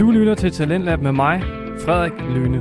Du 0.00 0.10
lytter 0.10 0.34
til 0.34 0.52
Talentlab 0.52 1.00
med 1.00 1.12
mig, 1.12 1.42
Frederik 1.84 2.12
Lyne. 2.12 2.58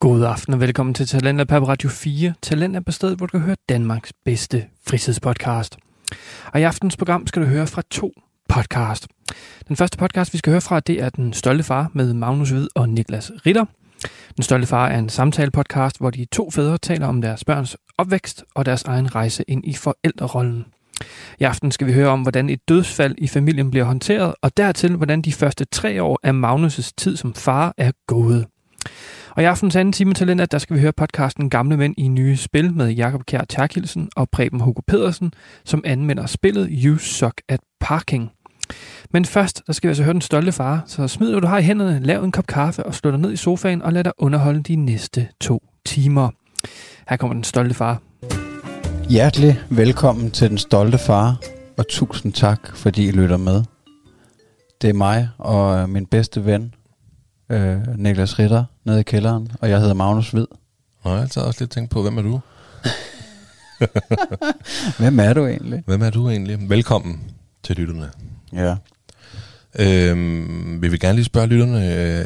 God 0.00 0.24
aften 0.24 0.54
og 0.54 0.60
velkommen 0.60 0.94
til 0.94 1.06
Talentlab 1.06 1.48
på 1.48 1.54
Radio 1.56 1.88
4. 1.88 2.34
Talentlab 2.42 2.88
er 2.88 2.92
stedet, 2.92 3.16
hvor 3.16 3.26
du 3.26 3.30
kan 3.30 3.40
høre 3.40 3.56
Danmarks 3.68 4.12
bedste 4.24 4.64
fritidspodcast. 4.86 5.76
Og 6.52 6.60
i 6.60 6.62
aftens 6.62 6.96
program 6.96 7.26
skal 7.26 7.42
du 7.42 7.46
høre 7.46 7.66
fra 7.66 7.82
to 7.90 8.12
podcast. 8.48 9.08
Den 9.68 9.76
første 9.76 9.98
podcast, 9.98 10.32
vi 10.32 10.38
skal 10.38 10.50
høre 10.50 10.60
fra, 10.60 10.80
det 10.80 11.02
er 11.02 11.08
Den 11.08 11.32
Stolte 11.32 11.64
Far 11.64 11.90
med 11.92 12.14
Magnus 12.14 12.50
Hvid 12.50 12.68
og 12.74 12.88
Niklas 12.88 13.32
Ritter. 13.46 13.64
Den 14.36 14.42
Stolte 14.42 14.66
Far 14.66 14.88
er 14.88 14.98
en 14.98 15.08
samtale-podcast, 15.08 15.98
hvor 15.98 16.10
de 16.10 16.24
to 16.24 16.50
fædre 16.50 16.78
taler 16.78 17.06
om 17.06 17.22
deres 17.22 17.44
børns 17.44 17.76
opvækst 17.98 18.44
og 18.54 18.66
deres 18.66 18.82
egen 18.82 19.14
rejse 19.14 19.44
ind 19.48 19.64
i 19.64 19.74
forældrerollen. 19.74 20.64
I 21.40 21.44
aften 21.44 21.72
skal 21.72 21.86
vi 21.86 21.92
høre 21.92 22.08
om, 22.08 22.22
hvordan 22.22 22.50
et 22.50 22.68
dødsfald 22.68 23.14
i 23.18 23.28
familien 23.28 23.70
bliver 23.70 23.84
håndteret, 23.84 24.34
og 24.42 24.56
dertil, 24.56 24.96
hvordan 24.96 25.22
de 25.22 25.32
første 25.32 25.64
tre 25.64 26.02
år 26.02 26.20
af 26.22 26.32
Magnus' 26.32 26.90
tid 26.96 27.16
som 27.16 27.34
far 27.34 27.74
er 27.76 27.92
gået. 28.06 28.46
Og 29.30 29.42
i 29.42 29.46
aftens 29.46 29.76
anden 29.76 29.92
time 29.92 30.14
talent, 30.14 30.52
der 30.52 30.58
skal 30.58 30.76
vi 30.76 30.80
høre 30.80 30.92
podcasten 30.92 31.50
Gamle 31.50 31.76
Mænd 31.76 31.94
i 31.98 32.08
nye 32.08 32.36
spil 32.36 32.72
med 32.72 32.90
Jakob 32.90 33.26
Kjær 33.26 33.44
Terkelsen 33.48 34.08
og 34.16 34.28
Preben 34.30 34.60
Hugo 34.60 34.80
Pedersen, 34.86 35.32
som 35.64 35.82
anmelder 35.84 36.26
spillet 36.26 36.68
You 36.84 36.98
Suck 36.98 37.42
at 37.48 37.60
Parking. 37.80 38.30
Men 39.10 39.24
først, 39.24 39.62
der 39.66 39.72
skal 39.72 39.88
vi 39.88 39.90
altså 39.90 40.02
høre 40.02 40.12
den 40.12 40.20
stolte 40.20 40.52
far, 40.52 40.82
så 40.86 41.08
smid 41.08 41.30
hvad 41.30 41.40
du 41.40 41.46
har 41.46 41.58
i 41.58 41.62
hænderne, 41.62 42.00
lav 42.00 42.24
en 42.24 42.32
kop 42.32 42.46
kaffe 42.46 42.86
og 42.86 42.94
slå 42.94 43.10
dig 43.10 43.18
ned 43.18 43.32
i 43.32 43.36
sofaen 43.36 43.82
og 43.82 43.92
lad 43.92 44.04
dig 44.04 44.12
underholde 44.18 44.62
de 44.62 44.76
næste 44.76 45.28
to 45.40 45.62
timer. 45.84 46.30
Her 47.08 47.16
kommer 47.16 47.34
den 47.34 47.44
stolte 47.44 47.74
far. 47.74 48.41
Hjertelig 49.12 49.60
velkommen 49.70 50.30
til 50.30 50.50
Den 50.50 50.58
Stolte 50.58 50.98
Far, 50.98 51.40
og 51.76 51.88
tusind 51.88 52.32
tak, 52.32 52.76
fordi 52.76 53.08
I 53.08 53.10
lytter 53.10 53.36
med. 53.36 53.62
Det 54.82 54.90
er 54.90 54.94
mig 54.94 55.28
og 55.38 55.90
min 55.90 56.06
bedste 56.06 56.44
ven, 56.44 56.74
øh, 57.48 57.78
Niklas 57.96 58.38
Ritter, 58.38 58.64
nede 58.84 59.00
i 59.00 59.02
kælderen, 59.02 59.52
og 59.60 59.70
jeg 59.70 59.80
hedder 59.80 59.94
Magnus 59.94 60.30
Hvid. 60.30 60.46
Nå, 61.04 61.10
jeg 61.10 61.12
har 61.12 61.22
altid 61.22 61.42
også 61.42 61.60
lidt 61.60 61.70
tænkt 61.70 61.90
på, 61.90 62.02
hvem 62.02 62.18
er 62.18 62.22
du? 62.22 62.40
Hvem 64.98 65.20
er 65.20 65.32
du 65.32 65.46
egentlig? 65.46 65.82
Hvem 65.86 66.02
er 66.02 66.10
du 66.10 66.28
egentlig? 66.28 66.70
Velkommen 66.70 67.20
til 67.62 67.76
lytterne. 67.76 68.10
Ja. 68.52 68.76
Øhm, 69.78 70.82
vi 70.82 70.88
vil 70.88 71.00
gerne 71.00 71.14
lige 71.14 71.24
spørge 71.24 71.46
lytterne, 71.46 71.94
øh, 71.94 72.24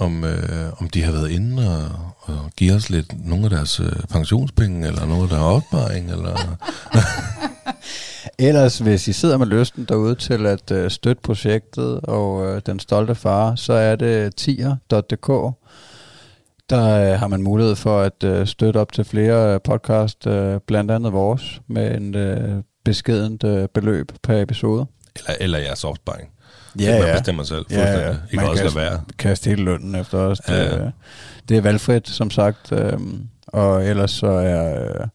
om, 0.00 0.24
øh, 0.24 0.72
om 0.78 0.88
de 0.88 1.02
har 1.02 1.12
været 1.12 1.30
inde 1.30 1.76
og, 1.76 1.90
og 2.20 2.50
give 2.56 2.74
os 2.74 2.90
lidt 2.90 3.26
nogle 3.26 3.44
af 3.44 3.50
deres 3.50 3.80
øh, 3.80 3.92
pensionspenge, 4.10 4.86
eller 4.86 5.06
noget 5.06 5.22
af 5.22 5.28
deres 5.28 5.42
opsparing, 5.42 6.10
eller... 6.10 6.36
Ellers, 8.38 8.78
hvis 8.78 9.08
I 9.08 9.12
sidder 9.12 9.36
med 9.36 9.46
lysten 9.46 9.84
derude 9.84 10.14
til 10.14 10.46
at 10.46 10.70
øh, 10.70 10.90
støtte 10.90 11.22
projektet 11.22 12.00
og 12.00 12.46
øh, 12.46 12.62
Den 12.66 12.80
Stolte 12.80 13.14
Far, 13.14 13.54
så 13.54 13.72
er 13.72 13.96
det 13.96 14.36
tier.dk. 14.36 15.28
Der 16.70 17.12
øh, 17.12 17.18
har 17.18 17.26
man 17.28 17.42
mulighed 17.42 17.76
for 17.76 18.00
at 18.00 18.24
øh, 18.24 18.46
støtte 18.46 18.78
op 18.78 18.92
til 18.92 19.04
flere 19.04 19.54
øh, 19.54 19.60
podcast, 19.64 20.26
øh, 20.26 20.60
blandt 20.66 20.90
andet 20.90 21.12
vores, 21.12 21.60
med 21.66 21.96
en 21.96 22.14
øh, 22.14 22.62
beskedent 22.84 23.44
øh, 23.44 23.68
beløb 23.74 24.12
per 24.22 24.42
episode. 24.42 24.86
eller, 25.16 25.34
eller 25.40 25.58
jeres 25.58 25.84
opsparing. 25.84 26.30
Ja, 26.78 26.98
man 26.98 27.08
ja. 27.08 27.12
bestemmer 27.12 27.42
selv. 27.42 27.64
Ja, 27.70 27.76
ja. 27.80 27.84
fuldstændig. 27.84 28.20
I 28.32 28.36
kan 28.36 28.40
Man 28.40 28.48
også 28.50 28.62
kan 28.62 28.74
være. 28.74 29.00
kaste 29.18 29.50
hele 29.50 29.64
lønnen 29.64 29.94
efter 29.94 30.18
os. 30.18 30.38
Det, 30.38 30.52
Ja, 30.52 30.62
ja. 30.64 30.84
ja. 30.84 30.90
det 31.48 31.56
er 31.56 31.60
valgfrit, 31.60 32.08
som 32.08 32.30
sagt. 32.30 32.72
Øhm, 32.72 33.26
og 33.46 33.84
ellers 33.86 34.10
så 34.10 34.26
er 34.26 34.84
øh, 34.84 35.06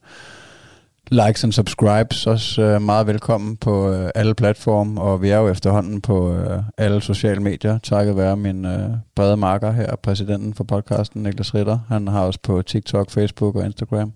likes 1.12 1.44
and 1.44 1.52
subscribes 1.54 2.28
også 2.28 2.62
øh, 2.62 2.82
meget 2.82 3.08
velkommen 3.08 3.58
på 3.58 3.92
øh, 3.92 4.10
alle 4.16 4.36
platforme, 4.36 5.02
og 5.02 5.22
vi 5.22 5.30
er 5.30 5.38
jo 5.38 5.48
efterhånden 5.50 6.02
på 6.02 6.34
øh, 6.36 6.64
alle 6.78 7.02
sociale 7.02 7.40
medier, 7.40 7.78
takket 7.78 8.18
være 8.18 8.38
min 8.38 8.66
øh, 8.66 8.90
brede 9.16 9.38
marker 9.38 9.72
her, 9.72 9.96
præsidenten 10.04 10.54
for 10.54 10.64
podcasten, 10.64 11.24
Niklas 11.24 11.54
Ritter. 11.56 11.80
Han 11.88 12.08
har 12.08 12.22
os 12.22 12.38
på 12.38 12.62
TikTok, 12.62 13.12
Facebook 13.12 13.56
og 13.56 13.66
Instagram. 13.66 14.14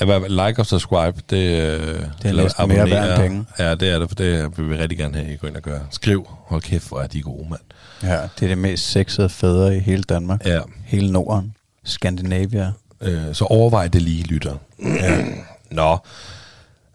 Ja, 0.00 0.18
like 0.18 0.58
og 0.60 0.66
subscribe, 0.66 1.20
det, 1.30 1.36
øh, 1.36 1.78
Det 1.88 2.06
er 2.24 2.28
eller 2.28 2.66
mere 2.66 2.90
værd 2.90 3.18
penge. 3.20 3.44
Ja, 3.58 3.74
det 3.74 3.88
er 3.88 3.98
det, 3.98 4.08
for 4.08 4.14
det 4.14 4.58
vil 4.58 4.70
vi 4.70 4.76
rigtig 4.76 4.98
gerne 4.98 5.16
have, 5.18 5.32
I 5.32 5.36
går 5.36 5.48
ind 5.48 5.56
og 5.56 5.62
gør. 5.62 5.78
Skriv, 5.90 6.26
hold 6.46 6.62
kæft, 6.62 6.88
hvor 6.88 7.00
er 7.00 7.06
de 7.06 7.22
gode, 7.22 7.46
mand. 7.50 7.60
Ja, 8.02 8.20
det 8.22 8.42
er 8.42 8.48
det 8.48 8.58
mest 8.58 8.90
sexede 8.90 9.28
fædre 9.28 9.76
i 9.76 9.80
hele 9.80 10.02
Danmark. 10.02 10.46
Ja, 10.46 10.60
Hele 10.84 11.12
Norden. 11.12 11.54
Skandinavia. 11.84 12.72
øh, 13.00 13.20
så 13.34 13.44
overvej 13.44 13.88
det 13.88 14.02
lige, 14.02 14.22
lytter. 14.24 14.54
Ja. 14.84 15.24
Nå, 15.70 15.98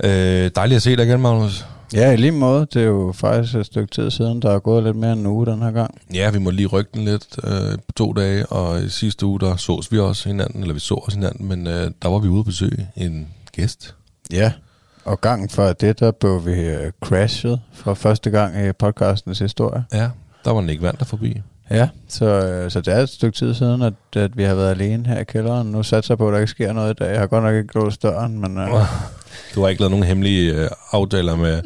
øh, 0.03 0.51
dejligt 0.55 0.75
at 0.75 0.81
se 0.81 0.95
dig 0.95 1.05
igen, 1.05 1.21
Magnus. 1.21 1.65
Ja, 1.93 2.11
i 2.11 2.15
lige 2.15 2.31
måde. 2.31 2.67
Det 2.73 2.81
er 2.81 2.85
jo 2.85 3.11
faktisk 3.15 3.55
et 3.55 3.65
stykke 3.65 3.91
tid 3.91 4.11
siden, 4.11 4.41
der 4.41 4.51
er 4.51 4.59
gået 4.59 4.83
lidt 4.83 4.95
mere 4.95 5.11
end 5.11 5.19
en 5.19 5.27
uge 5.27 5.45
den 5.45 5.61
her 5.61 5.71
gang. 5.71 6.01
Ja, 6.13 6.31
vi 6.31 6.39
må 6.39 6.49
lige 6.49 6.67
rykke 6.67 6.91
den 6.93 7.05
lidt 7.05 7.39
øh, 7.43 7.77
to 7.95 8.13
dage, 8.13 8.45
og 8.45 8.81
i 8.83 8.89
sidste 8.89 9.25
uge, 9.25 9.39
der 9.39 9.55
sås 9.55 9.91
vi 9.91 9.99
også 9.99 10.29
hinanden, 10.29 10.61
eller 10.61 10.73
vi 10.73 10.79
så 10.79 10.95
os 10.95 11.13
hinanden, 11.13 11.47
men 11.47 11.67
øh, 11.67 11.91
der 12.01 12.09
var 12.09 12.19
vi 12.19 12.27
ude 12.27 12.39
at 12.39 12.45
besøge 12.45 12.87
en 12.95 13.27
gæst. 13.51 13.95
Ja, 14.31 14.51
og 15.05 15.21
gangen 15.21 15.49
før 15.49 15.73
det, 15.73 15.99
der 15.99 16.11
blev 16.11 16.45
vi 16.45 16.51
øh, 16.51 16.91
crashet 17.01 17.61
for 17.73 17.93
første 17.93 18.29
gang 18.29 18.67
i 18.67 18.71
podcastens 18.71 19.39
historie. 19.39 19.85
Ja, 19.93 20.09
der 20.45 20.51
var 20.51 20.61
Nick 20.61 20.81
Vander 20.81 21.05
forbi. 21.05 21.41
Ja, 21.71 21.89
så, 22.07 22.25
øh, 22.25 22.71
så 22.71 22.81
det 22.81 22.93
er 22.93 22.97
et 22.99 23.09
stykke 23.09 23.37
tid 23.37 23.53
siden, 23.53 23.81
at, 23.81 23.93
at 24.15 24.37
vi 24.37 24.43
har 24.43 24.55
været 24.55 24.71
alene 24.71 25.07
her 25.07 25.19
i 25.19 25.23
kælderen. 25.23 25.67
Nu 25.67 25.83
satser 25.83 26.13
jeg 26.13 26.17
på, 26.17 26.27
at 26.27 26.33
der 26.33 26.39
ikke 26.39 26.51
sker 26.51 26.73
noget 26.73 26.89
i 26.89 26.93
dag. 27.03 27.11
Jeg 27.11 27.19
har 27.19 27.27
godt 27.27 27.43
nok 27.43 27.55
ikke 27.55 27.75
låst 27.75 28.03
døren, 28.03 28.39
men... 28.39 28.57
Øh, 28.57 28.69
Du 29.55 29.61
har 29.61 29.67
ikke 29.69 29.81
lavet 29.81 29.91
nogen 29.91 30.05
hemmelige 30.05 30.53
øh, 30.53 30.69
aftaler 30.91 31.35
med 31.35 31.61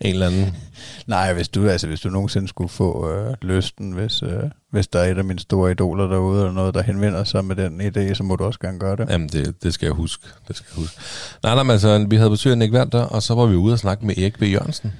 en 0.00 0.12
eller 0.14 0.26
anden. 0.26 0.56
nej, 1.06 1.32
hvis 1.32 1.48
du, 1.48 1.68
altså, 1.68 1.86
hvis 1.86 2.00
du 2.00 2.08
nogensinde 2.08 2.48
skulle 2.48 2.68
få 2.68 3.10
øh, 3.12 3.34
lysten, 3.42 3.92
hvis, 3.92 4.22
øh, 4.22 4.42
hvis 4.70 4.86
der 4.88 4.98
er 4.98 5.10
et 5.10 5.18
af 5.18 5.24
mine 5.24 5.38
store 5.40 5.70
idoler 5.70 6.06
derude, 6.06 6.38
eller 6.40 6.52
noget, 6.52 6.74
der 6.74 6.82
henvender 6.82 7.24
sig 7.24 7.44
med 7.44 7.56
den 7.56 7.80
idé, 7.80 8.14
så 8.14 8.22
må 8.22 8.36
du 8.36 8.44
også 8.44 8.58
gerne 8.60 8.78
gøre 8.78 8.96
det. 8.96 9.08
Jamen, 9.10 9.28
det, 9.28 9.62
det 9.62 9.74
skal 9.74 9.86
jeg 9.86 9.94
huske. 9.94 10.26
Det 10.48 10.56
skal 10.56 10.66
jeg 10.76 10.80
huske. 10.82 11.00
Nej, 11.42 11.54
nej, 11.54 11.62
men 11.62 11.70
altså, 11.70 12.06
vi 12.10 12.16
havde 12.16 12.30
besøg 12.30 12.52
af 12.52 12.58
Nick 12.58 12.72
Vander, 12.72 13.02
og 13.02 13.22
så 13.22 13.34
var 13.34 13.46
vi 13.46 13.56
ude 13.56 13.72
og 13.72 13.78
snakke 13.78 14.06
med 14.06 14.18
Erik 14.18 14.38
B. 14.38 14.42
Jørgensen. 14.42 14.92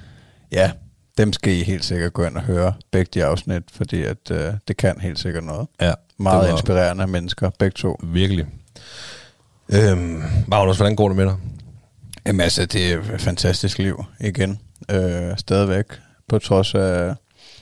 Ja, 0.51 0.71
dem 1.17 1.33
skal 1.33 1.53
I 1.53 1.63
helt 1.63 1.85
sikkert 1.85 2.13
gå 2.13 2.23
ind 2.23 2.35
og 2.35 2.41
høre 2.43 2.73
begge 2.91 3.09
de 3.13 3.25
afsnit, 3.25 3.63
fordi 3.71 4.03
at, 4.03 4.31
øh, 4.31 4.53
det 4.67 4.77
kan 4.77 4.99
helt 4.99 5.19
sikkert 5.19 5.43
noget. 5.43 5.67
Ja, 5.81 5.93
Meget 6.17 6.51
inspirerende 6.51 7.07
mennesker, 7.07 7.49
begge 7.59 7.73
to. 7.75 7.99
Virkelig. 8.03 8.45
Øhm, 9.69 10.23
Magnus, 10.47 10.77
hvordan 10.77 10.95
går 10.95 11.07
det 11.07 11.17
med 11.17 11.25
dig? 11.25 11.35
Jamen 12.25 12.41
altså, 12.41 12.65
det 12.65 12.91
er 12.93 13.13
et 13.13 13.21
fantastisk 13.21 13.77
liv 13.77 14.03
igen. 14.19 14.59
Øh, 14.91 15.37
stadigvæk, 15.37 15.85
på 16.27 16.39
trods 16.39 16.75
af 16.75 17.15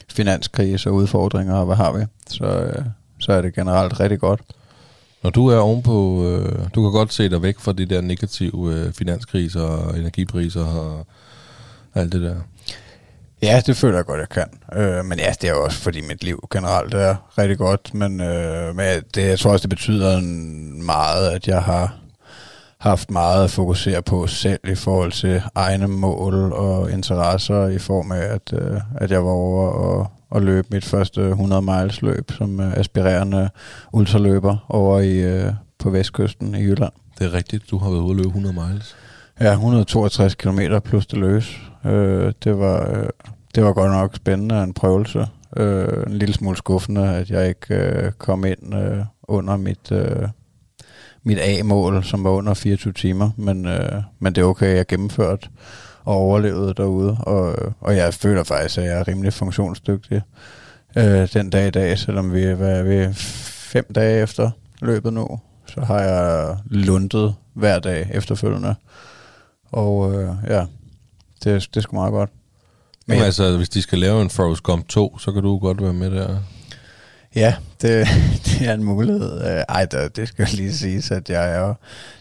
finanskrise 0.09 0.89
og 0.89 0.95
udfordringer, 0.95 1.55
og 1.55 1.65
hvad 1.65 1.75
har 1.75 1.91
vi, 1.91 2.05
så, 2.29 2.45
øh, 2.45 2.85
så 3.19 3.33
er 3.33 3.41
det 3.41 3.55
generelt 3.55 3.99
rigtig 3.99 4.19
godt. 4.19 4.41
Når 5.23 5.29
du 5.29 5.47
er 5.47 5.57
ovenpå, 5.57 6.25
øh, 6.27 6.59
du 6.75 6.81
kan 6.81 6.91
godt 6.91 7.13
se 7.13 7.29
dig 7.29 7.41
væk 7.41 7.59
fra 7.59 7.73
de 7.73 7.85
der 7.85 8.01
negative 8.01 8.73
øh, 8.73 8.93
finanskriser 8.93 9.61
og 9.61 9.99
energipriser 9.99 10.65
og 10.65 11.07
alt 11.95 12.11
det 12.11 12.21
der. 12.21 12.35
Ja, 13.41 13.61
det 13.65 13.77
føler 13.77 13.95
jeg 13.97 14.05
godt, 14.05 14.19
jeg 14.19 14.29
kan. 14.29 14.79
Øh, 14.81 15.05
men 15.05 15.19
ja, 15.19 15.33
det 15.41 15.49
er 15.49 15.53
også, 15.53 15.77
fordi 15.77 16.01
mit 16.01 16.23
liv 16.23 16.47
generelt 16.51 16.93
er 16.93 17.15
rigtig 17.37 17.57
godt. 17.57 17.93
Men, 17.93 18.21
øh, 18.21 18.75
men 18.75 18.85
det, 19.15 19.27
jeg 19.27 19.39
tror 19.39 19.51
også, 19.51 19.61
det 19.63 19.69
betyder 19.69 20.17
en- 20.17 20.85
meget, 20.85 21.29
at 21.29 21.47
jeg 21.47 21.61
har 21.63 21.95
haft 22.77 23.11
meget 23.11 23.43
at 23.43 23.51
fokusere 23.51 24.01
på 24.01 24.27
selv 24.27 24.59
i 24.67 24.75
forhold 24.75 25.11
til 25.11 25.41
egne 25.55 25.87
mål 25.87 26.33
og 26.53 26.91
interesser 26.91 27.67
i 27.67 27.79
form 27.79 28.11
af, 28.11 28.21
at, 28.23 28.53
øh, 28.53 28.81
at 28.97 29.11
jeg 29.11 29.23
var 29.25 29.31
over 29.31 29.67
og, 29.69 30.07
og 30.29 30.41
løbe 30.41 30.67
mit 30.71 30.85
første 30.85 31.21
100 31.29 31.61
miles 31.61 32.01
løb 32.01 32.31
som 32.37 32.59
øh, 32.59 32.73
aspirerende 32.73 33.49
ultraløber 33.93 34.57
over 34.69 34.99
i, 34.99 35.13
øh, 35.17 35.53
på 35.79 35.89
vestkysten 35.89 36.55
i 36.55 36.61
Jylland. 36.63 36.93
Det 37.19 37.25
er 37.27 37.33
rigtigt, 37.33 37.63
du 37.71 37.77
har 37.77 37.89
været 37.89 38.01
ude 38.01 38.11
at 38.11 38.15
løbe 38.17 38.27
100 38.27 38.55
miles. 38.69 38.95
Ja, 39.39 39.51
162 39.51 40.35
km 40.35 40.59
plus 40.85 41.05
det 41.07 41.19
løs. 41.19 41.59
Øh, 41.85 42.33
det, 42.43 42.59
var, 42.59 42.89
øh, 42.89 43.09
det 43.55 43.63
var 43.63 43.73
godt 43.73 43.91
nok 43.91 44.15
spændende 44.15 44.63
en 44.63 44.73
prøvelse. 44.73 45.27
Øh, 45.57 46.03
en 46.07 46.13
lille 46.13 46.33
smule 46.33 46.57
skuffende, 46.57 47.15
at 47.15 47.29
jeg 47.29 47.47
ikke 47.47 47.75
øh, 47.75 48.11
kom 48.11 48.45
ind 48.45 48.75
øh, 48.75 49.05
under 49.23 49.57
mit, 49.57 49.91
øh, 49.91 50.27
mit 51.23 51.39
A-mål, 51.41 52.03
som 52.03 52.23
var 52.23 52.29
under 52.29 52.53
24 52.53 52.93
timer. 52.93 53.29
Men, 53.37 53.65
øh, 53.65 54.01
men 54.19 54.35
det 54.35 54.41
er 54.41 54.45
okay, 54.45 54.75
jeg 54.75 54.87
gennemførte 54.87 55.49
og 56.03 56.15
overlevede 56.15 56.73
derude. 56.73 57.17
Og, 57.19 57.51
øh, 57.51 57.71
og 57.79 57.95
jeg 57.95 58.13
føler 58.13 58.43
faktisk, 58.43 58.77
at 58.77 58.83
jeg 58.83 58.99
er 58.99 59.07
rimelig 59.07 59.33
funktionsdygtig 59.33 60.21
øh, 60.97 61.27
den 61.33 61.49
dag 61.49 61.67
i 61.67 61.71
dag, 61.71 61.99
selvom 61.99 62.33
vi 62.33 62.45
hvad 62.45 62.79
er 62.79 62.83
vi, 62.83 63.13
fem 63.13 63.85
dage 63.95 64.21
efter 64.21 64.51
løbet 64.81 65.13
nu. 65.13 65.39
Så 65.67 65.81
har 65.81 65.99
jeg 65.99 66.57
lundet 66.65 67.35
hver 67.53 67.79
dag 67.79 68.09
efterfølgende. 68.13 68.75
Og 69.71 70.13
øh, 70.13 70.29
ja, 70.47 70.65
det, 71.43 71.67
det 71.73 71.77
er 71.77 71.81
sgu 71.81 71.95
meget 71.95 72.11
godt. 72.11 72.29
Men 73.05 73.21
altså, 73.21 73.57
hvis 73.57 73.69
de 73.69 73.81
skal 73.81 73.99
lave 73.99 74.21
en 74.21 74.29
Forrest 74.29 74.63
Gump 74.63 74.87
2, 74.87 75.17
så 75.17 75.31
kan 75.31 75.43
du 75.43 75.57
godt 75.57 75.81
være 75.81 75.93
med 75.93 76.11
der. 76.11 76.37
Ja, 77.35 77.55
det, 77.81 78.07
det 78.45 78.67
er 78.67 78.73
en 78.73 78.83
mulighed. 78.83 79.41
Øh, 79.41 79.63
Ej, 79.69 79.85
det, 79.85 80.15
det 80.15 80.27
skal 80.27 80.47
lige 80.53 80.73
siges, 80.73 81.11
at 81.11 81.29
jeg 81.29 81.55
er 81.55 81.59
jo, 81.59 81.73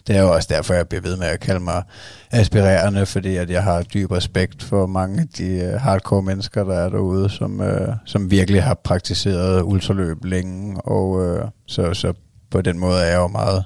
det 0.07 0.15
er 0.15 0.21
jo 0.21 0.33
også 0.33 0.47
derfor, 0.51 0.73
jeg 0.73 0.87
bliver 0.87 1.01
ved 1.01 1.17
med 1.17 1.27
at 1.27 1.39
kalde 1.39 1.59
mig 1.59 1.83
aspirerende, 2.31 3.05
fordi 3.05 3.35
at 3.35 3.49
jeg 3.49 3.63
har 3.63 3.81
dyb 3.81 4.11
respekt 4.11 4.63
for 4.63 4.85
mange 4.85 5.21
af 5.21 5.27
de 5.37 5.47
øh, 5.47 5.73
hardcore 5.73 6.21
mennesker, 6.21 6.63
der 6.63 6.73
er 6.73 6.89
derude, 6.89 7.29
som, 7.29 7.61
øh, 7.61 7.93
som 8.05 8.31
virkelig 8.31 8.63
har 8.63 8.73
praktiseret 8.73 9.61
ultraløb 9.61 10.25
længe, 10.25 10.81
og 10.81 11.25
øh, 11.25 11.45
så, 11.67 11.93
så 11.93 12.13
på 12.51 12.61
den 12.61 12.79
måde 12.79 13.01
er 13.01 13.05
jeg 13.05 13.17
jo 13.17 13.27
meget 13.27 13.65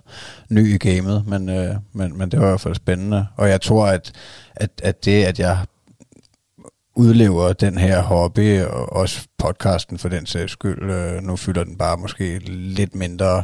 ny 0.49 0.73
i 0.73 0.77
gamet, 0.77 1.27
men, 1.27 1.49
øh, 1.49 1.75
men, 1.93 2.17
men 2.17 2.31
det 2.31 2.39
var 2.39 2.45
i 2.45 2.49
hvert 2.49 2.61
fald 2.61 2.75
spændende. 2.75 3.27
Og 3.35 3.49
jeg 3.49 3.61
tror, 3.61 3.87
at, 3.87 4.11
at, 4.55 4.69
at 4.83 5.05
det, 5.05 5.23
at 5.23 5.39
jeg 5.39 5.57
udlever 6.95 7.53
den 7.53 7.77
her 7.77 8.01
hobby, 8.01 8.61
og 8.61 8.93
også 8.93 9.27
podcasten 9.37 9.97
for 9.97 10.09
den 10.09 10.25
sags 10.25 10.51
skyld. 10.51 10.91
Øh, 10.91 11.23
nu 11.23 11.35
fylder 11.35 11.63
den 11.63 11.77
bare 11.77 11.97
måske 11.97 12.39
lidt 12.47 12.95
mindre 12.95 13.43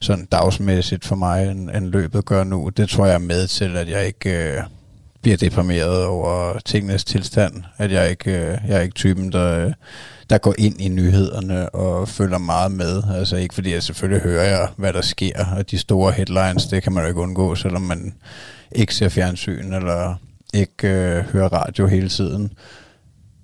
sådan 0.00 0.24
dagsmæssigt 0.32 1.04
for 1.04 1.16
mig, 1.16 1.50
end, 1.50 1.70
end 1.70 1.86
løbet 1.86 2.24
gør 2.24 2.44
nu. 2.44 2.68
Det 2.68 2.88
tror 2.88 3.06
jeg 3.06 3.14
er 3.14 3.18
med 3.18 3.46
til, 3.46 3.76
at 3.76 3.88
jeg 3.88 4.06
ikke 4.06 4.52
øh, 4.52 4.62
bliver 5.22 5.36
deprimeret 5.36 6.04
over 6.04 6.58
tingenes 6.64 7.04
tilstand. 7.04 7.62
At 7.78 7.92
jeg 7.92 8.10
ikke 8.10 8.30
øh, 8.30 8.58
jeg 8.68 8.76
er 8.76 8.80
ikke 8.80 8.94
typen, 8.94 9.32
der, 9.32 9.66
øh, 9.66 9.72
der 10.30 10.38
går 10.38 10.54
ind 10.58 10.80
i 10.80 10.88
nyhederne 10.88 11.68
og 11.68 12.08
følger 12.08 12.38
meget 12.38 12.72
med. 12.72 13.02
Altså 13.14 13.36
ikke 13.36 13.54
fordi 13.54 13.72
jeg 13.72 13.82
selvfølgelig 13.82 14.22
hører 14.22 14.44
jeg, 14.44 14.68
hvad 14.76 14.92
der 14.92 15.00
sker, 15.00 15.44
og 15.56 15.70
de 15.70 15.78
store 15.78 16.12
headlines, 16.12 16.66
det 16.66 16.82
kan 16.82 16.92
man 16.92 17.02
jo 17.02 17.08
ikke 17.08 17.20
undgå, 17.20 17.54
selvom 17.54 17.82
man 17.82 18.14
ikke 18.72 18.94
ser 18.94 19.08
fjernsyn 19.08 19.72
eller 19.72 20.14
ikke 20.54 20.88
øh, 20.88 21.24
hører 21.24 21.48
radio 21.48 21.86
hele 21.86 22.08
tiden. 22.08 22.52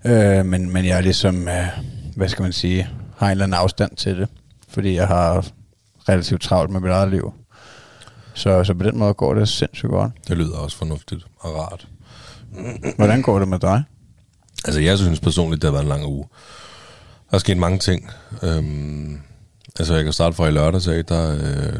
Øh, 0.05 0.47
men, 0.47 0.73
men 0.73 0.85
jeg 0.85 0.97
er 0.97 1.01
ligesom, 1.01 1.49
øh, 1.49 1.67
hvad 2.17 2.29
skal 2.29 2.43
man 2.43 2.53
sige, 2.53 2.89
har 3.17 3.27
en 3.27 3.31
eller 3.31 3.45
anden 3.45 3.59
afstand 3.61 3.97
til 3.97 4.19
det, 4.19 4.29
fordi 4.69 4.95
jeg 4.95 5.07
har 5.07 5.47
relativt 6.09 6.43
travlt 6.43 6.71
med 6.71 6.81
mit 6.81 6.91
eget 6.91 7.11
liv. 7.11 7.35
Så, 8.35 8.65
så 8.65 8.75
på 8.75 8.85
den 8.85 8.99
måde 8.99 9.15
går 9.15 9.35
det 9.35 9.49
sindssygt 9.49 9.91
godt. 9.91 10.13
Det 10.29 10.37
lyder 10.37 10.57
også 10.57 10.77
fornuftigt 10.77 11.27
og 11.39 11.55
rart. 11.55 11.89
Hvordan 12.97 13.23
går 13.23 13.39
det 13.39 13.49
med 13.49 13.59
dig? 13.59 13.83
Altså, 14.65 14.81
jeg 14.81 14.99
synes 14.99 15.21
personligt, 15.21 15.63
det 15.63 15.69
har 15.69 15.73
været 15.73 15.83
en 15.83 15.89
lang 15.89 16.07
uge. 16.07 16.25
Der 17.35 17.39
er 17.39 17.41
sket 17.41 17.57
mange 17.57 17.79
ting. 17.79 18.11
Øhm, 18.43 19.21
altså, 19.79 19.95
jeg 19.95 20.05
kan 20.05 20.13
starte 20.13 20.37
fra 20.37 20.47
i 20.47 20.51
lørdags 20.51 20.89
af, 20.89 21.05
der... 21.05 21.35
Øh, 21.35 21.73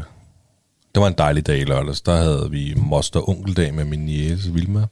det 0.95 1.01
var 1.01 1.07
en 1.07 1.13
dejlig 1.17 1.47
dag 1.47 1.59
i 1.59 1.63
lørdags. 1.63 2.01
Der 2.01 2.15
havde 2.15 2.47
vi 2.51 2.73
moster 2.77 3.29
onkeldag 3.29 3.73
med 3.73 3.85
min 3.85 3.99
niece 3.99 4.53
Vilma. 4.53 4.79
Det 4.79 4.87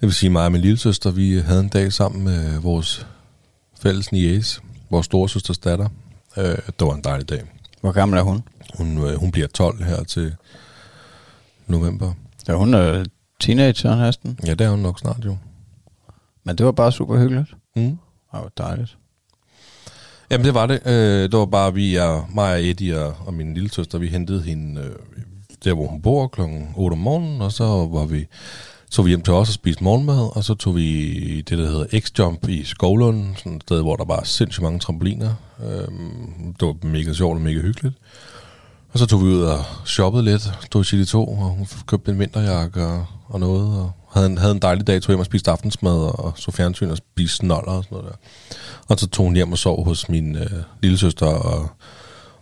vil 0.00 0.12
sige, 0.12 0.30
mig 0.30 0.44
og 0.44 0.52
min 0.52 0.60
lille 0.60 0.76
søster, 0.76 1.10
vi 1.10 1.38
havde 1.38 1.60
en 1.60 1.68
dag 1.68 1.92
sammen 1.92 2.24
med 2.24 2.58
vores 2.58 3.06
fælles 3.80 4.12
niece, 4.12 4.60
vores 4.90 5.06
storesøsters 5.06 5.58
datter. 5.58 5.88
Øh, 6.36 6.44
det 6.44 6.80
var 6.80 6.94
en 6.94 7.04
dejlig 7.04 7.28
dag. 7.28 7.42
Hvor 7.80 7.92
gammel 7.92 8.18
er 8.18 8.22
hun? 8.22 8.42
Hun, 8.74 8.98
øh, 8.98 9.14
hun 9.14 9.30
bliver 9.30 9.48
12 9.48 9.84
her 9.84 10.04
til 10.04 10.34
november. 11.66 12.12
Ja, 12.48 12.54
hun 12.54 12.74
er 12.74 13.04
teenager 13.40 13.96
næsten. 13.96 14.38
Ja, 14.46 14.54
det 14.54 14.60
er 14.60 14.70
hun 14.70 14.78
nok 14.78 14.98
snart 14.98 15.24
jo. 15.24 15.36
Men 16.44 16.58
det 16.58 16.66
var 16.66 16.72
bare 16.72 16.92
super 16.92 17.18
hyggeligt. 17.18 17.54
Mm. 17.76 17.82
Det 17.82 17.98
var 18.32 18.50
dejligt. 18.58 18.96
Jamen 20.32 20.44
det 20.44 20.54
var 20.54 20.66
det. 20.66 20.80
Øh, 20.86 21.22
det 21.22 21.38
var 21.38 21.46
bare 21.46 21.74
vi, 21.74 21.96
er, 21.96 22.30
mig 22.34 22.52
og 22.52 22.64
Eddie 22.64 23.00
og, 23.00 23.14
og 23.26 23.34
min 23.34 23.54
lille 23.54 23.70
søster, 23.70 23.98
vi 23.98 24.06
hentede 24.06 24.42
hende 24.42 24.80
øh, 24.80 24.90
der, 25.64 25.74
hvor 25.74 25.86
hun 25.86 26.02
bor 26.02 26.28
klokken 26.28 26.68
8 26.76 26.94
om 26.94 26.98
morgenen, 26.98 27.42
og 27.42 27.52
så 27.52 27.64
var 27.64 28.06
vi 28.06 28.26
så 28.90 29.02
vi 29.02 29.08
hjem 29.08 29.22
til 29.22 29.34
os 29.34 29.48
og 29.48 29.54
spiste 29.54 29.84
morgenmad, 29.84 30.36
og 30.36 30.44
så 30.44 30.54
tog 30.54 30.76
vi 30.76 31.40
det, 31.40 31.58
der 31.58 31.66
hedder 31.66 31.86
X-Jump 31.86 32.48
i 32.48 32.64
Skovlund, 32.64 33.36
sådan 33.36 33.56
et 33.56 33.62
sted, 33.62 33.82
hvor 33.82 33.96
der 33.96 34.04
var 34.04 34.22
sindssygt 34.24 34.62
mange 34.62 34.78
trampoliner. 34.78 35.34
Øhm, 35.64 36.54
det 36.60 36.66
var 36.66 36.86
mega 36.86 37.12
sjovt 37.12 37.34
og 37.34 37.40
mega 37.40 37.60
hyggeligt. 37.60 37.94
Og 38.92 38.98
så 38.98 39.06
tog 39.06 39.20
vi 39.20 39.26
ud 39.26 39.42
og 39.42 39.64
shoppede 39.86 40.24
lidt, 40.24 40.52
tog 40.70 40.86
til 40.86 40.98
de 40.98 41.04
to, 41.04 41.28
og 41.28 41.44
hun 41.44 41.66
købte 41.86 42.10
en 42.10 42.18
vinterjakke 42.18 42.86
og, 42.86 43.06
og 43.28 43.40
noget, 43.40 43.78
og 43.78 43.92
havde 44.12 44.26
en, 44.26 44.38
havde 44.38 44.52
en 44.52 44.62
dejlig 44.62 44.86
dag, 44.86 45.02
tog 45.02 45.12
hjem 45.12 45.20
og 45.20 45.26
spiste 45.26 45.50
aftensmad, 45.50 46.18
og 46.18 46.32
så 46.36 46.50
fjernsyn 46.50 46.90
og 46.90 46.96
spiste 46.96 47.36
snoller 47.36 47.72
og 47.72 47.84
sådan 47.84 47.98
noget 47.98 48.12
der. 48.12 48.16
Og 48.88 48.98
så 48.98 49.08
tog 49.08 49.26
hun 49.26 49.34
hjem 49.34 49.52
og 49.52 49.58
sov 49.58 49.84
hos 49.84 50.08
min 50.08 50.36
øh, 50.36 50.50
lille 50.82 50.98
søster 50.98 51.26
og 51.26 51.68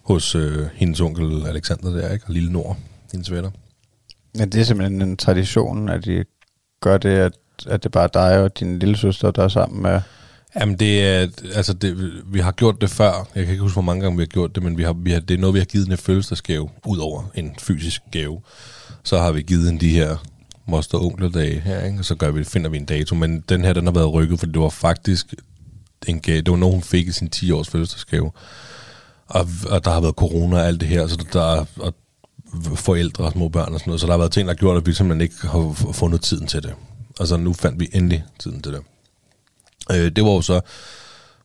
hos 0.03 0.35
øh, 0.35 0.67
hendes 0.75 1.01
onkel 1.01 1.47
Alexander 1.47 1.91
der, 1.91 2.13
ikke? 2.13 2.25
og 2.27 2.33
lille 2.33 2.53
Nord, 2.53 2.77
hendes 3.13 3.31
venner. 3.31 3.51
Men 4.35 4.53
det 4.53 4.61
er 4.61 4.65
simpelthen 4.65 5.03
en 5.03 5.17
tradition, 5.17 5.89
at 5.89 6.05
de 6.05 6.25
gør 6.81 6.99
det, 6.99 7.11
at, 7.11 7.33
at 7.67 7.83
det 7.83 7.93
bare 7.93 8.05
er 8.05 8.09
dig 8.09 8.43
og 8.43 8.61
din 8.61 8.79
lille 8.79 8.97
søster, 8.97 9.31
der 9.31 9.45
er 9.45 9.49
sammen 9.49 9.83
med... 9.83 10.01
Jamen 10.57 10.79
det 10.79 11.07
er, 11.07 11.27
altså 11.55 11.73
det, 11.73 12.13
vi 12.27 12.41
har 12.41 12.53
gjort 12.53 12.81
det 12.81 12.91
før. 12.91 13.29
Jeg 13.35 13.45
kan 13.45 13.51
ikke 13.53 13.63
huske, 13.63 13.75
hvor 13.75 13.83
mange 13.83 14.03
gange 14.03 14.17
vi 14.17 14.23
har 14.23 14.27
gjort 14.27 14.55
det, 14.55 14.63
men 14.63 14.79
vi 14.79 14.83
har, 14.83 14.93
vi 14.93 15.11
har, 15.11 15.21
det 15.21 15.35
er 15.35 15.39
noget, 15.39 15.55
vi 15.55 15.59
har 15.59 15.67
givet 15.67 15.89
en 15.89 15.97
følelsesgave, 15.97 16.71
ud 16.87 16.99
over 16.99 17.23
en 17.35 17.55
fysisk 17.59 18.03
gave. 18.13 18.41
Så 19.03 19.19
har 19.19 19.33
vi 19.33 19.43
givet 19.43 19.69
en 19.69 19.81
de 19.81 19.91
her 19.91 20.17
moster 20.67 20.99
onkler 20.99 21.29
dage 21.29 21.61
her, 21.61 21.85
ikke? 21.85 21.99
og 21.99 22.05
så 22.05 22.15
gør 22.15 22.31
vi, 22.31 22.45
finder 22.45 22.71
vi 22.71 22.77
en 22.77 22.85
dato. 22.85 23.15
Men 23.15 23.41
den 23.49 23.65
her, 23.65 23.73
den 23.73 23.85
har 23.85 23.93
været 23.93 24.13
rykket, 24.13 24.39
for 24.39 24.47
det 24.47 24.61
var 24.61 24.69
faktisk 24.69 25.35
en 26.07 26.21
gave. 26.21 26.41
Det 26.41 26.51
var 26.51 26.57
noget, 26.57 26.75
hun 26.75 26.83
fik 26.83 27.09
i 27.09 27.13
sin 27.13 27.31
10-års 27.37 27.69
fødselsdagsgave. 27.69 28.31
Og, 29.27 29.49
og 29.71 29.85
der 29.85 29.91
har 29.91 30.01
været 30.01 30.15
corona 30.15 30.57
og 30.57 30.67
alt 30.67 30.81
det 30.81 30.89
her, 30.89 31.07
så 31.07 31.25
der, 31.33 31.67
og 31.77 31.95
forældre 32.75 33.25
og 33.25 33.33
små 33.33 33.49
børn 33.49 33.75
og 33.75 33.81
sådan 33.81 33.91
noget. 33.91 34.01
Så 34.01 34.07
der 34.07 34.13
har 34.13 34.19
været 34.19 34.33
ting, 34.33 34.49
der 34.49 34.55
har 34.55 34.59
gjort, 34.59 34.77
at 34.77 34.87
vi 34.87 34.93
simpelthen 34.93 35.21
ikke 35.21 35.35
har 35.47 35.93
fundet 35.93 36.21
tiden 36.21 36.47
til 36.47 36.63
det. 36.63 36.75
Altså 37.21 37.37
nu 37.37 37.53
fandt 37.53 37.81
vi 37.81 37.89
endelig 37.93 38.25
tiden 38.39 38.63
til 38.63 38.73
det. 38.73 38.81
Øh, 39.91 40.11
det 40.17 40.25
var 40.25 40.31
jo 40.31 40.43
så 40.43 40.61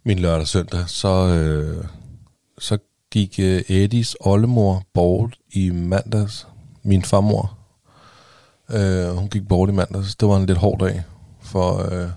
min 0.05 0.19
lørdag 0.19 0.41
og 0.41 0.47
søndag. 0.47 0.83
Så, 0.87 1.27
øh, 1.27 1.85
så 2.59 2.77
gik 3.11 3.39
øh, 3.39 3.61
Eddies 3.67 4.15
oldemor 4.19 4.83
bort 4.93 5.35
i 5.51 5.69
mandags. 5.69 6.47
Min 6.83 7.03
farmor. 7.03 7.57
Øh, 8.71 9.07
hun 9.07 9.27
gik 9.27 9.47
bort 9.47 9.69
i 9.69 9.71
mandags. 9.71 10.15
Det 10.15 10.27
var 10.27 10.37
en 10.37 10.45
lidt 10.45 10.57
hård 10.57 10.79
dag 10.79 11.03
for, 11.41 11.93
øh, 11.93 12.09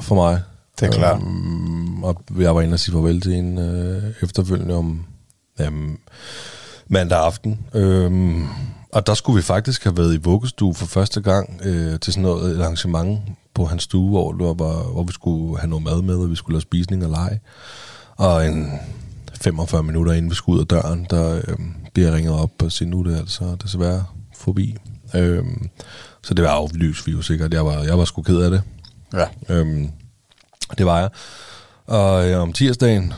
for 0.00 0.14
mig. 0.14 0.42
Det 0.80 0.86
er 0.86 0.92
klart. 0.92 1.20
Øh, 1.20 2.02
og 2.02 2.22
jeg 2.38 2.54
var 2.54 2.62
inde 2.62 2.74
og 2.74 2.80
sige 2.80 2.92
farvel 2.92 3.20
til 3.20 3.32
en 3.32 3.58
øh, 3.58 4.02
efterfølgende 4.22 4.74
om... 4.74 5.06
Øh, 5.60 5.72
mandag 6.88 7.18
aften. 7.18 7.66
Øhm, 7.74 8.46
og 8.92 9.06
der 9.06 9.14
skulle 9.14 9.36
vi 9.36 9.42
faktisk 9.42 9.84
have 9.84 9.96
været 9.96 10.14
i 10.14 10.16
vuggestue 10.22 10.74
for 10.74 10.86
første 10.86 11.20
gang 11.20 11.60
øh, 11.64 12.00
til 12.00 12.12
sådan 12.12 12.22
noget 12.22 12.56
et 12.56 12.62
arrangement 12.62 13.20
på 13.58 13.64
hans 13.64 13.82
stue, 13.82 14.10
hvor, 14.10 14.54
var, 14.54 14.92
hvor 14.92 15.02
vi 15.02 15.12
skulle 15.12 15.58
have 15.58 15.70
noget 15.70 15.84
mad 15.84 16.02
med, 16.02 16.14
og 16.14 16.30
vi 16.30 16.36
skulle 16.36 16.54
lave 16.54 16.60
spisning 16.60 17.04
og 17.04 17.10
lege. 17.10 17.40
Og 18.16 18.46
en 18.46 18.72
45 19.40 19.82
minutter 19.82 20.12
inden 20.12 20.30
vi 20.30 20.34
skulle 20.34 20.56
ud 20.56 20.60
af 20.60 20.66
døren, 20.66 21.06
der 21.10 21.36
øh, 21.36 21.56
bliver 21.94 22.14
ringet 22.14 22.34
op 22.34 22.62
og 22.62 22.72
siger, 22.72 22.88
nu 22.88 23.00
er 23.00 23.04
det 23.04 23.16
altså 23.16 23.56
desværre 23.62 24.04
forbi. 24.34 24.76
Øhm, 25.14 25.68
så 26.22 26.34
det 26.34 26.44
var 26.44 26.50
aflyst, 26.50 27.06
vi 27.06 27.12
jo 27.12 27.22
sikkert. 27.22 27.54
Jeg 27.54 27.66
var, 27.66 27.82
jeg 27.82 27.98
var 27.98 28.04
sgu 28.04 28.22
ked 28.22 28.40
af 28.40 28.50
det. 28.50 28.62
Ja. 29.12 29.54
Øhm, 29.54 29.90
det 30.78 30.86
var 30.86 30.98
jeg. 31.00 31.08
Og 31.86 32.30
øh, 32.30 32.42
om 32.42 32.52
tirsdagen, 32.52 33.12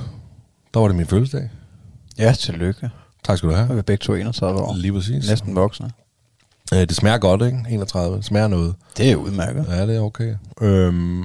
der 0.75 0.81
var 0.81 0.87
det 0.87 0.97
min 0.97 1.07
fødselsdag. 1.07 1.50
Ja, 2.19 2.33
tillykke. 2.33 2.91
Tak 3.25 3.38
skal 3.38 3.49
du 3.49 3.55
have. 3.55 3.69
Og 3.69 3.75
vi 3.75 3.79
er 3.79 3.83
begge 3.83 4.03
to 4.03 4.15
31 4.15 4.61
år. 4.61 4.76
Lige 4.76 4.93
præcis. 4.93 5.29
Næsten 5.29 5.55
voksne. 5.55 5.91
Øh, 6.73 6.81
det 6.81 6.97
smager 6.97 7.19
godt, 7.19 7.43
ikke? 7.43 7.59
31. 7.71 8.17
Det 8.17 8.25
smager 8.25 8.49
noget. 8.49 8.75
Det 8.97 9.11
er 9.11 9.17
udmærket. 9.17 9.67
Ja, 9.69 9.87
det 9.87 9.97
er 9.97 10.00
okay. 10.00 10.35
Øhm, 10.61 11.25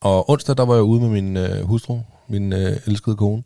og 0.00 0.30
onsdag, 0.30 0.56
der 0.56 0.64
var 0.64 0.74
jeg 0.74 0.82
ude 0.82 1.00
med 1.00 1.08
min 1.08 1.36
øh, 1.36 1.64
hustru, 1.64 2.00
min 2.28 2.52
øh, 2.52 2.76
elskede 2.86 3.16
kone. 3.16 3.42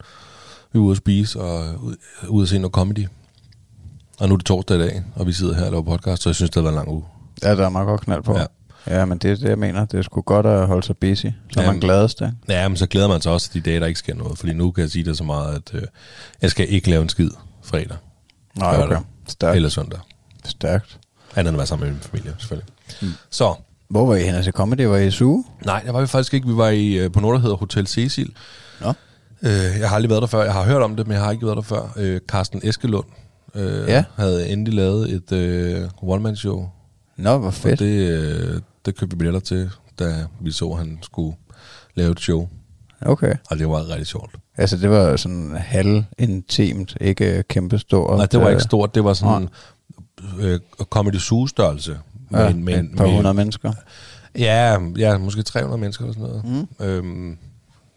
Vi 0.73 0.79
var 0.79 0.85
ude 0.85 0.91
at 0.93 0.97
spise 0.97 1.41
og 1.41 1.83
ud, 1.83 1.97
ude 2.29 2.43
at 2.43 2.49
se 2.49 2.59
noget 2.59 2.73
comedy. 2.73 3.07
Og 4.19 4.29
nu 4.29 4.35
er 4.35 4.39
det 4.39 4.47
torsdag 4.47 4.77
i 4.77 4.81
dag, 4.81 5.03
og 5.15 5.27
vi 5.27 5.33
sidder 5.33 5.55
her 5.55 5.65
og 5.65 5.71
laver 5.71 5.83
podcast, 5.83 6.23
så 6.23 6.29
jeg 6.29 6.35
synes, 6.35 6.51
det 6.51 6.55
har 6.55 6.63
været 6.63 6.73
en 6.73 6.77
lang 6.77 6.89
uge. 6.89 7.05
Ja, 7.43 7.55
der 7.57 7.65
er 7.65 7.69
meget 7.69 7.87
godt 7.87 8.01
knald 8.01 8.23
på. 8.23 8.39
Ja. 8.39 8.45
Ja, 8.87 9.05
men 9.05 9.19
det 9.19 9.31
er 9.31 9.35
det, 9.37 9.49
jeg 9.49 9.59
mener. 9.59 9.85
Det 9.85 9.99
er 9.99 10.03
sgu 10.03 10.21
godt 10.21 10.47
at 10.47 10.67
holde 10.67 10.87
sig 10.87 10.97
busy, 10.97 11.27
så 11.53 11.61
Ja, 11.61 11.67
man 11.67 11.81
gladest. 11.81 12.21
Ikke? 12.21 12.33
Ja, 12.49 12.69
men 12.69 12.77
så 12.77 12.87
glæder 12.87 13.09
man 13.09 13.21
sig 13.21 13.33
også 13.33 13.51
til 13.51 13.65
de 13.65 13.71
dage, 13.71 13.81
der 13.81 13.87
ikke 13.87 13.99
sker 13.99 14.15
noget. 14.15 14.39
Fordi 14.39 14.53
nu 14.53 14.71
kan 14.71 14.83
jeg 14.83 14.91
sige 14.91 15.05
det 15.05 15.17
så 15.17 15.25
meget, 15.25 15.55
at 15.55 15.75
øh, 15.75 15.83
jeg 16.43 16.51
skal 16.51 16.73
ikke 16.73 16.91
lave 16.91 17.03
en 17.03 17.09
skid 17.09 17.31
fredag 17.63 17.97
Nej, 18.59 18.83
okay. 18.83 18.97
det. 18.97 19.05
Stærkt. 19.29 19.57
eller 19.57 19.69
søndag. 19.69 19.99
Stærkt. 20.45 20.99
Andet 21.37 21.49
end 21.51 21.57
at 21.57 21.59
være 21.59 21.67
sammen 21.67 21.87
med 21.89 21.93
min 21.95 22.03
familie, 22.03 22.35
selvfølgelig. 22.39 22.71
Mm. 23.03 23.09
Så, 23.31 23.55
Hvor 23.89 24.07
var 24.07 24.15
I 24.15 24.23
henne 24.23 24.43
til 24.43 24.53
comedy? 24.53 24.81
Var 24.81 24.97
I 24.97 25.11
suge? 25.11 25.45
Nej, 25.65 25.83
der 25.87 25.93
var 25.93 26.01
vi 26.01 26.07
faktisk 26.07 26.35
ikke. 26.35 26.47
Vi 26.47 26.57
var 26.57 26.69
i, 26.69 26.93
øh, 26.93 27.13
på 27.13 27.21
noget, 27.21 27.35
der 27.35 27.41
hedder 27.41 27.57
Hotel 27.57 27.87
Cecil. 27.87 28.33
Nå. 28.81 28.89
Øh, 29.43 29.51
jeg 29.81 29.89
har 29.89 29.97
aldrig 29.97 30.11
været 30.11 30.21
der 30.23 30.27
før. 30.29 30.43
Jeg 30.45 30.53
har 30.53 30.65
hørt 30.65 30.83
om 30.83 30.97
det, 30.97 31.07
men 31.07 31.15
jeg 31.15 31.25
har 31.25 31.33
ikke 31.33 31.47
været 31.47 31.57
der 31.57 31.63
før. 31.63 31.93
Øh, 31.97 32.21
Carsten 32.29 32.61
Eskelund 32.65 33.05
øh, 33.55 33.89
Ja. 33.89 34.05
havde 34.17 34.49
endelig 34.49 34.75
lavet 34.75 35.13
et 35.13 35.33
øh, 35.33 35.89
one-man-show. 36.03 36.69
Nå, 37.17 37.39
hvor 37.39 37.47
Og 37.47 37.55
fedt. 37.55 37.79
det, 37.81 38.11
øh, 38.11 38.61
det 38.87 38.97
købte 38.99 39.17
vi 39.17 39.19
billetter 39.19 39.41
til, 39.41 39.71
da 39.99 40.27
vi 40.41 40.53
så, 40.53 40.69
at 40.71 40.79
han 40.79 40.99
skulle 41.03 41.37
lave 41.95 42.11
et 42.13 42.21
show. 42.21 42.49
Okay. 43.07 43.35
Og 43.51 43.59
det 43.59 43.69
var 43.69 43.89
rigtig 43.89 44.07
sjovt. 44.07 44.35
Altså, 44.57 44.77
det 44.77 44.91
var 44.91 45.17
sådan 45.17 45.57
halvintimt, 45.57 46.97
ikke 47.01 47.43
kæmpe 47.49 47.79
stort. 47.79 48.17
Nej, 48.17 48.27
det 48.27 48.41
var 48.41 48.47
øh, 48.47 48.53
ikke 48.53 48.63
stort. 48.63 48.95
Det 48.95 49.05
var 49.05 49.13
sådan 49.13 49.49
øh, 50.41 50.61
comedy 50.91 51.17
størrelse 51.49 51.99
Ja, 52.33 52.55
med, 52.55 52.75
et 52.85 52.91
par 52.97 53.07
hundrede 53.07 53.35
mennesker. 53.35 53.73
Ja, 54.39 54.79
ja, 54.97 55.19
måske 55.19 55.43
300 55.43 55.81
mennesker 55.81 56.05
eller 56.05 56.15
sådan 56.15 56.43
noget. 56.45 56.69
Mm. 56.79 56.85
Øhm, 56.87 57.39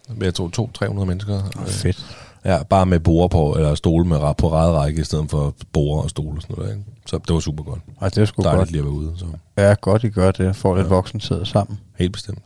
men 0.09 0.21
jeg 0.21 0.33
tror 0.33 0.69
200-300 1.01 1.05
mennesker. 1.05 1.41
Oh, 1.59 1.67
fedt. 1.67 2.05
Ja, 2.45 2.63
bare 2.63 2.86
med 2.86 3.00
borer 3.00 3.27
på, 3.27 3.53
eller 3.55 3.75
stole 3.75 4.05
med 4.07 4.17
på 4.38 4.50
række, 4.51 5.01
i 5.01 5.03
stedet 5.03 5.29
for 5.29 5.55
borer 5.74 6.03
og 6.03 6.09
stole 6.09 6.38
og 6.38 6.41
sådan 6.41 6.55
noget. 6.57 6.71
Ikke? 6.71 6.83
Så 7.05 7.17
det 7.17 7.33
var 7.33 7.39
super 7.39 7.63
godt. 7.63 7.79
Ej, 8.01 8.09
det 8.09 8.17
er 8.17 8.25
sgu 8.25 8.43
Dejligt 8.43 8.59
godt. 8.59 8.71
lige 8.71 8.79
at 8.79 8.86
være 8.86 8.93
ude. 8.93 9.13
Så. 9.17 9.25
Ja, 9.57 9.75
godt 9.81 10.03
I 10.03 10.09
gør 10.09 10.31
det. 10.31 10.55
Får 10.55 10.77
lidt 10.77 10.89
voksentid 10.89 11.45
sammen. 11.45 11.79
Helt 12.00 12.13
bestemt. 12.13 12.43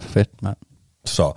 Fedt, 0.00 0.42
mand. 0.42 0.56
Så 1.04 1.32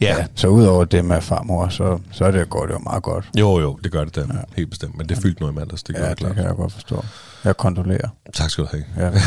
ja, 0.00 0.16
Ja. 0.18 0.26
Så 0.34 0.48
udover 0.48 0.84
det 0.84 1.04
med 1.04 1.20
farmor, 1.20 1.68
så, 1.68 1.98
så 2.12 2.24
er 2.24 2.30
det 2.30 2.50
godt, 2.50 2.68
det 2.68 2.74
var 2.74 2.80
meget 2.80 3.02
godt. 3.02 3.30
jo 3.38 3.58
jo, 3.60 3.78
det 3.84 3.92
gør 3.92 4.04
det 4.04 4.16
da. 4.16 4.20
Ja. 4.20 4.26
Helt 4.56 4.70
bestemt. 4.70 4.96
Men 4.98 5.08
det 5.08 5.18
fyldte 5.18 5.40
noget 5.40 5.52
i 5.54 5.56
mandags, 5.56 5.82
det 5.82 5.94
gør 5.94 6.02
Ja, 6.02 6.08
jeg 6.08 6.16
det 6.16 6.24
klart. 6.24 6.34
kan 6.36 6.44
jeg 6.44 6.54
godt 6.54 6.72
forstå. 6.72 7.04
Jeg 7.44 7.56
kondolerer. 7.56 8.08
Tak 8.34 8.50
skal 8.50 8.64
du 8.64 8.68
have. 8.70 8.84
Ja. 8.96 9.20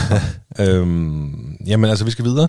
Øhm, 0.65 1.57
jamen 1.67 1.89
altså, 1.89 2.05
vi 2.05 2.11
skal 2.11 2.25
videre. 2.25 2.47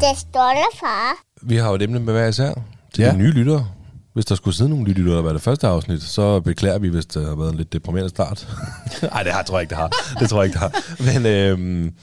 Det 0.00 0.18
stolte 0.18 0.66
far. 0.80 1.12
Vi 1.42 1.56
har 1.56 1.68
jo 1.68 1.74
et 1.74 1.82
emne 1.82 1.98
med 2.00 2.12
hver 2.12 2.26
især 2.26 2.54
til. 2.94 3.02
Ja. 3.04 3.10
de 3.12 3.16
nye 3.16 3.30
lyttere. 3.30 3.68
Hvis 4.16 4.24
der 4.24 4.34
skulle 4.34 4.54
sidde 4.54 4.70
nogle 4.70 4.92
lyttere, 4.92 5.24
var 5.24 5.32
det 5.32 5.42
første 5.42 5.66
afsnit, 5.66 6.02
så 6.02 6.40
beklager 6.40 6.78
vi, 6.78 6.88
hvis 6.88 7.06
det 7.06 7.26
har 7.28 7.34
været 7.34 7.50
en 7.50 7.56
lidt 7.56 7.72
deprimerende 7.72 8.10
start. 8.10 8.48
Nej, 9.12 9.22
det 9.22 9.32
har, 9.32 9.42
tror 9.42 9.58
jeg 9.58 9.62
ikke, 9.62 9.70
det 9.70 9.78
har. 9.78 10.16
Det 10.20 10.28
tror 10.30 10.42
jeg 10.42 10.46
ikke, 10.46 10.58
det 10.60 10.60
har. 10.60 11.20
Men 11.20 11.26
øhm, 11.26 11.94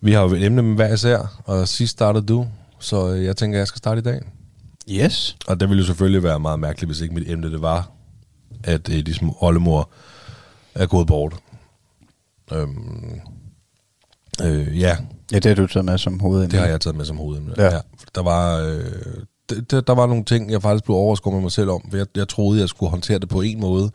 vi 0.00 0.12
har 0.12 0.22
jo 0.22 0.28
et 0.28 0.44
emne 0.44 0.62
med 0.62 0.74
hver 0.74 0.94
især, 0.94 1.42
og 1.44 1.68
sidst 1.68 1.92
startede 1.92 2.26
du, 2.26 2.46
så 2.78 3.06
jeg 3.08 3.36
tænker, 3.36 3.58
jeg 3.58 3.66
skal 3.68 3.78
starte 3.78 3.98
i 3.98 4.02
dag. 4.02 4.20
Yes. 4.90 5.36
Og 5.46 5.60
det 5.60 5.68
ville 5.68 5.80
jo 5.80 5.86
selvfølgelig 5.86 6.22
være 6.22 6.40
meget 6.40 6.60
mærkeligt, 6.60 6.88
hvis 6.88 7.00
ikke 7.00 7.14
mit 7.14 7.30
emne 7.30 7.50
det 7.52 7.62
var, 7.62 7.90
at 8.64 8.88
øh, 8.88 9.14
små 9.14 9.36
oldemor 9.40 9.90
er 10.74 10.86
gået 10.86 11.06
bort. 11.06 11.34
Øhm, 12.52 13.20
øh, 14.42 14.80
ja, 14.80 14.96
Ja, 15.32 15.38
det 15.38 15.46
har 15.46 15.54
du 15.54 15.66
taget 15.66 15.84
med 15.84 15.98
som 15.98 16.20
hovedemne. 16.20 16.50
det 16.50 16.60
har 16.60 16.66
jeg 16.66 16.80
taget 16.80 16.96
med 16.96 17.04
som 17.04 17.16
hovedemne. 17.16 17.54
Ja. 17.58 17.74
Ja. 17.74 17.80
Der 18.14 18.22
var... 18.22 18.58
Øh, 18.58 18.84
det, 19.50 19.86
der 19.86 19.94
var 19.94 20.06
nogle 20.06 20.24
ting, 20.24 20.50
jeg 20.50 20.62
faktisk 20.62 20.84
blev 20.84 20.96
overrasket 20.96 21.32
med 21.32 21.40
mig 21.40 21.52
selv 21.52 21.70
om, 21.70 21.82
for 21.90 21.96
jeg, 21.96 22.06
jeg 22.16 22.28
troede, 22.28 22.60
jeg 22.60 22.68
skulle 22.68 22.90
håndtere 22.90 23.18
det 23.18 23.28
på 23.28 23.40
en 23.40 23.60
måde, 23.60 23.90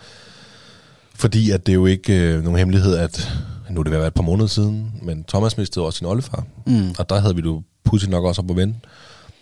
fordi 1.15 1.51
at 1.51 1.65
det 1.65 1.71
er 1.71 1.75
jo 1.75 1.85
ikke 1.85 2.13
øh, 2.33 2.43
nogen 2.43 2.59
hemmelighed, 2.59 2.95
at 2.97 3.31
nu 3.69 3.79
er 3.79 3.83
det 3.83 3.91
ved 3.91 3.97
at 3.97 4.01
være 4.01 4.07
et 4.07 4.13
par 4.13 4.23
måneder 4.23 4.47
siden, 4.47 4.91
men 5.01 5.23
Thomas 5.23 5.57
mistede 5.57 5.85
også 5.85 5.97
sin 5.97 6.07
oldefar, 6.07 6.43
Mm. 6.65 6.95
og 6.99 7.09
der 7.09 7.19
havde 7.19 7.35
vi 7.35 7.41
jo 7.41 7.61
pudsigt 7.83 8.11
nok 8.11 8.25
også 8.25 8.41
op 8.41 8.49
at 8.49 8.55
vende. 8.55 8.75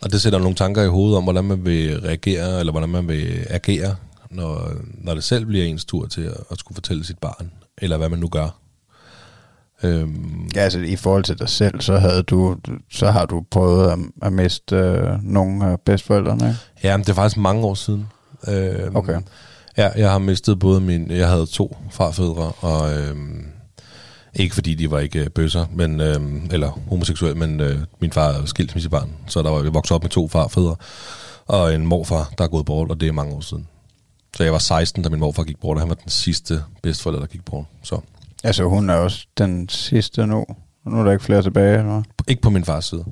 Og 0.01 0.11
det 0.11 0.21
sætter 0.21 0.39
nogle 0.39 0.55
tanker 0.55 0.83
i 0.83 0.87
hovedet 0.87 1.17
om, 1.17 1.23
hvordan 1.23 1.43
man 1.43 1.65
vil 1.65 1.99
reagere, 2.01 2.59
eller 2.59 2.71
hvordan 2.71 2.89
man 2.89 3.07
vil 3.07 3.45
agere, 3.49 3.95
når, 4.31 4.71
når 5.03 5.13
det 5.13 5.23
selv 5.23 5.45
bliver 5.45 5.65
ens 5.65 5.85
tur 5.85 6.05
til 6.05 6.21
at, 6.21 6.37
at 6.51 6.59
skulle 6.59 6.75
fortælle 6.75 7.05
sit 7.05 7.17
barn, 7.19 7.51
eller 7.77 7.97
hvad 7.97 8.09
man 8.09 8.19
nu 8.19 8.27
gør. 8.27 8.59
Øhm, 9.83 10.49
Ja, 10.55 10.61
altså 10.61 10.79
i 10.79 10.95
forhold 10.95 11.23
til 11.23 11.39
dig 11.39 11.49
selv, 11.49 11.81
så 11.81 11.97
havde 11.97 12.23
du, 12.23 12.55
så 12.91 13.11
har 13.11 13.25
du 13.25 13.43
prøvet 13.51 13.91
at, 13.91 13.97
at 14.21 14.33
miste 14.33 14.75
øh, 14.75 15.23
nogle 15.23 15.65
af 15.65 15.79
bedstforældrene, 15.81 16.47
ikke? 16.47 16.59
Ja, 16.83 16.97
men 16.97 17.03
det 17.03 17.09
er 17.09 17.13
faktisk 17.15 17.37
mange 17.37 17.65
år 17.65 17.73
siden. 17.73 18.07
Øh, 18.47 18.95
Okay. 18.95 19.19
Ja, 19.77 19.89
jeg 19.97 20.11
har 20.11 20.19
mistet 20.19 20.59
både 20.59 20.81
min... 20.81 21.11
Jeg 21.11 21.27
havde 21.29 21.45
to 21.45 21.77
farfædre, 21.91 22.51
og... 22.59 22.93
Øh, 22.97 23.15
ikke 24.33 24.53
fordi 24.55 24.75
de 24.75 24.91
var 24.91 24.99
ikke 24.99 25.19
øh, 25.19 25.29
bøsser, 25.29 25.65
men, 25.73 26.01
øh, 26.01 26.15
eller 26.51 26.79
homoseksuelle, 26.89 27.39
men 27.39 27.59
øh, 27.59 27.77
min 27.99 28.11
far 28.11 28.27
er 28.29 28.45
skilsmissebarn, 28.45 29.09
så 29.27 29.41
der 29.41 29.49
var, 29.49 29.63
jeg 29.63 29.73
voksede 29.73 29.95
op 29.95 30.03
med 30.03 30.09
to 30.09 30.27
farfædre, 30.27 30.75
og 31.47 31.75
en 31.75 31.85
morfar, 31.85 32.31
der 32.37 32.43
er 32.43 32.47
gået 32.47 32.65
bort, 32.65 32.91
og 32.91 32.99
det 33.01 33.07
er 33.07 33.11
mange 33.11 33.33
år 33.35 33.41
siden. 33.41 33.67
Så 34.37 34.43
jeg 34.43 34.53
var 34.53 34.59
16, 34.59 35.03
da 35.03 35.09
min 35.09 35.19
morfar 35.19 35.43
gik 35.43 35.59
bort, 35.59 35.75
og 35.75 35.81
han 35.81 35.89
var 35.89 35.95
den 35.95 36.09
sidste 36.09 36.63
bedsteforælder, 36.83 37.19
der 37.19 37.27
gik 37.27 37.45
bort. 37.45 37.65
Så 37.83 37.99
Altså 38.43 38.63
hun 38.63 38.89
er 38.89 38.93
også 38.93 39.27
den 39.37 39.69
sidste 39.69 40.27
nu. 40.27 40.45
Nu 40.85 40.99
er 40.99 41.03
der 41.03 41.11
ikke 41.11 41.23
flere 41.23 41.41
tilbage, 41.41 41.79
eller 41.79 42.03
ikke 42.27 42.41
på 42.41 42.49
min 42.49 42.65
fars 42.65 42.85
side. 42.85 43.05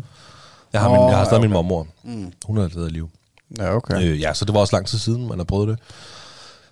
Jeg 0.74 0.82
har, 0.82 0.89
Åh, 0.89 1.00
min, 1.00 1.10
jeg 1.10 1.17
har 1.17 1.25
stadig 1.25 1.39
okay. 1.39 1.48
min 1.48 1.53
mormor. 1.53 1.88
Mm. 2.03 2.32
Hun 2.46 2.70
stadig 2.70 2.88
i 2.88 2.94
live. 2.94 3.10
Ja, 3.58 3.75
okay. 3.75 4.01
Øh, 4.01 4.22
ja, 4.22 4.34
så 4.34 4.46
det 4.46 4.53
var 4.53 4.60
også 4.60 4.75
lang 4.75 4.88
tid 4.88 5.00
siden, 5.00 5.27
man 5.27 5.38
har 5.38 5.44
prøvet 5.44 5.67
det. 5.67 5.79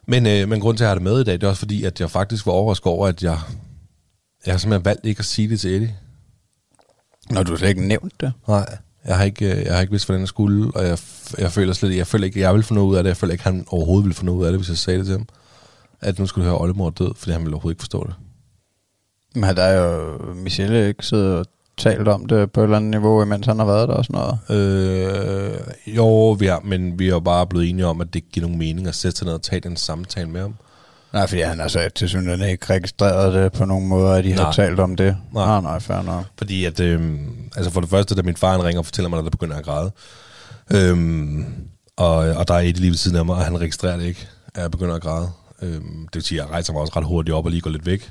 Men, 0.07 0.27
øh, 0.27 0.49
men 0.49 0.59
grund 0.59 0.77
til, 0.77 0.83
at 0.83 0.85
jeg 0.85 0.89
har 0.89 0.95
det 0.95 1.03
med 1.03 1.21
i 1.21 1.23
dag, 1.23 1.33
det 1.33 1.43
er 1.43 1.47
også 1.47 1.59
fordi, 1.59 1.83
at 1.83 1.99
jeg 1.99 2.11
faktisk 2.11 2.45
var 2.45 2.51
overrasket 2.51 2.87
over, 2.87 3.07
at 3.07 3.23
jeg, 3.23 3.39
jeg 4.45 4.53
har 4.53 4.57
simpelthen 4.57 4.85
valgt 4.85 5.05
ikke 5.05 5.19
at 5.19 5.25
sige 5.25 5.49
det 5.49 5.59
til 5.59 5.75
Eddie. 5.75 5.95
Når 7.29 7.43
du 7.43 7.55
slet 7.55 7.69
ikke 7.69 7.87
nævnt 7.87 8.21
det. 8.21 8.33
Nej, 8.47 8.77
jeg 9.05 9.17
har 9.17 9.23
ikke, 9.23 9.55
øh, 9.55 9.65
jeg 9.65 9.73
har 9.73 9.81
ikke 9.81 9.91
vidst, 9.91 10.05
hvordan 10.05 10.19
jeg 10.19 10.27
skulle, 10.27 10.71
og 10.75 10.87
jeg, 10.87 10.97
jeg 11.37 11.51
føler 11.51 11.73
slet 11.73 11.97
jeg 11.97 12.07
føler 12.07 12.25
ikke, 12.25 12.39
jeg 12.39 12.53
vil 12.53 12.63
få 12.63 12.73
noget 12.73 12.87
ud 12.89 12.95
af 12.95 13.03
det. 13.03 13.09
Jeg 13.09 13.17
føler 13.17 13.31
ikke, 13.31 13.43
han 13.43 13.65
overhovedet 13.67 14.05
ville 14.05 14.15
få 14.15 14.25
noget 14.25 14.39
ud 14.39 14.45
af 14.45 14.51
det, 14.51 14.59
hvis 14.59 14.69
jeg 14.69 14.77
sagde 14.77 14.99
det 14.99 15.05
til 15.05 15.17
ham. 15.17 15.27
At 16.01 16.19
nu 16.19 16.25
skulle 16.25 16.49
høre, 16.49 16.59
Oldemor 16.59 16.89
død, 16.89 17.13
fordi 17.17 17.31
han 17.31 17.41
ville 17.41 17.55
overhovedet 17.55 17.75
ikke 17.75 17.81
forstå 17.81 18.07
det. 18.07 18.15
Men 19.35 19.43
har 19.43 19.53
der 19.53 19.69
jo 19.69 20.17
Michelle 20.35 20.87
ikke 20.87 21.05
siddet 21.05 21.37
og 21.37 21.45
talt 21.77 22.07
om 22.07 22.25
det 22.25 22.51
på 22.51 22.59
et 22.59 22.63
eller 22.63 22.77
andet 22.77 22.91
niveau, 22.91 23.21
imens 23.23 23.45
han 23.45 23.59
har 23.59 23.65
været 23.65 23.89
der 23.89 23.95
og 23.95 24.05
sådan 24.05 24.21
noget? 24.21 24.39
Øh, 24.49 25.59
jo, 25.87 26.31
vi 26.31 26.45
har, 26.45 26.61
men 26.63 26.99
vi 26.99 27.05
er 27.05 27.09
jo 27.09 27.19
bare 27.19 27.47
blevet 27.47 27.69
enige 27.69 27.85
om, 27.85 28.01
at 28.01 28.13
det 28.13 28.23
giver 28.31 28.45
nogen 28.47 28.59
mening 28.59 28.87
at 28.87 28.95
sætte 28.95 29.17
sig 29.17 29.25
ned 29.25 29.33
og 29.33 29.41
tage 29.41 29.59
den 29.59 29.77
samtale 29.77 30.29
med 30.29 30.41
ham. 30.41 30.55
Nej, 31.13 31.27
fordi 31.27 31.41
han 31.41 31.59
har 31.59 31.67
så 31.67 31.89
til 31.95 32.09
synligheden 32.09 32.49
ikke 32.49 32.73
registreret 32.73 33.33
det 33.33 33.51
på 33.53 33.65
nogen 33.65 33.87
måde, 33.87 34.17
at 34.17 34.23
de 34.23 34.33
har 34.33 34.43
Nej. 34.43 34.53
talt 34.53 34.79
om 34.79 34.95
det. 34.95 35.17
Nej. 35.33 35.45
Nej, 35.45 35.61
nej, 35.61 35.79
fair 35.79 36.01
nok. 36.01 36.25
Fordi 36.37 36.65
at, 36.65 36.79
øhm, 36.79 37.27
altså 37.55 37.71
for 37.71 37.81
det 37.81 37.89
første, 37.89 38.15
da 38.15 38.21
min 38.21 38.35
far 38.37 38.51
han 38.51 38.63
ringer 38.63 38.79
og 38.79 38.85
fortæller 38.85 39.09
mig, 39.09 39.19
at 39.19 39.23
der 39.25 39.31
begynder 39.31 39.57
at 39.57 39.63
græde, 39.65 39.91
øhm, 40.73 41.45
og, 41.97 42.15
og 42.15 42.47
der 42.47 42.53
er 42.53 42.59
et 42.59 42.79
lige 42.79 42.89
ved 42.89 42.97
siden 42.97 43.17
af 43.17 43.25
mig, 43.25 43.35
og 43.35 43.41
han 43.45 43.61
registrerer 43.61 43.97
det 43.97 44.05
ikke, 44.05 44.27
at 44.55 44.61
jeg 44.61 44.71
begynder 44.71 44.95
at 44.95 45.01
græde. 45.01 45.29
Øhm, 45.61 46.01
det 46.07 46.15
vil 46.15 46.23
sige, 46.23 46.41
at 46.41 46.45
jeg 46.45 46.51
rejser 46.53 46.73
mig 46.73 46.81
også 46.81 46.93
ret 46.95 47.05
hurtigt 47.05 47.35
op 47.35 47.45
og 47.45 47.51
lige 47.51 47.61
går 47.61 47.69
lidt 47.69 47.85
væk. 47.85 48.09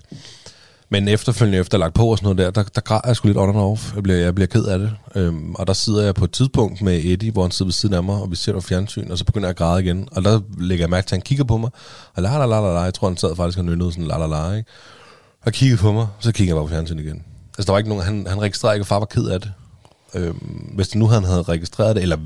Men 0.92 1.08
efterfølgende, 1.08 1.58
efter 1.58 1.78
lagt 1.78 1.94
på 1.94 2.06
og 2.06 2.18
sådan 2.18 2.36
noget 2.36 2.54
der, 2.54 2.62
der, 2.62 2.68
der 2.74 2.80
græder 2.80 3.02
jeg 3.06 3.16
sgu 3.16 3.28
lidt 3.28 3.38
on 3.38 3.48
and 3.48 3.58
off. 3.58 3.94
Jeg 3.94 4.02
bliver, 4.02 4.18
jeg 4.18 4.34
bliver 4.34 4.46
ked 4.46 4.64
af 4.64 4.78
det. 4.78 4.92
Øhm, 5.14 5.54
og 5.54 5.66
der 5.66 5.72
sidder 5.72 6.04
jeg 6.04 6.14
på 6.14 6.24
et 6.24 6.32
tidspunkt 6.32 6.82
med 6.82 7.04
Eddie, 7.04 7.30
hvor 7.30 7.42
han 7.42 7.50
sidder 7.50 7.68
ved 7.68 7.72
siden 7.72 7.94
af 7.94 8.02
mig, 8.02 8.16
og 8.16 8.30
vi 8.30 8.36
ser 8.36 8.52
på 8.52 8.60
fjernsyn, 8.60 9.10
og 9.10 9.18
så 9.18 9.24
begynder 9.24 9.46
jeg 9.46 9.50
at 9.50 9.56
græde 9.56 9.84
igen. 9.84 10.08
Og 10.12 10.24
der 10.24 10.40
lægger 10.58 10.82
jeg 10.82 10.90
mærke 10.90 11.06
til, 11.06 11.14
at 11.14 11.18
han 11.18 11.22
kigger 11.22 11.44
på 11.44 11.56
mig, 11.56 11.70
og 12.14 12.22
la 12.22 12.38
la 12.38 12.46
la 12.46 12.60
la 12.60 12.72
la, 12.72 12.80
jeg 12.80 12.94
tror, 12.94 13.08
han 13.08 13.16
sad 13.16 13.36
faktisk 13.36 13.58
og 13.58 13.64
nynnede 13.64 13.92
sådan 13.92 14.06
la 14.06 14.18
la 14.18 14.26
la, 14.26 14.56
ikke? 14.56 14.70
Og 15.46 15.52
kiggede 15.52 15.80
på 15.80 15.92
mig, 15.92 16.06
så 16.20 16.32
kigger 16.32 16.54
jeg 16.54 16.56
bare 16.56 16.68
på 16.68 16.74
fjernsyn 16.74 16.98
igen. 16.98 17.24
Altså, 17.58 17.66
der 17.66 17.72
var 17.72 17.78
ikke 17.78 17.88
nogen, 17.88 18.04
han, 18.04 18.26
han 18.28 18.40
registrerede 18.40 18.76
ikke, 18.76 18.82
at 18.82 18.86
far 18.86 18.98
var 18.98 19.06
ked 19.06 19.26
af 19.26 19.40
det. 19.40 19.52
Øhm, 20.14 20.70
hvis 20.74 20.88
det 20.88 20.96
nu 20.96 21.06
han 21.06 21.24
havde 21.24 21.42
registreret 21.42 21.96
det, 21.96 22.02
eller 22.02 22.16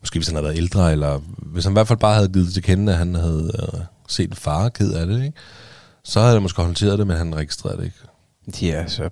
måske 0.00 0.18
hvis 0.18 0.26
han 0.26 0.36
havde 0.36 0.44
været 0.44 0.56
ældre, 0.56 0.92
eller 0.92 1.20
hvis 1.38 1.64
han 1.64 1.72
i 1.72 1.74
hvert 1.74 1.88
fald 1.88 1.98
bare 1.98 2.14
havde 2.14 2.28
givet 2.28 2.46
det 2.46 2.54
til 2.54 2.62
kende, 2.62 2.92
at 2.92 2.98
han 2.98 3.14
havde 3.14 3.50
øh, 3.62 3.80
set 4.08 4.30
en 4.30 4.36
far 4.36 4.68
ked 4.68 4.92
af 4.92 5.06
det, 5.06 5.24
ikke? 5.24 5.38
Så 6.10 6.20
havde 6.20 6.32
jeg 6.32 6.42
måske 6.42 6.62
håndteret 6.62 6.98
det, 6.98 7.06
men 7.06 7.16
han 7.16 7.34
registrerede 7.36 7.78
det 7.78 7.84
ikke. 7.84 7.96
De 8.60 8.72
er 8.72 8.86
så 8.86 9.10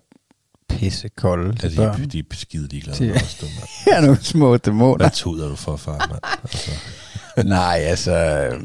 pissekolde, 0.69 1.53
de 1.69 1.77
børn. 1.77 2.01
de, 2.01 2.07
de 2.07 2.19
er 2.19 2.23
skide 2.33 2.69
ligeglade. 2.69 2.99
De- 2.99 3.07
med 3.07 3.17
os, 3.17 3.35
du, 3.35 3.47
mand. 3.47 3.97
Er 3.97 4.01
nogle 4.01 4.23
små 4.23 4.57
dæmoner. 4.57 4.97
Hvad 4.97 5.11
tuder 5.11 5.49
du 5.49 5.57
for, 5.57 5.77
far, 5.77 5.99
mand? 6.11 6.21
Altså, 6.43 6.71
Nej, 7.57 7.79
altså... 7.85 8.13
øh, 8.53 8.63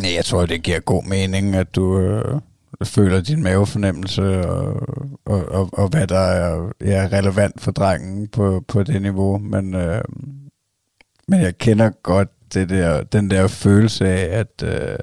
nej, 0.00 0.14
Jeg 0.14 0.24
tror, 0.24 0.46
det 0.46 0.62
giver 0.62 0.80
god 0.80 1.04
mening, 1.04 1.56
at 1.56 1.74
du 1.74 1.98
øh, 2.00 2.40
føler 2.84 3.20
din 3.20 3.42
mavefornemmelse 3.42 4.46
og, 4.48 4.88
og, 5.26 5.44
og, 5.48 5.68
og 5.72 5.88
hvad 5.88 6.06
der 6.06 6.18
er 6.18 6.72
ja, 6.80 7.08
relevant 7.12 7.60
for 7.60 7.70
drengen 7.70 8.28
på, 8.28 8.64
på 8.68 8.82
det 8.82 9.02
niveau. 9.02 9.38
Men, 9.38 9.74
øh, 9.74 10.02
men 11.28 11.40
jeg 11.40 11.58
kender 11.58 11.90
godt 12.02 12.28
det 12.54 12.68
der, 12.68 13.02
den 13.02 13.30
der 13.30 13.46
følelse 13.48 14.08
af, 14.08 14.38
at, 14.38 14.62
øh, 14.68 14.98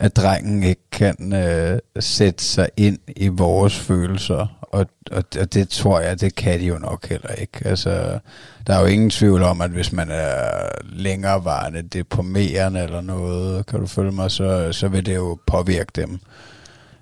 at 0.00 0.16
drengen 0.16 0.62
ikke 0.62 0.90
kan 0.92 1.32
øh, 1.32 1.78
sætte 2.00 2.44
sig 2.44 2.68
ind 2.76 2.98
i 3.16 3.28
vores 3.28 3.78
følelser. 3.78 4.46
Og, 4.62 4.86
og, 5.10 5.24
og 5.40 5.54
det 5.54 5.68
tror 5.68 6.00
jeg, 6.00 6.20
det 6.20 6.34
kan 6.34 6.60
de 6.60 6.66
jo 6.66 6.78
nok 6.78 7.06
heller 7.08 7.32
ikke. 7.32 7.58
Altså, 7.64 8.18
der 8.66 8.74
er 8.74 8.80
jo 8.80 8.86
ingen 8.86 9.10
tvivl 9.10 9.42
om, 9.42 9.60
at 9.60 9.70
hvis 9.70 9.92
man 9.92 10.10
er 10.10 10.68
længerevarende 10.82 11.82
deprimerende 11.82 12.80
eller 12.80 13.00
noget, 13.00 13.66
kan 13.66 13.80
du 13.80 13.86
følge 13.86 14.12
mig, 14.12 14.30
så, 14.30 14.72
så 14.72 14.88
vil 14.88 15.06
det 15.06 15.14
jo 15.14 15.38
påvirke 15.46 15.92
dem. 15.96 16.18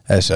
Altså, 0.09 0.35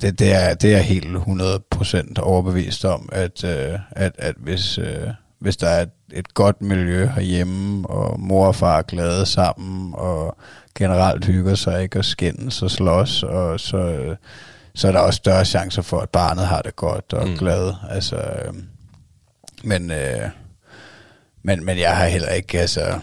det, 0.00 0.18
det, 0.18 0.32
er, 0.32 0.54
det 0.54 0.70
er 0.70 0.76
jeg 0.76 0.84
helt 0.84 1.16
100% 1.16 2.20
overbevist 2.20 2.84
om, 2.84 3.08
at, 3.12 3.44
øh, 3.44 3.78
at, 3.90 4.12
at 4.18 4.34
hvis, 4.38 4.78
øh, 4.78 5.08
hvis 5.38 5.56
der 5.56 5.68
er 5.68 5.82
et, 5.82 5.90
et 6.12 6.34
godt 6.34 6.62
miljø 6.62 7.06
herhjemme, 7.06 7.88
og 7.88 8.20
mor 8.20 8.46
og 8.46 8.56
far 8.56 8.78
er 8.78 8.82
glade 8.82 9.26
sammen, 9.26 9.94
og 9.94 10.36
generelt 10.74 11.24
hygger 11.24 11.54
sig 11.54 11.82
ikke 11.82 11.98
og 11.98 12.04
skændes 12.04 12.62
og 12.62 12.70
slås, 12.70 13.22
og 13.22 13.60
så, 13.60 13.76
øh, 13.76 14.16
så 14.74 14.88
er 14.88 14.92
der 14.92 14.98
også 14.98 15.16
større 15.16 15.44
chancer 15.44 15.82
for, 15.82 16.00
at 16.00 16.10
barnet 16.10 16.46
har 16.46 16.62
det 16.62 16.76
godt 16.76 17.12
og 17.12 17.28
Mm. 17.28 17.36
glad. 17.36 17.72
Altså, 17.90 18.16
øh, 18.16 18.54
men, 19.64 19.90
øh, 19.90 20.28
men, 21.42 21.64
men 21.64 21.78
jeg 21.78 21.96
har 21.96 22.06
heller 22.06 22.28
ikke, 22.28 22.60
altså, 22.60 23.00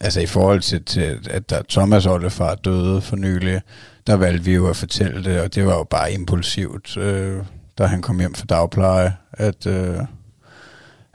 altså 0.00 0.20
i 0.20 0.26
forhold 0.26 0.60
til, 0.60 0.84
til 0.84 1.28
at 1.30 1.50
der 1.50 1.62
Thomas 1.68 2.06
oldefar 2.06 2.54
døde 2.54 3.00
for 3.00 3.16
nylig, 3.16 3.60
der 4.06 4.14
valgte 4.16 4.44
vi 4.44 4.54
jo 4.54 4.68
at 4.68 4.76
fortælle 4.76 5.24
det, 5.24 5.40
og 5.40 5.54
det 5.54 5.66
var 5.66 5.74
jo 5.74 5.84
bare 5.84 6.12
impulsivt, 6.12 6.96
øh, 6.96 7.42
da 7.78 7.84
han 7.86 8.02
kom 8.02 8.18
hjem 8.18 8.34
fra 8.34 8.46
dagpleje, 8.48 9.16
at, 9.32 9.66
øh, 9.66 9.98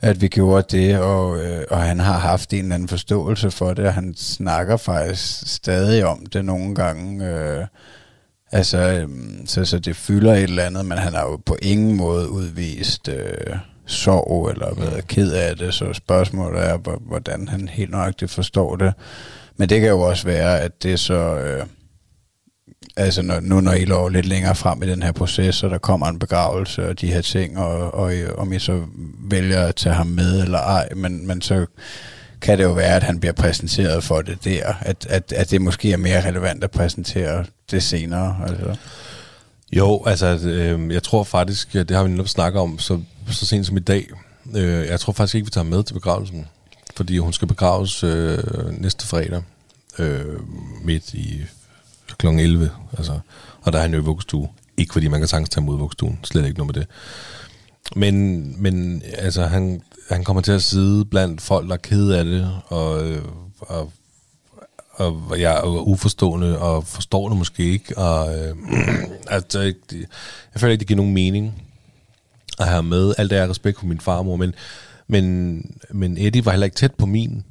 at 0.09 0.21
vi 0.21 0.27
gjorde 0.27 0.77
det, 0.77 0.99
og, 0.99 1.37
øh, 1.45 1.63
og 1.69 1.77
han 1.81 1.99
har 1.99 2.19
haft 2.19 2.53
en 2.53 2.59
eller 2.61 2.75
anden 2.75 2.87
forståelse 2.89 3.51
for 3.51 3.73
det, 3.73 3.85
og 3.85 3.93
han 3.93 4.13
snakker 4.17 4.77
faktisk 4.77 5.55
stadig 5.55 6.05
om 6.05 6.25
det 6.25 6.45
nogle 6.45 6.75
gange, 6.75 7.25
øh, 7.29 7.65
Altså, 8.51 8.77
øhm, 8.77 9.47
så, 9.47 9.65
så 9.65 9.79
det 9.79 9.95
fylder 9.95 10.33
et 10.33 10.43
eller 10.43 10.63
andet, 10.63 10.85
men 10.85 10.97
han 10.97 11.13
har 11.13 11.21
jo 11.21 11.39
på 11.45 11.57
ingen 11.61 11.95
måde 11.97 12.29
udvist 12.29 13.09
øh, 13.09 13.55
sorg 13.85 14.49
eller 14.49 14.75
været 14.75 15.07
ked 15.07 15.31
af 15.31 15.55
det, 15.57 15.73
så 15.73 15.93
spørgsmålet 15.93 16.63
er, 16.65 16.77
hvor- 16.77 17.01
hvordan 17.07 17.47
han 17.47 17.67
helt 17.67 17.91
nøjagtigt 17.91 18.31
forstår 18.31 18.75
det. 18.75 18.93
Men 19.57 19.69
det 19.69 19.79
kan 19.81 19.89
jo 19.89 20.01
også 20.01 20.25
være, 20.27 20.59
at 20.59 20.83
det 20.83 20.99
så... 20.99 21.13
Øh, 21.37 21.65
altså 22.97 23.21
når, 23.21 23.39
nu 23.39 23.61
når 23.61 23.73
I 23.73 23.85
lå 23.85 24.07
lidt 24.07 24.25
længere 24.25 24.55
frem 24.55 24.83
i 24.83 24.87
den 24.87 25.03
her 25.03 25.11
proces, 25.11 25.63
og 25.63 25.69
der 25.69 25.77
kommer 25.77 26.07
en 26.07 26.19
begravelse 26.19 26.89
og 26.89 27.01
de 27.01 27.13
her 27.13 27.21
ting, 27.21 27.57
og, 27.57 27.93
og 27.93 28.15
øh, 28.15 28.29
om 28.37 28.53
I 28.53 28.59
så 28.59 28.83
vælger 29.19 29.61
at 29.61 29.75
tage 29.75 29.95
ham 29.95 30.07
med 30.07 30.43
eller 30.43 30.59
ej, 30.59 30.89
men, 30.95 31.27
men 31.27 31.41
så 31.41 31.65
kan 32.41 32.57
det 32.57 32.63
jo 32.63 32.71
være, 32.71 32.95
at 32.95 33.03
han 33.03 33.19
bliver 33.19 33.33
præsenteret 33.33 34.03
for 34.03 34.21
det 34.21 34.43
der, 34.43 34.73
at, 34.81 35.07
at, 35.09 35.33
at 35.33 35.51
det 35.51 35.61
måske 35.61 35.91
er 35.91 35.97
mere 35.97 36.27
relevant 36.27 36.63
at 36.63 36.71
præsentere 36.71 37.45
det 37.71 37.83
senere. 37.83 38.35
Altså. 38.47 38.75
Jo, 39.71 40.03
altså, 40.05 40.39
øh, 40.43 40.93
jeg 40.93 41.03
tror 41.03 41.23
faktisk, 41.23 41.73
det 41.73 41.91
har 41.91 42.03
vi 42.03 42.09
netop 42.09 42.27
snakket 42.27 42.61
om 42.61 42.79
så, 42.79 42.99
så 43.31 43.45
sent 43.45 43.65
som 43.65 43.77
i 43.77 43.79
dag. 43.79 44.07
Øh, 44.55 44.87
jeg 44.87 44.99
tror 44.99 45.13
faktisk 45.13 45.35
ikke, 45.35 45.45
vi 45.45 45.51
tager 45.51 45.65
med 45.65 45.83
til 45.83 45.93
begravelsen, 45.93 46.47
fordi 46.95 47.17
hun 47.17 47.33
skal 47.33 47.47
begraves 47.47 48.03
øh, 48.03 48.37
næste 48.71 49.07
fredag 49.07 49.41
øh, 49.99 50.25
midt 50.83 51.13
i 51.13 51.41
kl. 52.17 52.27
11. 52.27 52.71
Altså, 52.97 53.19
og 53.61 53.73
der 53.73 53.77
er 53.79 53.81
han 53.81 53.93
jo 53.93 53.99
i 53.99 54.03
vuggestue. 54.03 54.49
Ikke 54.77 54.93
fordi 54.93 55.07
man 55.07 55.19
kan 55.19 55.27
sagtens 55.27 55.49
tage 55.49 55.65
mod 55.65 55.77
vuggestuen, 55.77 56.19
slet 56.23 56.45
ikke 56.45 56.57
noget 56.57 56.75
med 56.75 56.81
det. 56.81 56.89
Men, 57.95 58.55
men 58.61 59.01
altså, 59.17 59.45
han, 59.45 59.81
han 60.09 60.23
kommer 60.23 60.41
til 60.41 60.51
at 60.51 60.63
sidde 60.63 61.05
blandt 61.05 61.41
folk, 61.41 61.67
der 61.67 61.73
er 61.73 61.77
kede 61.77 62.19
af 62.19 62.25
det, 62.25 62.51
og, 62.67 63.01
og 63.59 63.91
og 64.97 65.39
jeg 65.39 65.57
er 65.57 65.63
uforstående 65.63 66.59
og 66.59 66.87
forstår 66.87 67.29
det 67.29 67.37
måske 67.37 67.63
ikke. 67.63 67.97
Og, 67.97 68.39
øh, 68.39 68.55
altså, 69.27 69.59
jeg, 69.59 69.73
jeg 70.53 70.61
føler 70.61 70.71
ikke, 70.71 70.79
det 70.79 70.87
giver 70.87 70.95
nogen 70.95 71.13
mening 71.13 71.63
at 72.59 72.67
have 72.67 72.83
med. 72.83 73.13
Alt 73.17 73.31
det 73.31 73.37
er 73.37 73.49
respekt 73.49 73.79
for 73.79 73.85
min 73.85 73.99
farmor, 73.99 74.35
men, 74.35 74.53
men, 75.07 75.61
men 75.91 76.17
Eddie 76.17 76.45
var 76.45 76.51
heller 76.51 76.65
ikke 76.65 76.75
tæt 76.77 76.93
på 76.93 77.05
min 77.05 77.43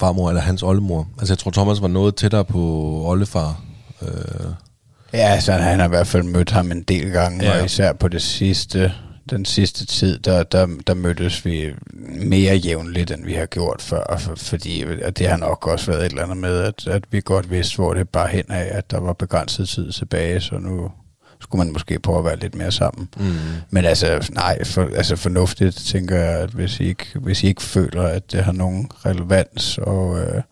farmor 0.00 0.28
eller 0.28 0.42
hans 0.42 0.62
oldemor. 0.62 1.08
Altså 1.18 1.34
jeg 1.34 1.38
tror, 1.38 1.50
Thomas 1.50 1.82
var 1.82 1.88
noget 1.88 2.14
tættere 2.14 2.44
på 2.44 2.60
oldefar. 3.06 3.62
Øh, 4.02 4.52
Ja, 5.12 5.18
altså 5.18 5.52
han 5.52 5.78
har 5.78 5.86
i 5.86 5.88
hvert 5.88 6.06
fald 6.06 6.22
mødt 6.22 6.50
ham 6.50 6.72
en 6.72 6.82
del 6.82 7.10
gange, 7.10 7.44
ja. 7.44 7.58
Og 7.58 7.64
især 7.64 7.92
på 7.92 8.08
det 8.08 8.22
sidste, 8.22 8.92
den 9.30 9.44
sidste 9.44 9.86
tid, 9.86 10.18
der, 10.18 10.42
der, 10.42 10.66
der 10.86 10.94
mødtes 10.94 11.44
vi 11.44 11.74
mere 12.22 12.54
jævnligt, 12.56 13.10
end 13.10 13.24
vi 13.24 13.32
har 13.34 13.46
gjort 13.46 13.82
før, 13.82 14.16
for, 14.18 14.34
fordi 14.36 14.82
at 15.02 15.18
det 15.18 15.28
har 15.28 15.36
nok 15.36 15.66
også 15.66 15.90
været 15.90 16.06
et 16.06 16.10
eller 16.10 16.22
andet 16.22 16.36
med, 16.36 16.58
at, 16.60 16.86
at 16.86 17.04
vi 17.10 17.20
godt 17.24 17.50
vidste, 17.50 17.76
hvor 17.76 17.94
det 17.94 18.08
bare 18.08 18.28
hen 18.28 18.44
af, 18.48 18.68
at 18.70 18.90
der 18.90 19.00
var 19.00 19.12
begrænset 19.12 19.68
tid 19.68 19.92
tilbage, 19.92 20.40
så 20.40 20.58
nu 20.58 20.90
skulle 21.40 21.64
man 21.64 21.72
måske 21.72 21.98
prøve 21.98 22.18
at 22.18 22.24
være 22.24 22.38
lidt 22.38 22.54
mere 22.54 22.72
sammen. 22.72 23.08
mm. 23.16 23.32
Men 23.70 23.84
altså, 23.84 24.28
nej, 24.32 24.64
for, 24.64 24.90
altså 24.96 25.16
fornuftigt 25.16 25.76
tænker 25.76 26.16
jeg, 26.16 26.38
at 26.38 26.50
hvis 26.50 26.80
I, 26.80 26.84
ikke, 26.84 27.06
hvis 27.14 27.42
I 27.42 27.46
ikke 27.46 27.62
føler, 27.62 28.02
at 28.02 28.32
det 28.32 28.44
har 28.44 28.52
nogen 28.52 28.90
relevans, 29.06 29.78
og, 29.78 30.18
øh, 30.20 30.42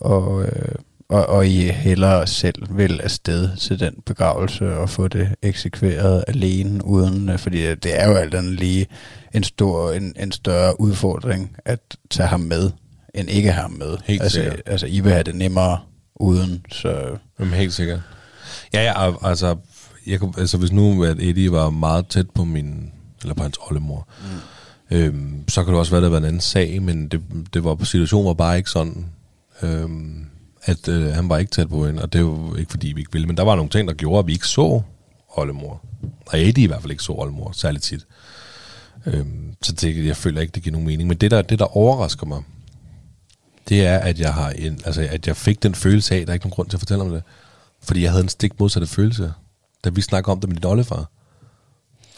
og, 0.00 0.42
øh, 0.44 0.74
og, 1.12 1.26
og 1.26 1.46
I 1.46 1.68
hellere 1.70 2.26
selv 2.26 2.76
vil 2.76 3.00
afsted 3.00 3.56
til 3.56 3.80
den 3.80 3.94
begravelse 4.06 4.76
og 4.76 4.90
få 4.90 5.08
det 5.08 5.34
eksekveret 5.42 6.24
alene, 6.28 6.84
uden, 6.84 7.28
øh, 7.28 7.38
fordi 7.38 7.74
det 7.74 8.00
er 8.00 8.08
jo 8.08 8.14
alt 8.14 8.34
andet 8.34 8.52
lige 8.52 8.86
en, 9.34 9.44
stor, 9.44 9.92
en, 9.92 10.14
en 10.20 10.32
større 10.32 10.80
udfordring 10.80 11.56
at 11.64 11.80
tage 12.10 12.26
ham 12.26 12.40
med, 12.40 12.70
end 13.14 13.30
ikke 13.30 13.52
have 13.52 13.62
ham 13.62 13.70
med. 13.70 13.96
Helt 14.04 14.22
altså, 14.22 14.40
sikkert. 14.40 14.62
altså, 14.66 14.86
I 14.86 15.00
vil 15.00 15.12
have 15.12 15.22
det 15.22 15.34
nemmere 15.34 15.78
uden, 16.14 16.64
så 16.70 17.18
Jamen, 17.40 17.54
helt 17.54 17.72
sikkert. 17.72 18.00
Ja, 18.74 18.82
ja, 18.82 19.28
altså, 19.28 19.56
jeg 20.06 20.20
kunne, 20.20 20.32
altså 20.38 20.58
hvis 20.58 20.72
nu 20.72 21.04
at 21.04 21.16
Eddie 21.20 21.52
var 21.52 21.70
meget 21.70 22.06
tæt 22.06 22.30
på 22.30 22.44
min, 22.44 22.92
eller 23.22 23.34
på 23.34 23.42
hans 23.42 23.58
oldemor, 23.70 24.08
mm. 24.90 24.96
øhm, 24.96 25.48
så 25.48 25.64
kan 25.64 25.72
det 25.72 25.78
også 25.78 25.92
være, 25.92 25.98
at 25.98 26.02
der 26.02 26.08
var 26.08 26.18
en 26.18 26.24
anden 26.24 26.40
sag, 26.40 26.82
men 26.82 27.08
det, 27.08 27.22
det 27.54 27.64
var, 27.64 27.84
situationen 27.84 28.26
var 28.26 28.34
bare 28.34 28.56
ikke 28.56 28.70
sådan, 28.70 29.06
øhm, 29.62 30.26
at 30.64 30.88
øh, 30.88 31.12
han 31.12 31.28
var 31.28 31.38
ikke 31.38 31.50
tæt 31.50 31.68
på 31.68 31.86
hende, 31.86 32.02
og 32.02 32.12
det 32.12 32.24
var 32.24 32.56
ikke 32.56 32.70
fordi, 32.70 32.92
vi 32.92 33.00
ikke 33.00 33.12
ville, 33.12 33.26
men 33.26 33.36
der 33.36 33.42
var 33.42 33.56
nogle 33.56 33.70
ting, 33.70 33.88
der 33.88 33.94
gjorde, 33.94 34.18
at 34.18 34.26
vi 34.26 34.32
ikke 34.32 34.46
så 34.46 34.82
oldemor. 35.28 35.84
Og 36.26 36.40
Eddie 36.40 36.64
i 36.64 36.66
hvert 36.66 36.80
fald 36.80 36.90
ikke 36.90 37.02
så 37.02 37.12
oldemor, 37.12 37.52
særligt 37.52 37.84
tit. 37.84 38.06
Øhm, 39.06 39.54
så 39.62 39.72
det, 39.72 40.06
jeg 40.06 40.16
føler 40.16 40.40
ikke, 40.40 40.52
det 40.52 40.62
giver 40.62 40.72
nogen 40.72 40.86
mening. 40.86 41.08
Men 41.08 41.18
det 41.18 41.30
der, 41.30 41.42
det, 41.42 41.58
der 41.58 41.76
overrasker 41.76 42.26
mig, 42.26 42.42
det 43.68 43.86
er, 43.86 43.98
at 43.98 44.20
jeg, 44.20 44.34
har 44.34 44.50
en, 44.50 44.80
altså, 44.84 45.08
at 45.10 45.26
jeg 45.26 45.36
fik 45.36 45.62
den 45.62 45.74
følelse 45.74 46.14
af, 46.14 46.20
at 46.20 46.26
der 46.26 46.32
er 46.32 46.34
ikke 46.34 46.46
nogen 46.46 46.54
grund 46.54 46.68
til 46.68 46.76
at 46.76 46.80
fortælle 46.80 47.04
om 47.04 47.10
det. 47.10 47.22
Fordi 47.82 48.02
jeg 48.02 48.10
havde 48.10 48.22
en 48.22 48.28
stik 48.28 48.60
modsatte 48.60 48.86
følelse, 48.86 49.32
da 49.84 49.90
vi 49.90 50.00
snakker 50.00 50.32
om 50.32 50.40
det 50.40 50.48
med 50.48 50.56
din 50.56 50.64
oldefar. 50.64 51.10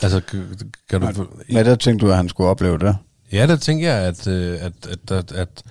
Altså, 0.03 0.21
kan, 0.21 0.59
kan 0.91 1.01
du... 1.01 1.27
ja, 1.53 1.65
der 1.65 1.75
tænkte 1.77 2.07
du, 2.07 2.11
at 2.11 2.17
han 2.17 2.29
skulle 2.29 2.51
opleve 2.51 2.79
det. 2.79 2.97
Ja, 3.33 3.47
der 3.47 3.57
tænker 3.57 3.93
jeg, 3.93 4.03
at, 4.03 4.27
øh, 4.27 4.59
at, 4.61 4.73
at, 4.87 5.13
at, 5.13 5.33
at 5.33 5.63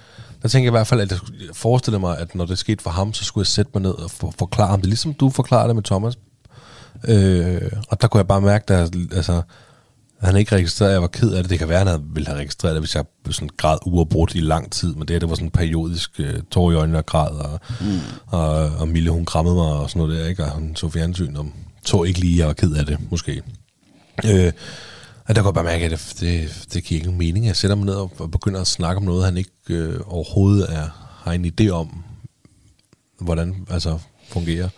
der 0.43 0.49
tænker 0.49 0.65
jeg 0.65 0.71
i 0.71 0.77
hvert 0.77 0.87
fald, 0.87 1.01
at 1.01 1.11
jeg 1.11 1.19
forestiller 1.53 1.99
mig, 1.99 2.17
at 2.17 2.35
når 2.35 2.45
det 2.45 2.57
skete 2.57 2.83
for 2.83 2.89
ham, 2.89 3.13
så 3.13 3.23
skulle 3.23 3.41
jeg 3.41 3.47
sætte 3.47 3.71
mig 3.73 3.81
ned 3.81 3.91
og 3.91 4.11
for, 4.11 4.33
forklare 4.39 4.67
ham 4.67 4.81
det, 4.81 4.89
ligesom 4.89 5.13
du 5.13 5.29
forklarede 5.29 5.67
det 5.67 5.75
med 5.75 5.83
Thomas. 5.83 6.17
Øh, 7.07 7.71
og 7.89 8.01
der 8.01 8.07
kunne 8.07 8.19
jeg 8.19 8.27
bare 8.27 8.41
mærke, 8.41 8.73
at 8.73 8.95
altså, 9.11 9.41
han 10.21 10.35
ikke 10.35 10.55
registreret, 10.55 10.89
at 10.89 10.93
jeg 10.93 11.01
var 11.01 11.07
ked 11.07 11.31
af 11.31 11.43
det. 11.43 11.49
Det 11.49 11.59
kan 11.59 11.69
være, 11.69 11.81
at 11.81 11.87
han 11.87 12.01
ville 12.13 12.27
have 12.27 12.39
registreret 12.39 12.73
det, 12.73 12.81
hvis 12.81 12.95
jeg 12.95 13.05
sådan 13.31 13.49
græd 13.57 13.77
uafbrudt 13.85 14.35
i 14.35 14.39
lang 14.39 14.71
tid, 14.71 14.93
men 14.93 15.01
det 15.01 15.09
her, 15.09 15.19
det 15.19 15.29
var 15.29 15.35
sådan 15.35 15.49
periodisk 15.49 16.19
øh, 16.19 16.39
tår 16.51 16.71
i 16.71 16.75
øjnene 16.75 16.97
og 16.97 17.05
græd, 17.05 17.31
og, 17.31 17.59
mm. 17.81 17.99
og, 18.27 18.49
og 18.79 18.87
Mille, 18.87 19.11
hun 19.11 19.25
krammede 19.25 19.55
mig 19.55 19.65
og 19.65 19.89
sådan 19.89 19.99
noget 19.99 20.19
der, 20.19 20.27
ikke? 20.27 20.43
og 20.43 20.51
hun 20.51 20.75
så 20.75 20.89
fjernsyn, 20.89 21.35
og 21.35 21.45
tog 21.85 22.07
ikke 22.07 22.19
lige, 22.19 22.33
at 22.33 22.39
jeg 22.39 22.47
var 22.47 22.53
ked 22.53 22.75
af 22.75 22.85
det, 22.85 22.97
måske. 23.11 23.41
Øh, 24.25 24.51
og 25.27 25.35
der 25.35 25.41
kunne 25.41 25.47
jeg 25.47 25.53
bare 25.53 25.63
mærke, 25.63 25.85
at 25.85 25.91
det, 25.91 26.15
det, 26.19 26.65
det 26.73 26.83
giver 26.83 27.01
ingen 27.01 27.17
mening. 27.17 27.45
Jeg 27.45 27.55
sætter 27.55 27.75
mig 27.75 27.85
ned 27.85 27.93
og, 27.93 28.11
og 28.19 28.31
begynder 28.31 28.61
at 28.61 28.67
snakke 28.67 28.97
om 28.97 29.03
noget, 29.03 29.25
han 29.25 29.37
ikke 29.37 29.51
øh, 29.69 29.99
overhovedet 30.05 30.73
er, 30.73 31.13
har 31.23 31.31
en 31.31 31.45
idé 31.45 31.69
om, 31.69 32.03
hvordan 33.19 33.67
altså 33.69 33.99
fungerer 34.29 34.69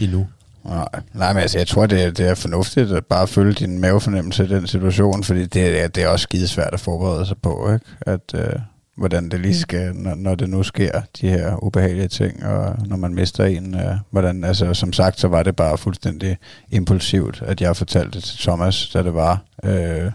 endnu. 0.00 0.26
Nej, 0.64 0.88
nej, 1.14 1.32
men 1.32 1.42
altså, 1.42 1.58
jeg 1.58 1.66
tror, 1.66 1.86
det 1.86 2.02
er, 2.02 2.10
det 2.10 2.28
er 2.28 2.34
fornuftigt 2.34 2.92
at 2.92 3.06
bare 3.06 3.28
følge 3.28 3.52
din 3.52 3.78
mavefornemmelse 3.78 4.44
i 4.44 4.48
den 4.48 4.66
situation, 4.66 5.24
fordi 5.24 5.46
det 5.46 5.82
er, 5.82 5.88
det 5.88 6.02
er 6.02 6.08
også 6.08 6.22
skidesvært 6.22 6.74
at 6.74 6.80
forberede 6.80 7.26
sig 7.26 7.36
på, 7.42 7.72
ikke? 7.72 7.86
At, 8.00 8.34
øh, 8.34 8.52
hvordan 8.96 9.28
det 9.28 9.40
lige 9.40 9.58
skal, 9.58 9.94
når, 9.94 10.14
når 10.14 10.34
det 10.34 10.50
nu 10.50 10.62
sker, 10.62 11.00
de 11.20 11.28
her 11.28 11.64
ubehagelige 11.64 12.08
ting, 12.08 12.44
og 12.44 12.76
når 12.86 12.96
man 12.96 13.14
mister 13.14 13.44
en, 13.44 13.74
øh, 13.74 13.96
hvordan, 14.10 14.44
altså 14.44 14.74
som 14.74 14.92
sagt, 14.92 15.20
så 15.20 15.28
var 15.28 15.42
det 15.42 15.56
bare 15.56 15.78
fuldstændig 15.78 16.38
impulsivt, 16.70 17.42
at 17.46 17.60
jeg 17.60 17.76
fortalte 17.76 18.10
det 18.10 18.24
til 18.24 18.38
Thomas, 18.38 18.88
da 18.88 19.02
det 19.02 19.14
var. 19.14 19.44
Øh, 19.64 20.12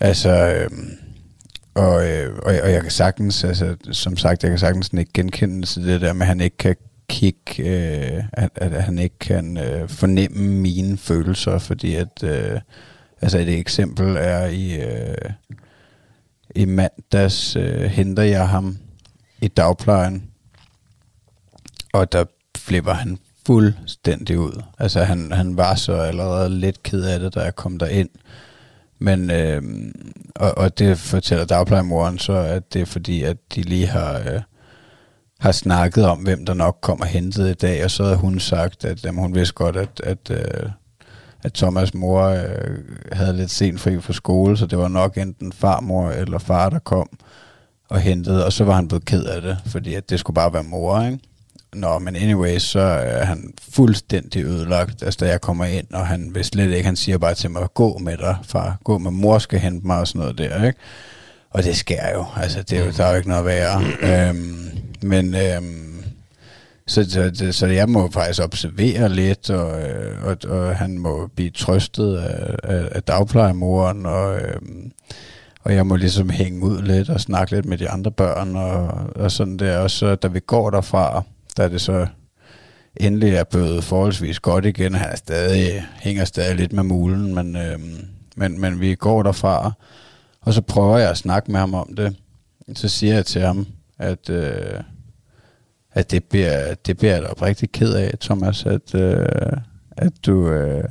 altså, 0.00 0.30
øh, 0.30 0.70
og, 1.74 2.08
øh, 2.08 2.36
og, 2.36 2.54
og 2.62 2.72
jeg 2.72 2.82
kan 2.82 2.90
sagtens, 2.90 3.44
altså, 3.44 3.76
som 3.92 4.16
sagt, 4.16 4.42
jeg 4.42 4.50
kan 4.50 4.58
sagtens 4.58 4.90
ikke 4.92 5.12
genkende 5.12 5.66
til 5.66 5.86
det 5.86 6.00
der 6.00 6.12
med, 6.12 6.22
at 6.22 6.26
han 6.26 6.40
ikke 6.40 6.56
kan 6.56 6.76
kigge, 7.08 7.58
øh, 7.58 8.24
at, 8.32 8.50
at 8.54 8.82
han 8.82 8.98
ikke 8.98 9.18
kan 9.18 9.58
øh, 9.58 9.88
fornemme 9.88 10.48
mine 10.48 10.98
følelser, 10.98 11.58
fordi 11.58 11.94
at, 11.94 12.22
øh, 12.24 12.60
altså 13.22 13.38
et 13.38 13.58
eksempel 13.58 14.16
er 14.16 14.46
i, 14.46 14.80
øh, 14.80 15.30
i 16.56 16.64
mandags 16.64 17.56
øh, 17.56 17.82
henter 17.82 18.22
jeg 18.22 18.48
ham 18.48 18.78
i 19.40 19.48
dagplejen, 19.48 20.30
og 21.92 22.12
der 22.12 22.24
flipper 22.56 22.92
han 22.92 23.18
fuldstændig 23.46 24.38
ud. 24.38 24.62
Altså 24.78 25.04
han, 25.04 25.32
han 25.32 25.56
var 25.56 25.74
så 25.74 25.92
allerede 25.92 26.50
lidt 26.60 26.82
ked 26.82 27.04
af 27.04 27.20
det, 27.20 27.34
da 27.34 27.40
jeg 27.40 27.56
kom 27.56 27.78
derind. 27.78 28.08
Men, 28.98 29.30
øh, 29.30 29.62
og, 30.34 30.58
og 30.58 30.78
det 30.78 30.98
fortæller 30.98 31.44
dagplejemoren 31.44 32.18
så, 32.18 32.32
at 32.32 32.72
det 32.72 32.82
er 32.82 32.86
fordi, 32.86 33.22
at 33.22 33.36
de 33.54 33.62
lige 33.62 33.86
har, 33.86 34.18
øh, 34.18 34.40
har 35.40 35.52
snakket 35.52 36.06
om, 36.06 36.18
hvem 36.18 36.46
der 36.46 36.54
nok 36.54 36.78
kommer 36.80 37.04
hentet 37.04 37.50
i 37.50 37.54
dag, 37.54 37.84
og 37.84 37.90
så 37.90 38.04
havde 38.04 38.16
hun 38.16 38.40
sagt, 38.40 38.84
at 38.84 39.04
jamen, 39.04 39.20
hun 39.20 39.34
vidste 39.34 39.54
godt, 39.54 39.76
at, 39.76 40.00
at, 40.04 40.30
øh, 40.30 40.70
at 41.42 41.62
Thomas' 41.62 41.90
mor 41.94 42.22
øh, 42.22 42.78
havde 43.12 43.36
lidt 43.36 43.50
sent 43.50 43.80
fri 43.80 44.00
fra 44.00 44.12
skole, 44.12 44.56
så 44.56 44.66
det 44.66 44.78
var 44.78 44.88
nok 44.88 45.18
enten 45.18 45.52
farmor 45.52 46.10
eller 46.10 46.38
far, 46.38 46.70
der 46.70 46.78
kom 46.78 47.08
og 47.88 48.00
hentede, 48.00 48.46
og 48.46 48.52
så 48.52 48.64
var 48.64 48.74
han 48.74 48.88
blevet 48.88 49.04
ked 49.04 49.24
af 49.24 49.42
det, 49.42 49.58
fordi 49.66 49.94
at 49.94 50.10
det 50.10 50.20
skulle 50.20 50.34
bare 50.34 50.52
være 50.52 50.62
mor, 50.62 51.02
ikke? 51.02 51.18
Nå, 51.74 51.98
men 51.98 52.16
anyway, 52.16 52.58
så 52.58 52.80
er 52.80 53.24
han 53.24 53.54
fuldstændig 53.72 54.44
ødelagt, 54.44 55.02
altså 55.02 55.18
da 55.24 55.30
jeg 55.30 55.40
kommer 55.40 55.64
ind, 55.64 55.86
og 55.92 56.06
han 56.06 56.34
vil 56.34 56.44
slet 56.44 56.72
ikke, 56.72 56.86
han 56.86 56.96
siger 56.96 57.18
bare 57.18 57.34
til 57.34 57.50
mig, 57.50 57.68
gå 57.74 57.98
med 57.98 58.16
dig, 58.16 58.36
far, 58.44 58.78
gå 58.84 58.98
med 58.98 59.10
mor 59.10 59.38
skal 59.38 59.58
hente 59.58 59.86
mig 59.86 59.98
og 59.98 60.08
sådan 60.08 60.18
noget 60.18 60.38
der, 60.38 60.64
ikke? 60.64 60.78
Og 61.50 61.64
det 61.64 61.76
sker 61.76 62.10
jo, 62.14 62.24
altså 62.36 62.62
det 62.62 62.78
er 62.78 62.84
jo, 62.84 62.90
der 62.96 63.04
er 63.04 63.10
jo 63.10 63.16
ikke 63.16 63.28
noget 63.28 63.44
værre. 63.44 63.82
øhm, 64.28 64.68
men 65.02 65.34
øhm, 65.34 65.91
så, 66.92 67.32
så, 67.34 67.52
så, 67.52 67.66
jeg 67.66 67.88
må 67.88 68.10
faktisk 68.10 68.42
observere 68.42 69.08
lidt, 69.08 69.50
og, 69.50 69.82
øh, 69.82 70.24
og, 70.24 70.36
og 70.48 70.76
han 70.76 70.98
må 70.98 71.26
blive 71.36 71.50
trøstet 71.50 72.16
af, 72.16 72.56
af, 72.62 72.88
af 72.92 73.02
dagplejemoren, 73.02 74.06
og, 74.06 74.40
øhm, 74.40 74.92
og 75.64 75.74
jeg 75.74 75.86
må 75.86 75.96
ligesom 75.96 76.30
hænge 76.30 76.64
ud 76.64 76.82
lidt 76.82 77.10
og 77.10 77.20
snakke 77.20 77.52
lidt 77.54 77.66
med 77.66 77.78
de 77.78 77.88
andre 77.88 78.10
børn, 78.10 78.56
og, 78.56 78.88
og 79.16 79.32
sådan 79.32 79.56
der. 79.56 79.78
Og 79.78 79.90
så 79.90 80.14
da 80.14 80.28
vi 80.28 80.40
går 80.40 80.70
derfra, 80.70 81.22
der 81.56 81.64
er 81.64 81.68
det 81.68 81.80
så 81.80 82.06
endelig 82.96 83.34
er 83.34 83.44
blevet 83.44 83.84
forholdsvis 83.84 84.40
godt 84.40 84.64
igen. 84.64 84.94
Han 84.94 85.10
er 85.10 85.16
stadig, 85.16 85.84
hænger 86.00 86.24
stadig 86.24 86.56
lidt 86.56 86.72
med 86.72 86.82
mulen, 86.82 87.34
men, 87.34 87.56
øh, 87.56 87.78
men, 88.36 88.60
men 88.60 88.80
vi 88.80 88.94
går 88.94 89.22
derfra, 89.22 89.72
og 90.40 90.54
så 90.54 90.60
prøver 90.60 90.98
jeg 90.98 91.10
at 91.10 91.18
snakke 91.18 91.52
med 91.52 91.60
ham 91.60 91.74
om 91.74 91.94
det. 91.96 92.16
Så 92.74 92.88
siger 92.88 93.14
jeg 93.14 93.26
til 93.26 93.40
ham, 93.40 93.66
at, 93.98 94.30
øh, 94.30 94.80
at 95.94 96.10
det 96.10 96.24
bliver, 96.24 96.74
det 96.74 96.96
bliver 96.96 97.12
jeg 97.12 97.22
da 97.22 97.26
oprigtigt 97.26 97.72
ked 97.72 97.94
af, 97.94 98.14
Thomas, 98.20 98.66
at, 98.66 98.94
øh, 98.94 99.26
at 99.96 100.12
du... 100.26 100.48
Øh, 100.48 100.84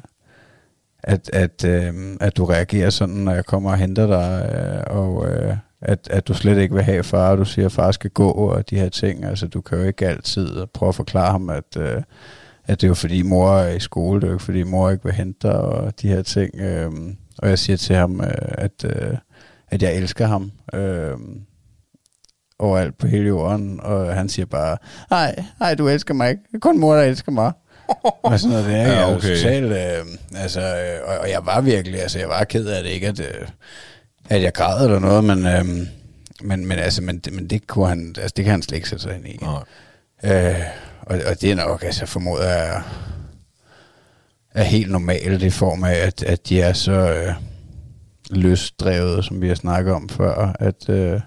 at, 1.04 1.30
at, 1.34 1.66
øh, 1.66 1.94
at 2.20 2.38
du 2.38 2.46
reagerer 2.46 2.90
sådan, 2.90 3.16
når 3.16 3.34
jeg 3.34 3.46
kommer 3.46 3.72
og 3.72 3.78
henter 3.78 4.08
dig, 4.08 4.56
øh, 4.56 4.98
og 4.98 5.30
øh, 5.30 5.58
at, 5.82 6.08
at 6.12 6.28
du 6.28 6.34
slet 6.34 6.58
ikke 6.58 6.76
vil 6.76 6.84
have 6.84 7.04
far, 7.04 7.32
og 7.32 7.38
du 7.38 7.46
siger, 7.46 7.66
at 7.66 7.72
far 7.72 7.92
skal 7.92 8.10
gå, 8.10 8.32
og 8.32 8.70
de 8.70 8.80
her 8.80 8.90
ting. 8.90 9.26
Altså, 9.26 9.48
du 9.48 9.62
kan 9.62 9.78
jo 9.78 9.84
ikke 9.84 10.08
altid 10.08 10.66
prøve 10.74 10.90
at 10.90 10.96
forklare 10.96 11.32
ham, 11.32 11.50
at, 11.50 11.78
øh, 11.78 12.02
at 12.68 12.82
det 12.82 12.84
er 12.84 12.88
jo 12.88 12.94
fordi 12.94 13.22
mor 13.22 13.52
er 13.52 13.76
i 13.76 13.80
skole, 13.80 14.22
det 14.22 14.28
er 14.28 14.32
jo 14.32 14.36
ikke 14.36 14.46
fordi 14.46 14.64
mor 14.64 14.90
ikke 14.90 15.04
vil 15.04 15.14
hente 15.14 15.48
dig, 15.48 15.56
og 15.56 16.02
de 16.02 16.08
her 16.08 16.22
ting. 16.22 16.60
Øh, 16.60 16.92
og 17.38 17.50
jeg 17.50 17.60
siger 17.60 17.78
til 17.78 17.96
ham, 17.96 18.22
øh, 18.22 18.32
at, 18.42 18.86
øh, 18.86 19.18
at 19.68 19.82
jeg 19.82 19.96
elsker 19.96 20.26
ham. 20.26 20.52
Øh, 20.74 21.18
overalt 22.62 22.98
på 22.98 23.08
hele 23.08 23.28
jorden, 23.28 23.80
og 23.84 24.14
han 24.16 24.30
siger 24.30 24.46
bare, 24.46 24.78
nej, 25.12 25.44
nej, 25.60 25.76
du 25.76 25.88
elsker 25.88 26.14
mig 26.14 26.30
ikke. 26.30 26.42
Kun 26.62 26.80
mor, 26.80 26.96
der 26.96 27.02
elsker 27.04 27.32
mig. 27.32 27.52
og 28.24 28.40
sådan 28.40 28.52
noget 28.52 28.66
der. 28.66 28.88
Ja, 28.94 29.06
okay. 29.08 29.16
okay. 29.18 29.36
totalt, 29.36 29.66
øh, 29.72 30.06
altså, 30.42 30.62
øh, 30.62 31.00
og, 31.10 31.18
og, 31.20 31.30
jeg 31.30 31.40
var 31.46 31.62
virkelig, 31.62 32.02
altså 32.02 32.20
jeg 32.20 32.30
var 32.30 32.44
ked 32.44 32.66
af 32.66 32.84
det, 32.84 32.90
ikke 32.90 33.08
at, 33.08 33.20
øh, 33.20 33.48
at 34.30 34.44
jeg 34.44 34.54
græd 34.54 34.86
eller 34.86 35.00
noget, 35.00 35.24
men, 35.24 35.46
øh, 35.46 35.66
men, 36.44 36.66
men, 36.68 36.80
altså, 36.80 37.02
men, 37.02 37.20
det- 37.20 37.34
men 37.34 37.48
det, 37.48 37.68
kunne 37.68 37.88
han, 37.88 38.16
altså, 38.18 38.34
det 38.38 38.46
kan 38.46 38.52
han 38.52 38.62
slet 38.62 38.76
ikke 38.76 38.90
sætte 38.90 39.04
sig 39.04 39.16
ind 39.16 39.28
i. 39.28 39.40
Nej. 39.42 40.52
Øh, 40.52 40.60
og, 41.02 41.20
og 41.30 41.42
det 41.42 41.52
er 41.52 41.56
nok, 41.56 41.84
altså 41.84 42.06
formoder 42.06 42.50
jeg, 42.50 42.82
er 44.56 44.64
helt 44.64 44.92
normalt 44.92 45.44
i 45.44 45.50
form 45.50 45.84
af, 45.84 45.94
at, 45.96 46.24
at 46.24 46.50
de 46.50 46.62
er 46.62 46.74
så 46.74 46.92
øh, 46.92 47.34
løsdrevet, 48.30 49.26
som 49.26 49.42
vi 49.42 49.48
har 49.48 49.56
snakket 49.56 49.94
om 49.94 50.10
før, 50.10 50.56
at, 50.60 50.90
øh, 50.90 51.20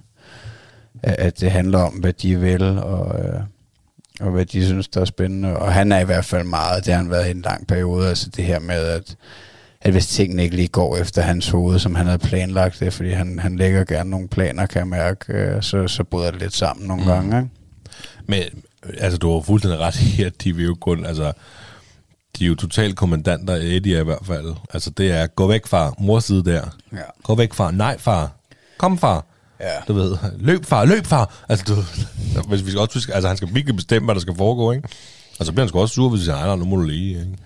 at 1.02 1.40
det 1.40 1.50
handler 1.50 1.78
om, 1.78 1.92
hvad 1.92 2.12
de 2.12 2.40
vil, 2.40 2.62
og, 2.62 3.24
øh, 3.24 3.40
og 4.20 4.30
hvad 4.30 4.46
de 4.46 4.66
synes, 4.66 4.88
der 4.88 5.00
er 5.00 5.04
spændende. 5.04 5.56
Og 5.56 5.72
han 5.72 5.92
er 5.92 5.98
i 5.98 6.04
hvert 6.04 6.24
fald 6.24 6.44
meget, 6.44 6.84
det 6.86 6.92
har 6.94 7.02
han 7.02 7.10
været 7.10 7.28
i 7.28 7.30
en 7.30 7.42
lang 7.42 7.66
periode, 7.66 8.08
altså 8.08 8.28
det 8.36 8.44
her 8.44 8.58
med, 8.58 8.76
at, 8.76 9.16
at 9.82 9.92
hvis 9.92 10.06
tingene 10.06 10.42
ikke 10.42 10.56
lige 10.56 10.68
går 10.68 10.96
efter 10.96 11.22
hans 11.22 11.48
hoved, 11.48 11.78
som 11.78 11.94
han 11.94 12.06
havde 12.06 12.18
planlagt 12.18 12.80
det, 12.80 12.92
fordi 12.92 13.10
han, 13.10 13.38
han 13.38 13.56
lægger 13.56 13.84
gerne 13.84 14.10
nogle 14.10 14.28
planer, 14.28 14.66
kan 14.66 14.78
jeg 14.78 14.88
mærke, 14.88 15.32
øh, 15.32 15.62
så, 15.62 15.88
så 15.88 16.04
bryder 16.04 16.30
det 16.30 16.40
lidt 16.40 16.54
sammen 16.56 16.86
nogle 16.88 17.02
Mm. 17.02 17.08
gange. 17.08 17.36
Ikke? 17.38 17.50
Men 18.26 18.42
altså, 18.98 19.18
du 19.18 19.32
har 19.32 19.40
fuldstændig 19.40 19.80
ret 19.80 20.00
i, 20.02 20.22
at 20.22 20.32
de 20.44 20.56
vil 20.56 20.64
jo 20.64 20.74
kun, 20.80 21.06
altså, 21.06 21.32
de 22.38 22.44
er 22.44 22.48
jo 22.48 22.54
totalt 22.54 22.96
kommandanter, 22.96 23.54
Eddie 23.54 24.00
i 24.00 24.04
hvert 24.04 24.26
fald. 24.26 24.54
Altså, 24.74 24.90
det 24.90 25.10
er, 25.12 25.26
gå 25.26 25.46
væk 25.46 25.66
far, 25.66 25.94
mors 25.98 26.24
side 26.24 26.44
der. 26.44 26.76
Ja. 26.92 26.98
Gå 27.22 27.34
væk 27.34 27.54
far, 27.54 27.70
nej 27.70 27.98
far, 27.98 28.30
kom 28.78 28.98
far. 28.98 29.24
Ja. 29.60 29.80
Du 29.88 29.92
ved, 29.92 30.16
løb 30.38 30.64
far, 30.64 30.84
løb 30.84 31.06
far. 31.06 31.44
Altså, 31.48 31.64
du, 31.64 31.74
hvis 32.48 32.64
vi 32.64 32.70
skal 32.70 32.80
også, 32.80 32.94
huske- 32.96 33.14
altså, 33.14 33.28
han 33.28 33.36
skal 33.36 33.48
virkelig 33.54 33.76
bestemme, 33.76 34.06
hvad 34.06 34.14
der 34.14 34.20
skal 34.20 34.36
foregå, 34.36 34.72
ikke? 34.72 34.88
Og 35.40 35.46
så 35.46 35.52
bliver 35.52 35.64
han 35.64 35.68
sgu 35.68 35.80
også 35.80 35.94
sur, 35.94 36.08
hvis 36.08 36.20
han 36.20 36.24
siger, 36.24 36.46
nej, 36.46 36.56
nu 36.56 36.64
må 36.64 36.76
du 36.76 36.82
lige, 36.82 37.10
ikke? 37.20 37.36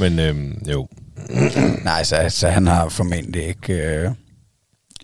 Men 0.00 0.18
øhm, 0.18 0.62
jo, 0.72 0.88
Nej, 1.84 2.04
så, 2.04 2.26
så 2.28 2.48
han 2.48 2.66
har 2.66 2.88
formentlig 2.88 3.46
ikke 3.46 3.72
øh, 3.74 4.10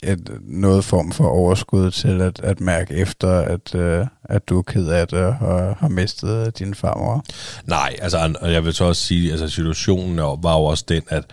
et, 0.03 0.31
noget 0.43 0.85
form 0.85 1.13
for 1.13 1.29
overskud 1.29 1.91
til 1.91 2.21
at, 2.21 2.41
at 2.41 2.61
mærke 2.61 2.95
efter, 2.95 3.29
at, 3.31 3.75
øh, 3.75 4.07
at 4.25 4.49
du 4.49 4.59
er 4.59 4.63
ked 4.63 4.87
af 4.89 5.09
det 5.09 5.19
og 5.41 5.77
har 5.77 5.89
mistet 5.89 6.59
din 6.59 6.75
farmor. 6.75 7.25
Nej, 7.67 7.97
altså, 8.03 8.35
og 8.41 8.53
jeg 8.53 8.65
vil 8.65 8.75
så 8.75 8.85
også 8.85 9.03
sige, 9.03 9.31
altså 9.31 9.49
situationen 9.49 10.17
var 10.19 10.53
jo 10.59 10.65
også 10.65 10.85
den, 10.89 11.03
at, 11.09 11.25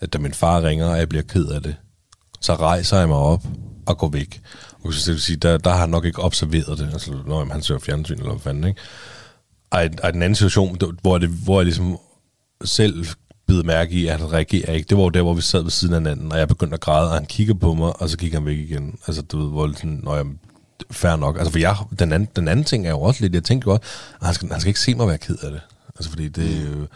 at 0.00 0.12
da 0.12 0.18
min 0.18 0.34
far 0.34 0.62
ringer, 0.62 0.86
og 0.86 0.98
jeg 0.98 1.08
bliver 1.08 1.22
ked 1.22 1.46
af 1.46 1.62
det, 1.62 1.76
så 2.44 2.54
rejser 2.54 2.98
jeg 2.98 3.08
mig 3.08 3.16
op 3.16 3.42
og 3.86 3.98
går 3.98 4.08
væk. 4.08 4.40
Og 4.84 4.92
så 4.92 5.10
vil 5.10 5.20
sige, 5.20 5.36
der, 5.36 5.58
der 5.58 5.70
har 5.70 5.78
han 5.78 5.88
nok 5.88 6.04
ikke 6.04 6.22
observeret 6.22 6.78
det, 6.78 6.90
altså 6.92 7.12
når 7.26 7.38
jamen, 7.38 7.52
han 7.52 7.62
ser 7.62 7.78
fjernsyn 7.78 8.18
eller 8.18 8.30
hvad 8.30 8.40
fanden, 8.40 8.64
ikke? 8.64 8.80
Og, 9.70 9.88
og 10.02 10.12
den 10.12 10.22
anden 10.22 10.34
situation, 10.34 10.78
hvor, 11.02 11.18
det, 11.18 11.28
hvor 11.28 11.60
jeg 11.60 11.64
ligesom 11.64 11.98
selv 12.64 13.06
bid 13.46 13.62
mærke 13.62 13.92
i, 13.92 14.06
at 14.06 14.20
han 14.20 14.32
reagerer 14.32 14.72
ikke, 14.72 14.88
det 14.88 14.96
var 14.96 15.02
jo 15.02 15.08
der, 15.08 15.22
hvor 15.22 15.34
vi 15.34 15.40
sad 15.40 15.62
ved 15.62 15.70
siden 15.70 15.94
af 15.94 16.00
hinanden, 16.00 16.32
og 16.32 16.38
jeg 16.38 16.48
begyndte 16.48 16.74
at 16.74 16.80
græde, 16.80 17.08
og 17.08 17.14
han 17.14 17.26
kigger 17.26 17.54
på 17.54 17.74
mig, 17.74 18.02
og 18.02 18.08
så 18.08 18.18
gik 18.18 18.32
han 18.32 18.46
væk 18.46 18.58
igen. 18.58 18.98
Altså, 19.06 19.22
du 19.22 19.38
ved, 19.38 19.50
hvor 19.50 19.72
sådan, 19.72 20.00
når 20.02 20.16
jeg, 20.16 20.24
fair 20.90 21.16
nok. 21.16 21.36
Altså, 21.36 21.52
for 21.52 21.58
jeg, 21.58 21.76
den, 21.98 22.12
anden, 22.12 22.28
den 22.36 22.48
anden 22.48 22.64
ting 22.64 22.86
er 22.86 22.90
jo 22.90 23.00
også 23.00 23.22
lidt, 23.22 23.34
jeg 23.34 23.44
tænkte 23.44 23.66
jo 23.66 23.72
også, 23.72 23.84
at 24.20 24.26
han 24.26 24.34
skal, 24.34 24.48
han 24.48 24.60
skal 24.60 24.68
ikke 24.68 24.80
se 24.80 24.94
mig 24.94 25.08
være 25.08 25.18
ked 25.18 25.36
af 25.42 25.50
det. 25.50 25.60
Altså, 25.96 26.10
fordi 26.10 26.28
det 26.28 26.88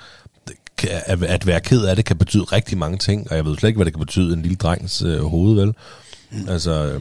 at, 0.84 1.22
at 1.22 1.46
være 1.46 1.60
ked 1.60 1.84
af 1.84 1.96
det 1.96 2.04
kan 2.04 2.18
betyde 2.18 2.44
rigtig 2.44 2.78
mange 2.78 2.98
ting, 2.98 3.30
og 3.30 3.36
jeg 3.36 3.44
ved 3.44 3.56
slet 3.56 3.68
ikke, 3.68 3.78
hvad 3.78 3.84
det 3.84 3.94
kan 3.94 4.00
betyde 4.00 4.32
en 4.32 4.42
lille 4.42 4.56
drengs 4.56 5.02
øh, 5.02 5.24
hoved, 5.24 5.54
vel? 5.54 5.74
Mm. 6.30 6.48
Altså, 6.48 6.92
øh, 6.92 7.00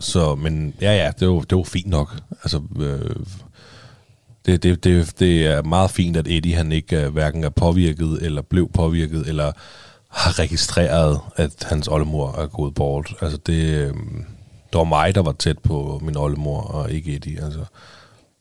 så, 0.00 0.34
men 0.34 0.74
ja, 0.80 0.96
ja, 0.96 1.10
det 1.20 1.28
var, 1.28 1.40
det 1.40 1.58
var 1.58 1.64
fint 1.64 1.86
nok. 1.86 2.16
Altså, 2.42 2.62
øh, 2.80 3.16
det, 4.46 4.62
det, 4.62 4.84
det, 4.84 5.18
det 5.18 5.46
er 5.46 5.62
meget 5.62 5.90
fint, 5.90 6.16
at 6.16 6.28
Eddie 6.28 6.54
han 6.54 6.72
ikke 6.72 7.04
øh, 7.04 7.12
hverken 7.12 7.44
er 7.44 7.48
påvirket, 7.48 8.18
eller 8.22 8.42
blev 8.42 8.70
påvirket, 8.72 9.28
eller 9.28 9.52
har 10.08 10.38
registreret, 10.38 11.20
at 11.36 11.66
hans 11.68 11.88
oldemor 11.88 12.32
er 12.38 12.46
gået 12.46 12.74
bort. 12.74 13.14
Altså 13.20 13.38
det, 13.46 13.64
øh, 13.64 13.94
det 14.72 14.78
var 14.78 14.84
mig, 14.84 15.14
der 15.14 15.22
var 15.22 15.32
tæt 15.32 15.58
på 15.58 16.00
min 16.02 16.16
oldemor, 16.16 16.60
og 16.60 16.90
ikke 16.90 17.14
Eddie. 17.14 17.44
Altså, 17.44 17.64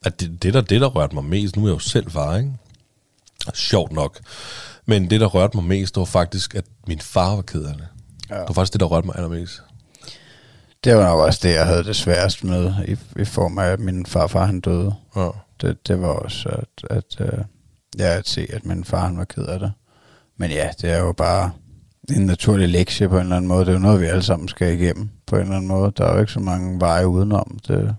at 0.06 0.20
det, 0.20 0.44
det, 0.44 0.54
der, 0.54 0.62
det, 0.62 0.82
der 0.82 0.88
rørte 0.88 1.16
mig 1.16 1.24
mest, 1.24 1.56
nu 1.58 1.64
er 1.64 1.68
jeg 1.68 1.74
jo 1.74 1.80
selv 1.80 2.12
far, 2.12 2.38
ikke? 2.38 2.52
Sjovt 3.54 3.92
nok. 3.92 4.20
Men 4.86 5.10
det, 5.10 5.22
der 5.22 5.28
rørte 5.28 5.58
mig 5.58 5.66
mest, 5.66 5.96
det 5.96 6.00
var 6.00 6.06
faktisk, 6.06 6.56
at 6.56 6.66
min 6.88 7.00
far 7.00 7.36
var 7.36 7.42
ked 7.42 7.64
af 7.64 7.74
det. 7.74 7.88
Ja. 8.30 8.36
Det 8.36 8.48
var 8.48 8.54
faktisk 8.54 8.74
det, 8.74 8.80
der 8.80 8.86
rørte 8.86 9.06
mig 9.06 9.16
allermest. 9.16 9.62
Det 10.84 10.96
var 10.96 11.04
nok 11.04 11.20
også 11.20 11.40
det, 11.44 11.54
jeg 11.54 11.66
havde 11.66 11.84
det 11.84 11.96
sværest 11.96 12.44
med, 12.44 12.74
i, 12.88 13.22
i 13.22 13.26
form 13.26 13.58
af, 13.58 13.66
at 13.66 13.80
min 13.80 14.06
farfar 14.06 14.46
han 14.46 14.60
døde. 14.60 14.94
Ja. 15.16 15.30
Det, 15.62 15.88
det 15.88 16.02
var 16.02 16.08
også 16.08 16.50
at, 16.50 16.98
at, 16.98 17.16
øh, 17.20 17.44
ja, 18.00 18.18
at 18.18 18.28
se, 18.28 18.48
at 18.54 18.66
min 18.66 18.84
far 18.84 19.06
han 19.06 19.18
var 19.18 19.26
ked 19.26 19.46
af 19.46 19.60
det. 19.60 19.72
Men 20.38 20.52
ja, 20.52 20.70
det 20.82 20.92
er 20.92 21.00
jo 21.00 21.12
bare 21.12 21.52
en 22.10 22.26
naturlig 22.26 22.70
lektie 22.70 23.10
på 23.10 23.16
en 23.16 23.22
eller 23.22 23.36
anden 23.36 23.48
måde. 23.48 23.66
Det 23.66 23.70
er 23.70 23.74
jo 23.74 23.80
noget, 23.80 24.02
vi 24.02 24.06
alle 24.06 24.24
sammen 24.24 24.48
skal 24.48 24.74
igennem 24.74 25.10
på 25.26 25.36
en 25.36 25.42
eller 25.42 25.56
anden 25.56 25.68
måde. 25.68 25.92
Der 25.98 26.06
er 26.06 26.14
jo 26.14 26.20
ikke 26.20 26.32
så 26.32 26.40
mange 26.40 26.80
veje 26.80 27.08
udenom. 27.08 27.60
Det, 27.68 27.96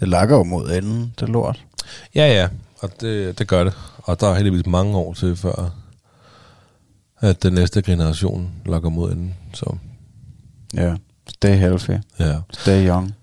det 0.00 0.08
lakker 0.08 0.36
jo 0.36 0.44
mod 0.44 0.70
enden, 0.70 1.14
det 1.20 1.28
lort. 1.28 1.64
Ja, 2.14 2.26
ja, 2.26 2.48
og 2.80 3.00
det, 3.00 3.38
det 3.38 3.48
gør 3.48 3.64
det. 3.64 3.72
Og 3.96 4.20
der 4.20 4.26
er 4.26 4.34
heldigvis 4.34 4.66
mange 4.66 4.96
år 4.96 5.12
til, 5.14 5.36
før 5.36 5.70
at 7.20 7.42
den 7.42 7.52
næste 7.52 7.82
generation 7.82 8.50
lakker 8.66 8.88
mod 8.88 9.12
enden. 9.12 9.34
Så 9.54 9.76
Ja, 10.74 10.96
stay 11.28 11.56
healthy, 11.56 11.94
ja. 12.18 12.38
stay 12.52 12.88
young. 12.88 13.14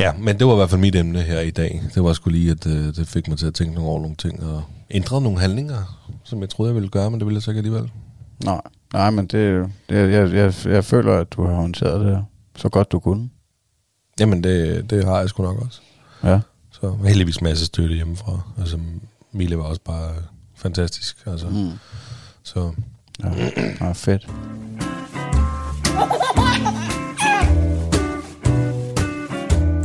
Ja, 0.00 0.12
men 0.18 0.38
det 0.38 0.46
var 0.46 0.52
i 0.52 0.56
hvert 0.56 0.70
fald 0.70 0.80
mit 0.80 0.96
emne 0.96 1.20
her 1.22 1.40
i 1.40 1.50
dag. 1.50 1.82
Det 1.94 2.04
var 2.04 2.12
sgu 2.12 2.30
lige, 2.30 2.50
at 2.50 2.66
øh, 2.66 2.94
det 2.94 3.08
fik 3.08 3.28
mig 3.28 3.38
til 3.38 3.46
at 3.46 3.54
tænke 3.54 3.74
nogle 3.74 3.90
over 3.90 4.00
nogle 4.00 4.16
ting, 4.16 4.42
og 4.42 4.62
ændre 4.90 5.20
nogle 5.20 5.40
handlinger, 5.40 6.08
som 6.24 6.40
jeg 6.40 6.48
troede, 6.48 6.68
jeg 6.70 6.74
ville 6.74 6.88
gøre, 6.88 7.10
men 7.10 7.20
det 7.20 7.26
ville 7.26 7.36
jeg 7.36 7.42
så 7.42 7.50
ikke 7.50 7.58
alligevel. 7.58 7.90
Nej, 8.44 8.60
nej 8.92 9.10
men 9.10 9.26
det, 9.26 9.70
det 9.88 10.12
jeg, 10.12 10.32
jeg, 10.32 10.54
jeg 10.66 10.84
føler, 10.84 11.18
at 11.18 11.32
du 11.32 11.46
har 11.46 11.54
håndteret 11.54 12.00
det 12.06 12.24
så 12.56 12.68
godt 12.68 12.92
du 12.92 12.98
kunne. 12.98 13.30
Jamen, 14.20 14.44
det, 14.44 14.90
det 14.90 15.04
har 15.04 15.18
jeg 15.18 15.28
sgu 15.28 15.42
nok 15.42 15.64
også. 15.64 15.80
Ja. 16.24 16.40
Så 16.82 16.96
heldigvis 17.06 17.40
masse 17.40 17.66
støtte 17.66 17.94
hjemmefra. 17.94 18.40
Altså, 18.58 18.78
Mille 19.32 19.58
var 19.58 19.64
også 19.64 19.80
bare 19.84 20.14
fantastisk. 20.54 21.16
Altså, 21.26 21.48
mm. 21.48 21.70
Så 22.42 22.72
Ja, 23.22 23.28
ja 23.80 23.92
fedt. 23.92 24.26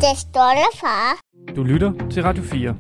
Det 0.02 0.18
stolte 0.18 0.68
far. 0.80 1.20
Du 1.56 1.64
lytter 1.64 1.92
til 2.12 2.24
Radio 2.24 2.44
4. 2.44 2.76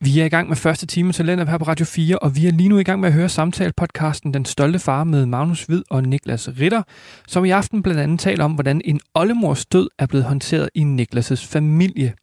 Vi 0.00 0.20
er 0.20 0.24
i 0.24 0.28
gang 0.28 0.48
med 0.48 0.56
første 0.56 0.86
time 0.86 1.12
Talenter 1.12 1.46
her 1.46 1.58
på 1.58 1.64
Radio 1.64 1.86
4, 1.86 2.18
og 2.18 2.36
vi 2.36 2.46
er 2.46 2.52
lige 2.52 2.68
nu 2.68 2.78
i 2.78 2.82
gang 2.82 3.00
med 3.00 3.08
at 3.08 3.14
høre 3.14 3.28
samtale-podcasten 3.28 4.34
Den 4.34 4.44
Stolte 4.44 4.78
Far 4.78 5.04
med 5.04 5.26
Magnus 5.26 5.64
Hvid 5.64 5.82
og 5.90 6.02
Niklas 6.02 6.48
Ritter, 6.60 6.82
som 7.28 7.44
i 7.44 7.50
aften 7.50 7.82
blandt 7.82 8.00
andet 8.00 8.20
taler 8.20 8.44
om, 8.44 8.52
hvordan 8.52 8.80
en 8.84 9.00
oldemors 9.14 9.66
død 9.66 9.88
er 9.98 10.06
blevet 10.06 10.24
håndteret 10.24 10.70
i 10.74 10.82
Niklas' 10.82 11.46
familie. 11.52 12.14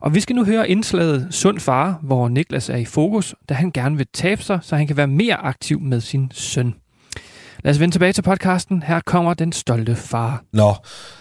Og 0.00 0.14
vi 0.14 0.20
skal 0.20 0.36
nu 0.36 0.44
høre 0.44 0.68
indslaget 0.68 1.28
Sund 1.30 1.60
Far, 1.60 1.98
hvor 2.02 2.28
Niklas 2.28 2.68
er 2.68 2.76
i 2.76 2.84
fokus, 2.84 3.34
da 3.48 3.54
han 3.54 3.70
gerne 3.70 3.96
vil 3.96 4.06
tabe 4.14 4.42
sig, 4.42 4.58
så 4.62 4.76
han 4.76 4.86
kan 4.86 4.96
være 4.96 5.06
mere 5.06 5.34
aktiv 5.34 5.80
med 5.80 6.00
sin 6.00 6.30
søn. 6.34 6.74
Lad 7.64 7.72
os 7.72 7.80
vende 7.80 7.94
tilbage 7.94 8.12
til 8.12 8.22
podcasten. 8.22 8.82
Her 8.82 9.00
kommer 9.06 9.34
Den 9.34 9.52
Stolte 9.52 9.96
Far. 9.96 10.42
Nå, 10.52 10.74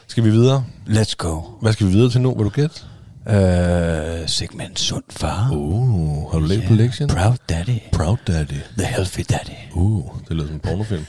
skal 0.08 0.24
vi 0.24 0.30
videre? 0.30 0.66
Let's 0.88 1.14
go. 1.18 1.42
Hvad 1.62 1.74
skal 1.74 1.88
vi 1.88 1.92
videre 1.92 2.10
til 2.10 2.22
nu? 2.22 2.36
Vil 2.36 2.46
du 2.46 2.50
gætte? 2.50 2.76
Uh, 3.26 4.28
segment 4.28 4.80
sund 4.80 5.04
far. 5.10 5.50
Uh, 5.52 6.32
har 6.32 6.40
du 6.40 6.46
læst 6.46 6.68
på 6.68 6.74
lektion? 6.74 7.10
Proud 7.10 7.38
daddy. 7.50 7.80
Proud 7.92 8.18
Daddy. 8.28 8.62
The 8.78 8.88
healthy 8.88 9.22
daddy. 9.30 9.58
Uh, 9.74 10.04
det 10.28 10.36
lyder 10.36 10.48
som 10.48 10.56
en 10.56 10.60
pornofilm. 10.60 11.06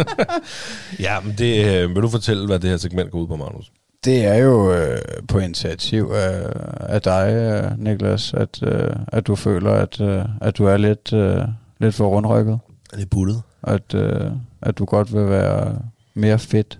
ja, 1.06 1.20
men 1.20 1.34
det, 1.38 1.66
øh, 1.66 1.94
vil 1.94 2.02
du 2.02 2.08
fortælle, 2.08 2.46
hvad 2.46 2.58
det 2.58 2.70
her 2.70 2.76
segment 2.76 3.10
går 3.10 3.18
ud 3.18 3.26
på, 3.26 3.36
Magnus? 3.36 3.70
Det 4.04 4.24
er 4.24 4.34
jo 4.34 4.72
øh, 4.72 4.98
på 5.28 5.38
initiativ 5.38 6.10
af, 6.14 6.52
af 6.80 7.02
dig, 7.02 7.32
øh, 7.32 7.78
Niklas, 7.78 8.34
at, 8.34 8.62
øh, 8.62 8.96
at 9.08 9.26
du 9.26 9.36
føler, 9.36 9.72
at, 9.72 10.00
øh, 10.00 10.24
at 10.40 10.58
du 10.58 10.64
er 10.64 10.76
lidt, 10.76 11.12
øh, 11.12 11.44
lidt 11.80 11.94
for 11.94 12.08
rundrykket. 12.08 12.58
Det 12.96 13.10
buttet? 13.10 13.42
At, 13.62 13.94
øh, 13.94 14.30
at 14.62 14.78
du 14.78 14.84
godt 14.84 15.14
vil 15.14 15.28
være 15.28 15.78
mere 16.14 16.38
fedt. 16.38 16.78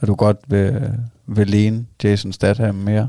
At 0.00 0.08
du 0.08 0.14
godt 0.14 0.38
vil, 0.46 0.90
vil 1.26 1.46
ligne 1.46 1.86
Jason 2.04 2.32
Statham 2.32 2.74
mere. 2.74 3.08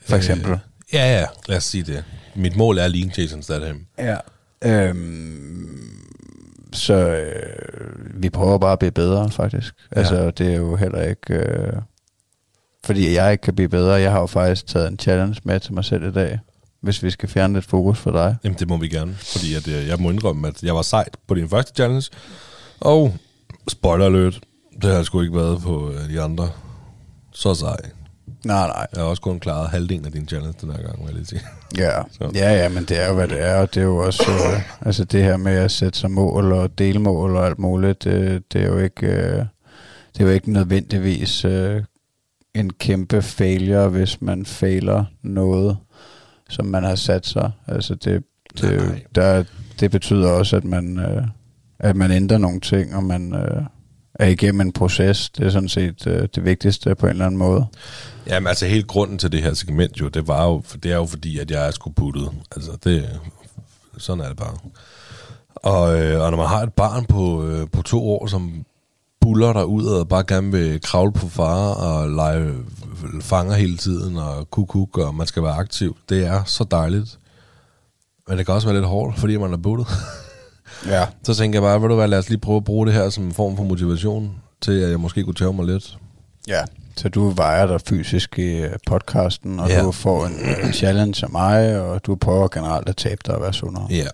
For 0.00 0.16
eksempel. 0.16 0.52
Øh, 0.52 0.58
ja, 0.92 1.18
ja, 1.18 1.26
lad 1.48 1.56
os 1.56 1.64
sige 1.64 1.82
det. 1.82 2.04
Mit 2.34 2.56
mål 2.56 2.78
er 2.78 2.84
at 2.84 2.90
ligne 2.90 3.12
Jason 3.18 3.42
Statham. 3.42 3.86
Ja. 3.98 4.16
Øhm, 4.64 5.78
så 6.72 6.94
øh, 6.94 8.22
vi 8.22 8.30
prøver 8.30 8.58
bare 8.58 8.72
at 8.72 8.78
blive 8.78 8.90
bedre, 8.90 9.30
faktisk. 9.30 9.74
Ja. 9.94 9.98
Altså, 9.98 10.30
det 10.30 10.52
er 10.52 10.56
jo 10.56 10.76
heller 10.76 11.02
ikke... 11.02 11.34
Øh, 11.34 11.72
fordi 12.88 13.14
jeg 13.14 13.32
ikke 13.32 13.42
kan 13.42 13.54
blive 13.54 13.68
bedre. 13.68 13.92
Jeg 13.92 14.12
har 14.12 14.20
jo 14.20 14.26
faktisk 14.26 14.66
taget 14.66 14.88
en 14.88 14.98
challenge 14.98 15.40
med 15.44 15.60
til 15.60 15.74
mig 15.74 15.84
selv 15.84 16.08
i 16.08 16.12
dag, 16.12 16.38
hvis 16.80 17.02
vi 17.02 17.10
skal 17.10 17.28
fjerne 17.28 17.54
lidt 17.54 17.64
fokus 17.64 17.98
for 17.98 18.10
dig. 18.10 18.36
Jamen, 18.44 18.58
det 18.58 18.68
må 18.68 18.76
vi 18.76 18.88
gerne, 18.88 19.14
fordi 19.14 19.54
at, 19.54 19.68
øh, 19.68 19.88
jeg 19.88 19.96
må 20.00 20.10
indrømme, 20.10 20.48
at 20.48 20.62
jeg 20.62 20.74
var 20.74 20.82
sejt 20.82 21.16
på 21.26 21.34
din 21.34 21.48
første 21.48 21.72
challenge, 21.76 22.10
og 22.80 23.14
spoiler 23.68 24.06
alert, 24.06 24.40
det 24.74 24.84
har 24.84 24.96
jeg 24.96 25.04
sgu 25.04 25.20
ikke 25.20 25.36
været 25.36 25.62
på 25.62 25.90
øh, 25.90 26.08
de 26.10 26.20
andre. 26.20 26.50
Så 27.32 27.54
sej. 27.54 27.76
Nej, 28.44 28.66
nej. 28.66 28.86
Jeg 28.94 29.02
har 29.02 29.08
også 29.08 29.22
kun 29.22 29.40
klaret 29.40 29.70
halvdelen 29.70 30.04
af 30.06 30.12
din 30.12 30.28
challenge 30.28 30.54
den 30.60 30.70
her 30.70 30.82
gang, 30.82 30.98
vil 30.98 31.06
jeg 31.06 31.14
lige 31.14 31.26
sige. 31.26 31.40
Ja, 31.78 32.02
Så. 32.18 32.30
ja, 32.34 32.52
ja, 32.52 32.68
men 32.68 32.84
det 32.84 33.02
er 33.02 33.08
jo, 33.08 33.14
hvad 33.14 33.28
det 33.28 33.42
er, 33.42 33.56
og 33.56 33.74
det 33.74 33.80
er 33.80 33.84
jo 33.84 33.96
også, 33.96 34.30
øh, 34.30 34.86
altså 34.86 35.04
det 35.04 35.22
her 35.22 35.36
med 35.36 35.52
at 35.52 35.70
sætte 35.70 35.98
sig 35.98 36.10
mål 36.10 36.52
og 36.52 36.78
delmål 36.78 37.36
og 37.36 37.46
alt 37.46 37.58
muligt, 37.58 38.04
det, 38.04 38.42
det 38.52 38.62
er 38.62 38.66
jo 38.66 38.78
ikke, 38.78 39.06
øh, 39.06 39.44
det 40.14 40.20
er 40.20 40.24
jo 40.24 40.28
ikke 40.28 40.52
nødvendigvis 40.52 41.44
øh, 41.44 41.82
en 42.58 42.72
kæmpe 42.72 43.22
failure, 43.22 43.88
hvis 43.88 44.22
man 44.22 44.46
fejler 44.46 45.04
noget, 45.22 45.76
som 46.48 46.66
man 46.66 46.84
har 46.84 46.94
sat 46.94 47.26
sig. 47.26 47.50
Altså 47.66 47.94
det, 47.94 48.24
det, 48.60 48.76
Nej, 48.76 48.86
nej. 48.86 49.02
der, 49.14 49.44
det 49.80 49.90
betyder 49.90 50.30
også, 50.30 50.56
at 50.56 50.64
man, 50.64 50.98
øh, 50.98 51.22
at 51.78 51.96
man 51.96 52.10
ændrer 52.10 52.38
nogle 52.38 52.60
ting, 52.60 52.94
og 52.94 53.04
man 53.04 53.34
øh, 53.34 53.62
er 54.14 54.26
igennem 54.26 54.60
en 54.60 54.72
proces. 54.72 55.30
Det 55.30 55.46
er 55.46 55.50
sådan 55.50 55.68
set 55.68 56.06
øh, 56.06 56.28
det 56.34 56.44
vigtigste 56.44 56.94
på 56.94 57.06
en 57.06 57.10
eller 57.10 57.26
anden 57.26 57.38
måde. 57.38 57.66
Jamen 58.26 58.46
altså 58.46 58.66
hele 58.66 58.82
grunden 58.82 59.18
til 59.18 59.32
det 59.32 59.42
her 59.42 59.54
segment 59.54 60.00
jo, 60.00 60.08
det 60.08 60.28
var 60.28 60.44
jo, 60.44 60.62
det 60.82 60.92
er 60.92 60.96
jo 60.96 61.06
fordi, 61.06 61.38
at 61.38 61.50
jeg 61.50 61.66
er 61.66 61.70
sgu 61.70 61.90
puttet. 61.90 62.30
Altså 62.56 62.70
det, 62.84 63.20
sådan 63.98 64.24
er 64.24 64.28
det 64.28 64.36
bare. 64.36 64.54
Og, 65.54 66.00
øh, 66.00 66.22
og 66.22 66.30
når 66.30 66.38
man 66.38 66.46
har 66.46 66.62
et 66.62 66.72
barn 66.72 67.04
på, 67.04 67.46
øh, 67.46 67.70
på 67.70 67.82
to 67.82 68.10
år, 68.10 68.26
som 68.26 68.64
buller 69.28 69.52
der 69.52 69.62
ud 69.64 69.84
og 69.86 70.08
bare 70.08 70.24
gerne 70.28 70.52
vil 70.52 70.80
kravle 70.80 71.12
på 71.12 71.28
far 71.28 71.68
og 71.74 72.10
lege 72.10 72.52
fanger 73.20 73.54
hele 73.54 73.76
tiden 73.76 74.16
og 74.16 74.50
kukuk, 74.50 74.98
og 74.98 75.14
man 75.14 75.26
skal 75.26 75.42
være 75.42 75.52
aktiv, 75.52 75.96
det 76.08 76.26
er 76.26 76.44
så 76.44 76.64
dejligt. 76.70 77.18
Men 78.28 78.38
det 78.38 78.46
kan 78.46 78.54
også 78.54 78.66
være 78.68 78.76
lidt 78.76 78.86
hårdt, 78.86 79.18
fordi 79.18 79.36
man 79.36 79.52
er 79.52 79.56
puttet. 79.56 79.86
Ja. 80.86 81.06
Så 81.26 81.34
tænker 81.34 81.56
jeg 81.58 81.62
bare, 81.62 81.82
ved 81.82 81.88
du 81.88 81.94
hvad, 81.94 82.08
lad 82.08 82.18
os 82.18 82.28
lige 82.28 82.40
prøve 82.40 82.56
at 82.56 82.64
bruge 82.64 82.86
det 82.86 82.94
her 82.94 83.10
som 83.10 83.24
en 83.24 83.32
form 83.34 83.56
for 83.56 83.64
motivation 83.64 84.30
til, 84.62 84.72
at 84.80 84.90
jeg 84.90 85.00
måske 85.00 85.24
kunne 85.24 85.34
tæve 85.34 85.52
mig 85.52 85.66
lidt. 85.66 85.98
Ja, 86.48 86.60
så 86.96 87.08
du 87.08 87.28
vejer 87.30 87.66
dig 87.66 87.80
fysisk 87.80 88.38
i 88.38 88.56
øh, 88.62 88.70
podcasten, 88.86 89.60
og 89.60 89.68
Ja. 89.68 89.82
du 89.82 89.92
får 89.92 90.26
en 90.26 90.32
øh, 90.64 90.72
challenge 90.72 91.24
af 91.26 91.30
mig, 91.30 91.80
og 91.80 92.06
du 92.06 92.14
prøver 92.16 92.48
generelt 92.48 92.88
at 92.88 92.96
tabe 92.96 93.20
dig 93.26 93.34
og 93.34 93.42
være 93.42 93.52
sundere. 93.52 93.86
Ja. 93.90 94.06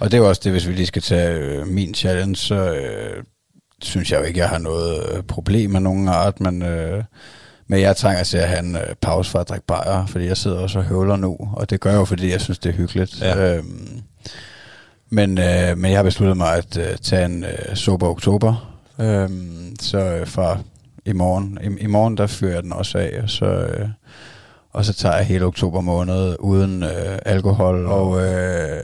Og 0.00 0.10
det 0.10 0.14
er 0.14 0.22
jo 0.22 0.28
også 0.28 0.40
det, 0.44 0.52
hvis 0.52 0.68
vi 0.68 0.72
lige 0.72 0.86
skal 0.86 1.02
tage 1.02 1.38
øh, 1.38 1.66
min 1.68 1.94
challenge, 1.94 2.36
så 2.36 2.54
øh, 2.74 3.24
synes 3.82 4.12
jeg 4.12 4.20
jo 4.20 4.24
ikke, 4.24 4.40
jeg 4.40 4.48
har 4.48 4.58
noget 4.58 5.12
øh, 5.12 5.22
problem 5.22 5.70
med 5.70 5.80
nogen 5.80 6.08
art, 6.08 6.40
men, 6.40 6.62
øh, 6.62 7.04
men 7.66 7.80
jeg 7.80 7.96
trænger 7.96 8.24
til 8.24 8.36
at 8.36 8.48
have 8.48 8.60
en 8.60 8.76
øh, 8.76 8.94
pause 9.00 9.30
for 9.30 9.38
at 9.38 9.48
drikke 9.48 9.66
bajer, 9.66 10.06
fordi 10.06 10.26
jeg 10.26 10.36
sidder 10.36 10.58
også 10.58 10.78
og 10.78 10.84
høvler 10.84 11.16
nu, 11.16 11.36
og 11.52 11.70
det 11.70 11.80
gør 11.80 11.90
jeg 11.90 11.98
jo, 11.98 12.04
fordi 12.04 12.30
jeg 12.30 12.40
synes, 12.40 12.58
det 12.58 12.68
er 12.68 12.74
hyggeligt. 12.76 13.20
Ja. 13.20 13.56
Øhm, 13.56 14.02
men, 15.10 15.38
øh, 15.38 15.78
men 15.78 15.90
jeg 15.90 15.98
har 15.98 16.04
besluttet 16.04 16.36
mig 16.36 16.56
at 16.56 16.76
øh, 16.76 16.96
tage 16.96 17.24
en 17.24 17.44
øh, 17.44 17.76
sober 17.76 18.08
oktober, 18.08 18.78
øhm, 19.00 19.76
så 19.80 19.98
øh, 19.98 20.26
fra 20.26 20.58
i 21.04 21.12
morgen, 21.12 21.58
i, 21.62 21.82
i 21.82 21.86
morgen 21.86 22.16
der 22.16 22.26
fyrer 22.26 22.52
jeg 22.52 22.62
den 22.62 22.72
også 22.72 22.98
af, 22.98 23.20
og 23.22 23.30
så, 23.30 23.46
øh, 23.46 23.88
og 24.72 24.84
så 24.84 24.92
tager 24.92 25.16
jeg 25.16 25.26
hele 25.26 25.44
oktober 25.44 25.80
måned 25.80 26.36
uden 26.40 26.82
øh, 26.82 27.18
alkohol 27.26 27.86
og 27.86 28.20
øh, 28.20 28.82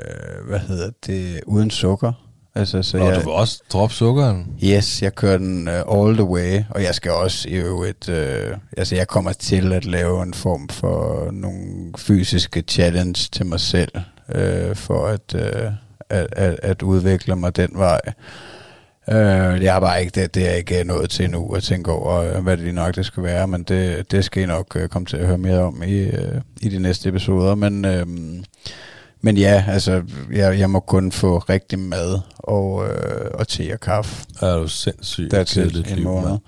hvad 0.48 0.58
hedder 0.58 0.90
det, 1.06 1.40
uden 1.46 1.70
sukker. 1.70 2.12
Altså, 2.56 2.82
så 2.82 2.96
Nå, 2.96 3.04
jeg, 3.04 3.14
du 3.14 3.20
vil 3.20 3.28
også 3.28 3.62
droppe 3.72 3.94
sukkeren? 3.94 4.46
Yes, 4.64 5.02
jeg 5.02 5.14
kører 5.14 5.38
den 5.38 5.68
uh, 5.68 5.74
all 5.74 6.14
the 6.14 6.24
way, 6.24 6.62
og 6.70 6.82
jeg 6.82 6.94
skal 6.94 7.12
også 7.12 7.48
i 7.48 7.52
øvrigt, 7.52 8.08
uh, 8.08 8.58
altså 8.76 8.94
jeg 8.96 9.08
kommer 9.08 9.32
til 9.32 9.72
at 9.72 9.84
lave 9.84 10.22
en 10.22 10.34
form 10.34 10.68
for 10.68 11.28
nogle 11.32 11.92
fysiske 11.98 12.64
challenge 12.68 13.28
til 13.32 13.46
mig 13.46 13.60
selv, 13.60 13.92
uh, 14.28 14.76
for 14.76 15.06
at, 15.06 15.34
uh, 15.34 15.72
at, 16.10 16.26
at, 16.32 16.58
at 16.62 16.82
udvikle 16.82 17.36
mig 17.36 17.56
den 17.56 17.70
vej. 17.74 18.00
Uh, 19.08 19.62
jeg 19.62 19.72
har 19.72 19.80
bare 19.80 20.00
ikke, 20.00 20.20
det, 20.20 20.34
det 20.34 20.50
er 20.50 20.54
ikke 20.54 20.84
nået 20.84 21.10
til 21.10 21.30
nu 21.30 21.54
at 21.54 21.62
tænke 21.62 21.92
over, 21.92 22.40
hvad 22.40 22.56
det 22.56 22.64
lige 22.64 22.74
nok 22.74 22.94
det 22.94 23.06
skal 23.06 23.22
være, 23.22 23.48
men 23.48 23.62
det, 23.62 24.10
det 24.10 24.24
skal 24.24 24.42
I 24.42 24.46
nok 24.46 24.76
uh, 24.76 24.86
komme 24.86 25.06
til 25.06 25.16
at 25.16 25.26
høre 25.26 25.38
mere 25.38 25.60
om 25.60 25.82
i, 25.82 26.04
uh, 26.04 26.40
i 26.60 26.68
de 26.68 26.78
næste 26.78 27.08
episoder, 27.08 27.54
men... 27.54 27.84
Uh, 27.84 28.44
men 29.26 29.36
ja, 29.36 29.64
altså, 29.68 30.02
jeg, 30.32 30.58
jeg 30.58 30.70
må 30.70 30.80
kun 30.80 31.12
få 31.12 31.38
rigtig 31.38 31.78
mad 31.78 32.20
og, 32.38 32.88
øh, 32.88 33.30
og 33.34 33.48
te 33.48 33.72
og 33.72 33.80
kaffe. 33.80 34.26
Er 34.40 34.56
du 34.56 34.68
sindssygt 34.68 35.30
Der 35.30 35.44
til 35.44 35.76
en 35.90 35.96
liv, 35.96 36.04
måned. 36.04 36.38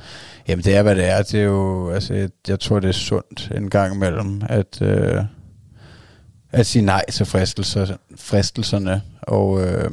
Jamen, 0.49 0.65
det 0.65 0.77
er, 0.77 0.83
hvad 0.83 0.97
det 0.97 1.05
er. 1.05 1.23
Det 1.23 1.41
er 1.41 1.45
jo, 1.45 1.91
altså, 1.91 2.15
jeg, 2.15 2.29
jeg 2.49 2.61
tror, 2.61 2.81
det 2.81 2.89
er 2.89 2.93
sundt 2.93 3.51
en 3.55 3.71
gang 3.71 3.95
imellem, 3.95 4.43
at, 4.49 4.83
øh, 4.83 5.23
at 6.53 6.67
sige 6.67 6.85
nej 6.85 7.05
til 7.13 7.27
fristelser, 7.27 7.97
fristelserne, 8.17 9.03
og, 9.23 9.67
øh, 9.67 9.91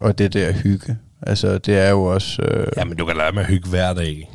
og 0.00 0.18
det 0.18 0.32
der 0.32 0.52
hygge. 0.52 0.96
Altså, 1.22 1.58
det 1.58 1.78
er 1.78 1.90
jo 1.90 2.04
også... 2.04 2.42
Øh, 2.42 2.66
Jamen, 2.76 2.96
du 2.96 3.04
kan 3.06 3.16
lade 3.16 3.34
med 3.34 3.42
at 3.42 3.48
hygge 3.48 3.68
hver 3.68 3.92
dag. 3.92 4.30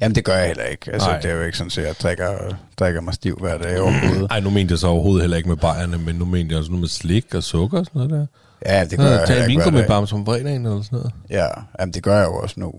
Jamen, 0.00 0.14
det 0.14 0.24
gør 0.24 0.34
jeg 0.36 0.46
heller 0.46 0.64
ikke. 0.64 0.92
Altså, 0.92 1.08
Nej. 1.08 1.20
det 1.20 1.30
er 1.30 1.34
jo 1.34 1.42
ikke 1.42 1.58
sådan, 1.58 1.70
at 1.84 1.86
jeg 1.88 1.94
drikker, 2.02 2.56
drikker 2.78 3.00
mig 3.00 3.14
stiv 3.14 3.36
hver 3.40 3.58
dag 3.58 3.80
overhovedet. 3.80 4.26
Ej, 4.30 4.40
nu 4.40 4.50
mente 4.50 4.72
jeg 4.72 4.78
så 4.78 4.86
overhovedet 4.86 5.22
heller 5.22 5.36
ikke 5.36 5.48
med 5.48 5.56
bajerne, 5.56 5.98
men 5.98 6.16
nu 6.16 6.24
mente 6.24 6.52
jeg 6.52 6.58
også 6.58 6.70
noget 6.70 6.80
med 6.80 6.88
slik 6.88 7.34
og 7.34 7.42
sukker 7.42 7.78
og 7.78 7.86
sådan 7.86 8.08
noget 8.08 8.10
der. 8.10 8.26
Ja, 8.72 8.84
det 8.84 8.98
gør 8.98 9.04
jeg 9.06 9.18
Tag 9.26 9.36
heller 9.36 9.48
ikke 9.50 9.70
hver 9.70 9.80
dag. 9.80 9.88
bare 9.88 10.06
som 10.06 10.26
fredagen 10.26 10.66
eller 10.66 10.82
sådan 10.82 10.96
noget. 10.98 11.12
Ja, 11.30 11.46
jamen, 11.80 11.94
det 11.94 12.02
gør 12.02 12.16
jeg 12.18 12.26
jo 12.26 12.34
også 12.36 12.60
nu. 12.60 12.72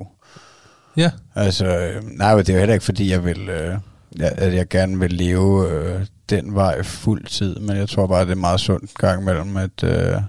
Ja. 0.98 1.12
Altså, 1.36 1.66
øh, 1.66 2.04
nej, 2.18 2.36
det 2.36 2.50
er 2.50 2.54
jo 2.54 2.60
heller 2.60 2.74
ikke, 2.74 2.86
fordi 2.86 3.12
jeg 3.12 3.26
vil, 3.26 3.50
øh, 3.50 3.78
jeg, 4.20 4.32
at 4.38 4.54
jeg 4.56 4.68
gerne 4.70 5.00
vil 5.00 5.12
leve 5.14 5.70
øh, 5.72 6.06
den 6.30 6.56
vej 6.56 6.84
fuld 6.84 7.26
tid, 7.26 7.56
men 7.60 7.78
jeg 7.78 7.90
tror 7.90 8.08
bare, 8.08 8.26
det 8.26 8.32
er 8.32 8.36
meget 8.36 8.60
sundt 8.60 8.94
gang 8.98 9.22
imellem, 9.22 9.58
at, 9.58 9.84
øh, 9.84 10.22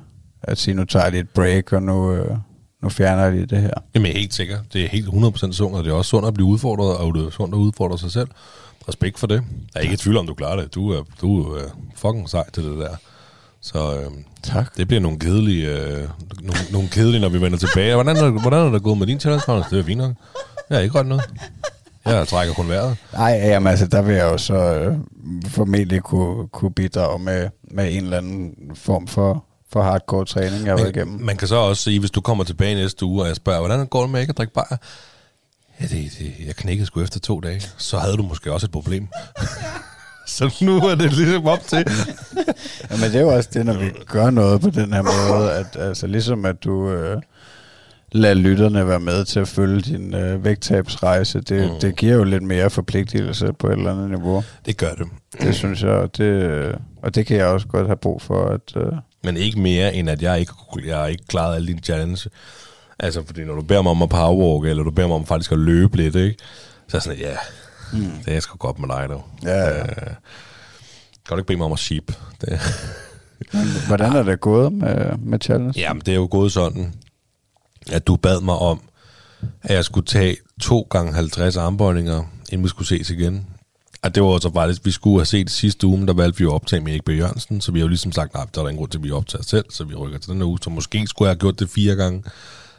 at 0.43 0.59
sige, 0.59 0.75
nu 0.75 0.85
tager 0.85 1.05
jeg 1.05 1.13
lige 1.13 1.21
et 1.21 1.29
break, 1.31 1.73
og 1.73 1.83
nu, 1.83 2.13
øh, 2.13 2.37
nu 2.87 2.91
fjerner 2.91 3.31
lige 3.31 3.47
det 3.47 3.59
her. 3.63 3.71
Jamen, 3.95 4.13
er 4.13 4.19
helt 4.19 4.35
sikker. 4.35 4.59
Det 4.73 4.85
er 4.85 4.89
helt 4.89 5.09
100% 5.09 5.53
sundt, 5.53 5.77
og 5.77 5.85
det 5.85 5.91
er 5.91 5.95
også 5.95 6.09
sundt 6.09 6.29
at 6.29 6.35
blive 6.35 6.47
udfordret, 6.47 6.97
og 6.97 7.15
det 7.15 7.27
er 7.27 7.31
sundt 7.31 7.55
at 7.55 7.59
udfordre 7.59 7.99
sig 7.99 8.13
selv. 8.13 8.29
Respekt 8.89 9.19
for 9.19 9.27
det. 9.27 9.35
Jeg 9.35 9.81
er 9.81 9.81
ikke 9.81 9.95
i 9.95 9.97
tvivl 9.97 10.17
om, 10.17 10.27
du 10.27 10.35
klarer 10.35 10.57
det. 10.57 10.75
Du 10.75 10.91
er, 10.93 11.03
du 11.21 11.43
er 11.55 11.63
fucking 11.97 12.29
sej 12.29 12.51
til 12.51 12.65
det 12.65 12.79
der. 12.79 12.97
Så 13.61 13.95
øh, 13.97 14.11
Tak. 14.43 14.77
det 14.77 14.89
bliver 14.89 15.01
nogle 15.01 15.19
kedelige, 15.19 15.69
øh, 15.69 16.09
nogle, 16.41 16.61
nogle 16.73 16.89
kedelige, 16.89 17.21
når 17.21 17.29
vi 17.29 17.41
vender 17.41 17.59
tilbage. 17.59 17.95
Hvordan 17.95 18.17
er, 18.17 18.31
hvordan 18.31 18.67
er 18.67 18.71
det 18.71 18.83
gået 18.83 18.99
med 18.99 19.07
din 19.07 19.21
challenge, 19.21 19.45
Magnus? 19.49 19.67
Det 19.67 19.79
er 19.79 19.85
fint 19.85 19.99
nok. 19.99 20.13
Jeg 20.71 20.77
har 20.79 20.83
ikke 20.83 20.99
rørt 20.99 21.07
noget. 21.07 21.23
Jeg 22.07 22.29
trækker 22.29 22.55
kun 22.55 22.69
vejret. 22.69 22.97
Nej, 23.13 23.31
jamen 23.31 23.67
altså, 23.67 23.87
der 23.87 24.03
vil 24.03 24.15
jeg 24.15 24.25
jo 24.33 24.39
så 24.39 24.55
øh, 24.55 24.97
formentlig 25.49 26.03
kunne, 26.03 26.49
kunne 26.49 26.73
bidrage 26.73 27.19
med, 27.19 27.49
med 27.71 27.93
en 27.97 28.05
eller 28.05 28.19
anden 28.19 28.55
form 28.75 29.07
for, 29.07 29.45
for 29.73 29.83
hardcore 29.83 30.25
træning, 30.25 30.65
jeg 30.67 30.73
har 30.73 30.77
været 30.77 30.97
igennem. 30.97 31.21
Man 31.21 31.37
kan 31.37 31.49
så 31.49 31.57
også 31.57 31.83
sige, 31.83 32.01
hvis 32.01 32.11
du 32.11 32.21
kommer 32.21 32.45
tilbage 32.45 32.75
næste 32.75 33.05
uge, 33.05 33.23
og 33.23 33.29
jeg 33.29 33.37
spørger, 33.37 33.59
hvordan 33.61 33.87
går 33.87 34.01
det 34.03 34.11
med 34.11 34.21
ikke 34.21 34.31
at 34.31 34.39
drikke 34.39 34.53
bajer? 34.55 34.77
Ja, 35.81 35.85
det, 35.87 36.13
det, 36.19 36.33
jeg 36.47 36.55
knækkede 36.57 36.87
sgu 36.87 37.03
efter 37.03 37.21
to 37.21 37.41
dage. 37.41 37.63
Så 37.77 37.99
havde 37.99 38.17
du 38.17 38.23
måske 38.23 38.53
også 38.53 38.67
et 38.67 38.71
problem. 38.73 39.09
så 40.27 40.55
nu 40.61 40.77
er 40.77 40.95
det 40.95 41.13
ligesom 41.13 41.47
op 41.47 41.61
til. 41.67 41.85
Ja, 42.91 42.97
men 42.97 43.05
det 43.11 43.15
er 43.15 43.21
jo 43.21 43.29
også 43.29 43.51
det, 43.55 43.67
når 43.67 43.73
vi 43.79 43.93
gør 44.07 44.31
noget 44.31 44.61
på 44.61 44.71
den 44.71 44.93
her 44.93 45.03
måde, 45.03 45.53
at 45.53 45.77
altså 45.77 46.07
ligesom 46.07 46.45
at 46.45 46.65
du 46.65 46.91
øh, 46.91 47.23
lader 48.13 48.35
lytterne 48.35 48.89
være 48.89 49.01
med 49.01 49.25
til 49.25 49.41
at 49.41 49.49
følge 49.49 49.81
din 49.81 50.15
øh, 50.15 50.45
vægttabsrejse, 50.45 51.41
det, 51.41 51.67
Mm. 51.69 51.75
mm. 51.75 51.81
det 51.81 51.97
giver 51.97 52.15
jo 52.15 52.25
lidt 52.25 52.43
mere 52.43 52.71
forpligtelse 52.71 53.53
på 53.59 53.67
et 53.67 53.73
eller 53.73 53.93
andet 53.93 54.11
niveau. 54.11 54.45
Det 54.67 54.77
gør 54.77 54.95
det. 54.95 55.07
Det 55.41 55.55
synes 55.55 55.83
jeg, 55.83 55.91
og 55.91 56.17
det, 56.17 56.25
øh, 56.25 56.75
og 57.03 57.15
det 57.15 57.27
kan 57.27 57.37
jeg 57.37 57.47
også 57.47 57.67
godt 57.67 57.87
have 57.87 57.97
brug 57.97 58.23
for. 58.23 58.45
At, 58.49 58.77
øh, 58.77 58.93
Men 59.27 59.37
ikke 59.37 59.61
mere, 59.61 59.95
end 59.95 60.11
at 60.11 60.23
jeg 60.23 60.41
ikke, 60.41 60.53
jeg 60.85 61.11
ikke 61.11 61.27
klaret 61.27 61.55
alle 61.55 61.69
dine 61.69 61.81
challenge. 61.81 62.31
Altså, 62.99 63.23
fordi 63.27 63.45
når 63.45 63.55
du 63.55 63.63
beder 63.63 63.83
mig 63.83 63.91
om 63.91 64.03
at 64.03 64.09
powerwalk, 64.09 64.71
eller 64.71 64.83
du 64.83 64.91
beder 64.91 65.09
mig 65.09 65.17
om 65.17 65.27
faktisk 65.27 65.53
at 65.53 65.59
løbe 65.59 65.97
lidt, 65.97 66.15
ikke? 66.15 66.37
Så 66.89 66.97
er 66.97 67.01
sådan, 67.01 67.19
ja, 67.19 67.37
mm. 67.93 68.11
det 68.25 68.37
er 68.37 68.41
sgu 68.41 68.57
godt 68.57 68.79
med 68.79 68.89
dig, 68.89 69.07
dog. 69.09 69.25
Ja, 69.43 69.69
ja. 69.69 69.83
Øh, 69.83 69.87
kan 71.27 71.31
du 71.31 71.37
ikke 71.37 71.47
bede 71.47 71.57
mig 71.57 71.67
om 71.67 71.73
at 71.73 71.79
sheep? 71.79 72.13
Det, 72.41 72.61
hvordan 73.89 74.13
er 74.13 74.23
det 74.23 74.41
gået 74.41 74.73
med, 74.73 75.17
med 75.19 75.39
challenge? 75.43 75.81
Jamen, 75.81 76.01
det 76.01 76.13
er 76.13 76.17
jo 76.17 76.29
gået 76.31 76.53
sådan, 76.53 76.95
at 77.93 78.07
du 78.07 78.17
bad 78.17 78.41
mig 78.41 78.55
om, 78.55 78.81
at 79.63 79.75
jeg 79.75 79.85
skulle 79.85 80.07
tage 80.07 80.37
2 80.61 80.87
gange 80.91 81.13
50 81.13 81.57
armbøjninger 81.57 82.25
inden 82.53 82.65
vi 82.65 82.69
skulle 82.69 82.89
ses 82.89 83.11
igen. 83.11 83.47
Og 84.07 84.15
det 84.15 84.23
var 84.23 84.39
så 84.39 84.51
faktisk, 84.53 84.85
vi 84.85 84.91
skulle 84.91 85.19
have 85.19 85.27
set 85.27 85.51
sidste 85.51 85.87
uge, 85.87 86.07
der 86.07 86.13
valgte 86.13 86.39
vi 86.39 86.43
jo 86.43 86.51
at 86.51 86.55
optage 86.55 86.81
med 86.81 86.93
Erik 86.93 87.05
B. 87.05 87.09
Jørgensen, 87.09 87.61
så 87.61 87.73
vi 87.73 87.79
har 87.79 87.85
jo 87.85 87.89
ligesom 87.89 88.13
sagt, 88.13 88.35
nej, 88.35 88.47
der 88.55 88.61
er 88.61 88.69
ingen 88.69 88.79
grund 88.79 88.91
til, 88.91 88.99
at 88.99 89.05
vi 89.05 89.11
optager 89.11 89.43
selv, 89.43 89.65
så 89.71 89.85
vi 89.85 89.95
rykker 89.95 90.19
til 90.19 90.31
den 90.31 90.39
her 90.39 90.47
uge, 90.47 90.59
så 90.63 90.71
måske 90.71 91.07
skulle 91.07 91.27
jeg 91.27 91.31
have 91.31 91.39
gjort 91.39 91.59
det 91.59 91.71
fire 91.71 91.95
gange. 91.95 92.25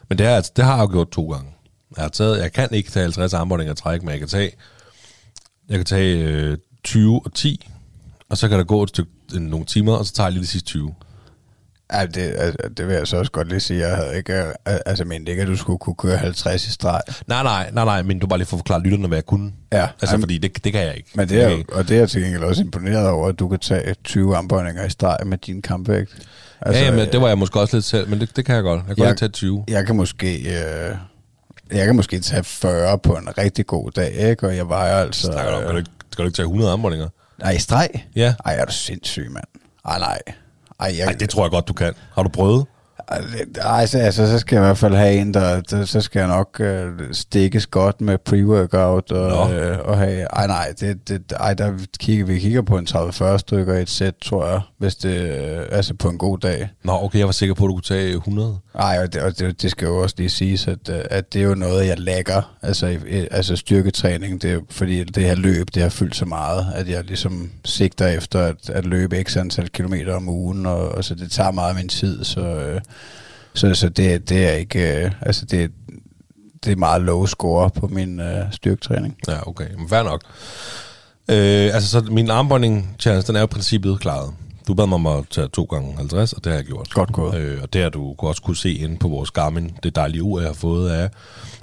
Men 0.10 0.18
det, 0.18 0.26
er, 0.26 0.36
altså, 0.36 0.52
det 0.56 0.66
har 0.66 0.76
jeg 0.76 0.84
jo 0.84 0.92
gjort 0.92 1.10
to 1.12 1.32
gange. 1.32 1.50
Jeg, 1.96 2.04
har 2.04 2.10
taget, 2.10 2.40
jeg 2.40 2.54
kan 2.54 2.70
ikke 2.72 2.92
tage 2.92 3.04
50 3.04 3.34
armbåndinger 3.34 3.74
træk, 3.74 4.04
men 4.04 4.10
jeg 4.12 4.20
kan 4.20 4.28
tage, 4.28 4.52
jeg 5.70 5.78
kan 5.78 5.86
tage 5.86 6.18
øh, 6.18 6.58
20 6.84 7.22
og 7.26 7.34
10, 7.34 7.68
og 8.30 8.38
så 8.38 8.48
kan 8.50 8.58
der 8.58 8.64
gå 8.64 8.84
et 8.84 8.90
stykke, 8.90 9.12
nogle 9.34 9.66
timer, 9.66 9.94
og 9.94 10.06
så 10.06 10.14
tager 10.14 10.28
jeg 10.28 10.34
lige 10.34 10.44
de 10.44 10.48
sidste 10.48 10.68
20. 10.68 10.96
Ja, 11.94 12.06
det, 12.06 12.22
altså, 12.38 12.58
det 12.78 12.88
vil 12.88 12.96
jeg 12.96 13.08
så 13.08 13.18
også 13.18 13.32
godt 13.32 13.48
lige 13.50 13.60
sige. 13.60 13.88
Jeg 13.88 13.96
havde 13.98 14.18
ikke, 14.18 14.34
øh, 14.44 14.54
altså, 14.86 15.06
ment 15.06 15.30
ikke, 15.30 15.42
at 15.42 15.48
du 15.48 15.56
skulle 15.58 15.80
kunne 15.80 15.96
køre 15.96 16.18
50 16.18 16.68
i 16.68 16.72
streg. 16.72 17.02
Nej, 17.28 17.44
nej, 17.44 17.70
nej, 17.74 17.86
nej, 17.86 18.02
men 18.02 18.20
du 18.20 18.28
bare 18.28 18.40
lige 18.40 18.48
for 18.48 18.56
at 18.58 18.60
forklare 18.60 18.82
lytterne, 18.82 19.08
hvad 19.08 19.18
jeg 19.18 19.26
kunne. 19.26 19.52
Ja, 19.72 19.88
Altså, 20.02 20.14
jamen, 20.16 20.22
fordi 20.22 20.38
det, 20.38 20.64
det 20.64 20.74
kan 20.74 20.82
jeg 20.82 20.96
ikke. 20.98 21.10
men 21.16 21.30
det 21.30 21.44
er, 21.44 21.50
kan 21.50 21.66
og 21.72 21.88
det 21.90 21.96
er 21.96 22.00
jeg 22.00 22.10
til 22.10 22.22
gengæld 22.22 22.44
også 22.44 22.62
imponeret 22.62 23.10
over, 23.10 23.28
at 23.30 23.40
du 23.40 23.48
kan 23.48 23.60
tage 23.60 23.96
20 24.04 24.38
armbøjninger 24.38 24.86
i 24.86 24.90
streg 24.90 25.18
med 25.26 25.38
din 25.38 25.62
kampvægt. 25.62 26.12
Altså, 26.62 26.84
ja, 26.84 26.92
men 26.92 27.12
det 27.12 27.22
var 27.22 27.28
jeg 27.28 27.38
måske 27.38 27.60
også 27.60 27.76
lidt 27.78 27.86
selv, 27.86 28.10
men 28.10 28.20
det, 28.20 28.36
det 28.36 28.46
kan 28.46 28.56
jeg 28.56 28.64
godt. 28.64 28.82
Jeg 28.88 28.96
kan 28.96 29.04
Jeg- 29.04 29.10
godt 29.10 29.20
tage 29.20 29.30
20. 29.30 29.64
Jeg 29.68 29.86
kan 29.86 29.96
måske... 29.96 30.38
Øh, 30.40 30.96
jeg 31.72 31.86
kan 31.86 31.96
måske 31.96 32.20
tage 32.20 32.44
40 32.44 32.98
på 33.00 33.14
en 33.16 33.38
rigtig 33.38 33.66
god 33.68 33.92
dag, 33.92 34.12
ikke? 34.14 34.48
Og 34.48 34.56
jeg 34.58 34.70
vejer 34.70 34.96
altså... 34.96 35.22
Snakker 35.32 35.52
du 35.52 35.58
om, 35.58 35.62
kan 35.64 35.72
du 35.72 35.78
ikke, 35.78 35.90
skal 36.12 36.24
du 36.24 36.28
ikke 36.28 36.36
tage 36.36 36.46
100 36.46 36.72
armbåndinger? 36.72 37.08
Nej, 37.40 37.52
i 37.52 37.58
streg? 37.60 37.90
Ja. 38.16 38.34
Ej, 38.46 38.56
er 38.56 38.66
du 38.66 38.72
sindssyg, 38.72 39.28
mand. 39.32 39.46
Ej, 39.86 40.00
nej. 40.00 40.20
Ej, 40.80 40.96
jeg, 40.98 41.08
Ej, 41.08 41.14
det 41.20 41.30
tror 41.30 41.44
jeg 41.44 41.52
godt, 41.52 41.68
du 41.68 41.74
kan. 41.74 41.94
Har 42.14 42.24
du 42.24 42.30
prøvet? 42.30 42.66
Ej, 43.12 43.18
det- 43.18 43.58
Ej, 43.62 43.86
så, 43.86 43.98
altså, 44.00 44.28
så 44.28 44.40
skal 44.40 44.56
jeg 44.56 44.64
i 44.64 44.66
hvert 44.68 44.78
fald 44.78 44.94
have 44.96 45.14
en, 45.14 45.34
der, 45.34 45.62
der 45.62 45.86
så 45.86 46.02
skal 46.02 46.20
jeg 46.20 46.28
nok 46.28 46.60
øh, 46.60 46.92
stikkes 47.12 47.68
godt 47.68 48.02
med 48.02 48.18
pre-workout 48.30 49.16
og, 49.18 49.50
Nå. 49.50 49.54
øh, 49.60 49.78
og 49.84 49.98
have, 49.98 50.22
ej 50.24 50.48
nej, 50.48 50.74
det, 50.80 51.10
det, 51.10 51.34
ej, 51.40 51.54
der 51.54 51.74
kigger, 52.00 52.26
vi 52.26 52.40
kigger 52.40 52.62
på 52.62 52.78
en 52.78 52.88
30-40 52.90 53.38
stykker 53.38 53.74
i 53.74 53.82
et 53.82 53.90
sæt, 53.90 54.14
tror 54.26 54.48
jeg, 54.48 54.62
hvis 54.78 54.96
det, 54.96 55.22
øh, 55.22 55.66
altså 55.72 55.94
på 55.94 56.10
en 56.10 56.18
god 56.18 56.38
dag. 56.38 56.70
Nå, 56.84 56.92
okay, 57.04 57.20
jeg 57.20 57.26
var 57.26 57.32
sikker 57.32 57.56
på, 57.56 57.64
at 57.64 57.68
du 57.68 57.74
kunne 57.74 57.82
tage 57.82 58.14
100. 58.16 58.58
Ej, 58.80 59.00
og 59.04 59.14
det, 59.14 59.22
og 59.22 59.40
det, 59.40 59.62
det 59.62 59.72
skal 59.72 59.86
jo 59.86 59.98
også 59.98 60.16
lige 60.18 60.30
siges, 60.30 60.68
at, 60.68 60.90
øh, 60.90 61.00
at 61.10 61.34
det 61.34 61.42
er 61.42 61.46
jo 61.46 61.56
noget, 61.56 61.88
jeg 61.88 62.00
lægger, 62.00 62.56
altså, 62.62 62.98
altså 63.32 63.56
styrketræning, 63.56 64.42
det 64.42 64.52
er, 64.52 64.60
fordi 64.70 65.04
det 65.04 65.24
her 65.24 65.36
løb, 65.36 65.68
det 65.74 65.82
har 65.82 65.90
fyldt 65.90 66.16
så 66.16 66.26
meget, 66.26 66.66
at 66.76 66.90
jeg 66.90 67.04
ligesom 67.04 67.52
sigter 67.66 68.08
efter 68.08 68.40
at, 68.42 68.70
at 68.70 68.86
løbe 68.86 69.24
x 69.24 69.38
antal 69.38 69.70
kilometer 69.70 70.16
om 70.16 70.30
ugen, 70.30 70.66
og, 70.66 70.90
og 70.90 71.04
så 71.04 71.16
det 71.16 71.32
tager 71.32 71.52
meget 71.52 71.70
af 71.70 71.76
min 71.76 71.90
tid, 71.90 72.24
så, 72.24 72.42
øh, 72.42 72.82
så, 73.58 73.74
så 73.74 73.90
det, 73.90 74.30
det 74.30 74.48
er 74.48 74.52
ikke, 74.52 75.04
øh, 75.06 75.12
altså 75.22 75.46
det, 75.46 75.72
det 76.66 76.72
er 76.72 76.76
meget 76.76 77.02
low 77.02 77.26
score 77.26 77.70
på 77.70 77.88
min 77.88 78.20
øh, 78.20 78.52
styrketræning. 78.52 79.18
Ja, 79.28 79.48
okay. 79.48 79.68
Men 79.78 79.90
fair 79.90 80.04
nok. 80.04 80.22
Øh, 81.30 81.76
altså, 81.76 81.90
så 81.90 82.02
min 82.02 82.30
armbånding 82.30 82.96
challenge, 83.00 83.28
den 83.28 83.36
er 83.36 83.40
jo 83.40 83.46
i 83.46 83.48
princippet 83.48 84.00
klaret. 84.00 84.34
Du 84.68 84.74
bad 84.74 84.88
mig 84.88 84.96
om 84.96 85.08
at 85.08 85.26
tage 85.32 85.48
2 85.48 85.64
gange 85.64 85.96
50, 85.98 86.34
og 86.34 86.44
det 86.44 86.52
har 86.52 86.58
jeg 86.58 86.66
gjort. 86.66 86.90
Godt 86.94 87.14
gået. 87.14 87.36
Øh, 87.36 87.62
og 87.62 87.74
det 87.74 87.82
har 87.82 87.90
du 87.90 88.16
også 88.18 88.42
kunne 88.42 88.58
se 88.58 88.74
inde 88.74 88.98
på 88.98 89.08
vores 89.08 89.32
Garmin, 89.32 89.72
det 89.84 89.96
dejlige 89.96 90.24
ur, 90.24 90.40
jeg 90.40 90.50
har 90.50 90.54
fået 90.54 90.90
af, 90.90 91.10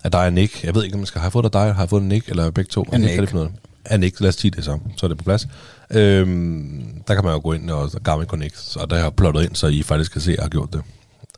af 0.05 0.11
dig 0.11 0.27
og 0.27 0.33
Nick. 0.33 0.65
Jeg 0.65 0.75
ved 0.75 0.85
ikke, 0.85 0.95
om 0.95 1.01
jeg 1.01 1.09
skal 1.09 1.21
have 1.21 1.31
fået 1.31 1.45
af 1.45 1.51
dig, 1.51 1.75
har 1.75 1.83
jeg 1.83 1.91
fået 1.91 2.03
Nick, 2.03 2.29
eller 2.29 2.51
begge 2.51 2.69
to? 2.69 2.83
Nick. 2.83 2.93
rigtig 2.93 3.29
finde 3.29 3.43
ud 3.43 3.47
af 3.47 3.53
det. 3.53 3.61
Af 3.85 4.01
Nick, 4.01 4.21
lad 4.21 4.29
os 4.29 4.35
sige 4.35 4.51
det 4.51 4.65
så, 4.65 4.79
så 4.97 5.07
er 5.07 5.09
det 5.09 5.19
på 5.19 5.25
plads. 5.25 5.49
Øhm, 5.91 7.03
der 7.09 7.15
kan 7.15 7.25
man 7.25 7.33
jo 7.33 7.41
gå 7.41 7.53
ind 7.53 7.71
og 7.71 7.91
Garmin 8.05 8.27
Connect, 8.27 8.77
og 8.81 8.91
der 8.91 8.97
har 8.97 9.03
jeg 9.03 9.15
plottet 9.15 9.43
ind, 9.43 9.55
så 9.55 9.67
I 9.67 9.83
faktisk 9.83 10.13
kan 10.13 10.21
se, 10.21 10.31
at 10.31 10.37
jeg 10.37 10.45
har 10.45 10.51
gjort 10.51 10.73
det. 10.73 10.83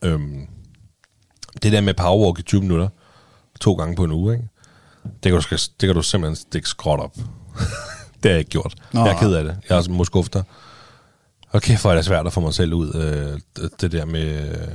Øhm, 0.03 0.47
det 1.63 1.73
der 1.73 1.81
med 1.81 1.95
powerwalk 1.95 2.39
i 2.39 2.43
20 2.43 2.61
minutter, 2.61 2.89
to 3.61 3.75
gange 3.75 3.97
på 3.97 4.05
en 4.05 4.13
uge, 4.13 4.35
ikke? 4.35 4.49
Det 5.23 5.33
kan 5.33 5.41
du, 5.41 5.57
det 5.81 5.87
kan 5.89 5.95
du 5.95 6.03
simpelthen 6.03 6.37
stikke 6.37 6.69
skråt 6.69 7.01
op. 7.01 7.17
det 8.23 8.25
har 8.25 8.31
jeg 8.31 8.39
ikke 8.39 8.51
gjort. 8.51 8.75
Nå. 8.93 9.05
Jeg 9.05 9.15
er 9.15 9.19
ked 9.19 9.35
af 9.35 9.45
det. 9.45 9.57
Jeg 9.69 9.75
er 9.75 9.79
også 9.79 9.91
muskufter. 9.91 10.43
Okay, 11.53 11.79
for 11.79 11.91
er 11.91 11.95
det 11.95 12.05
svært 12.05 12.27
at 12.27 12.33
få 12.33 12.41
mig 12.41 12.55
selv 12.55 12.75
ud. 12.75 12.95
Øh, 12.95 13.67
det, 13.81 13.93
der 13.93 14.05
med, 14.05 14.51
øh, 14.51 14.69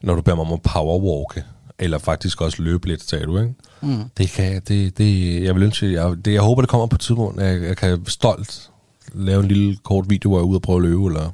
når 0.00 0.14
du 0.14 0.22
beder 0.22 0.36
mig 0.36 0.46
om 0.46 0.52
at 0.52 0.62
powerwalke, 0.62 1.44
eller 1.78 1.98
faktisk 1.98 2.40
også 2.40 2.62
løbe 2.62 2.88
lidt, 2.88 3.02
sagde 3.02 3.24
du, 3.24 3.38
ikke? 3.38 3.54
Mm. 3.80 4.04
Det 4.18 4.30
kan 4.30 4.52
jeg, 4.52 4.68
det, 4.68 4.98
det, 4.98 5.42
jeg 5.42 5.54
vil 5.54 5.62
ønske, 5.62 5.92
jeg, 5.92 6.16
det, 6.24 6.32
jeg 6.32 6.42
håber, 6.42 6.62
det 6.62 6.68
kommer 6.68 6.86
på 6.86 6.94
et 6.94 7.00
tidspunkt, 7.00 7.40
at 7.40 7.54
jeg, 7.54 7.62
jeg 7.62 7.76
kan 7.76 8.06
stolt 8.06 8.70
lave 9.12 9.42
en 9.42 9.48
lille 9.48 9.76
kort 9.76 10.10
video, 10.10 10.30
hvor 10.30 10.38
jeg 10.38 10.42
er 10.42 10.46
ude 10.46 10.56
og 10.56 10.62
prøve 10.62 10.76
at 10.76 10.82
løbe, 10.82 11.06
eller 11.06 11.30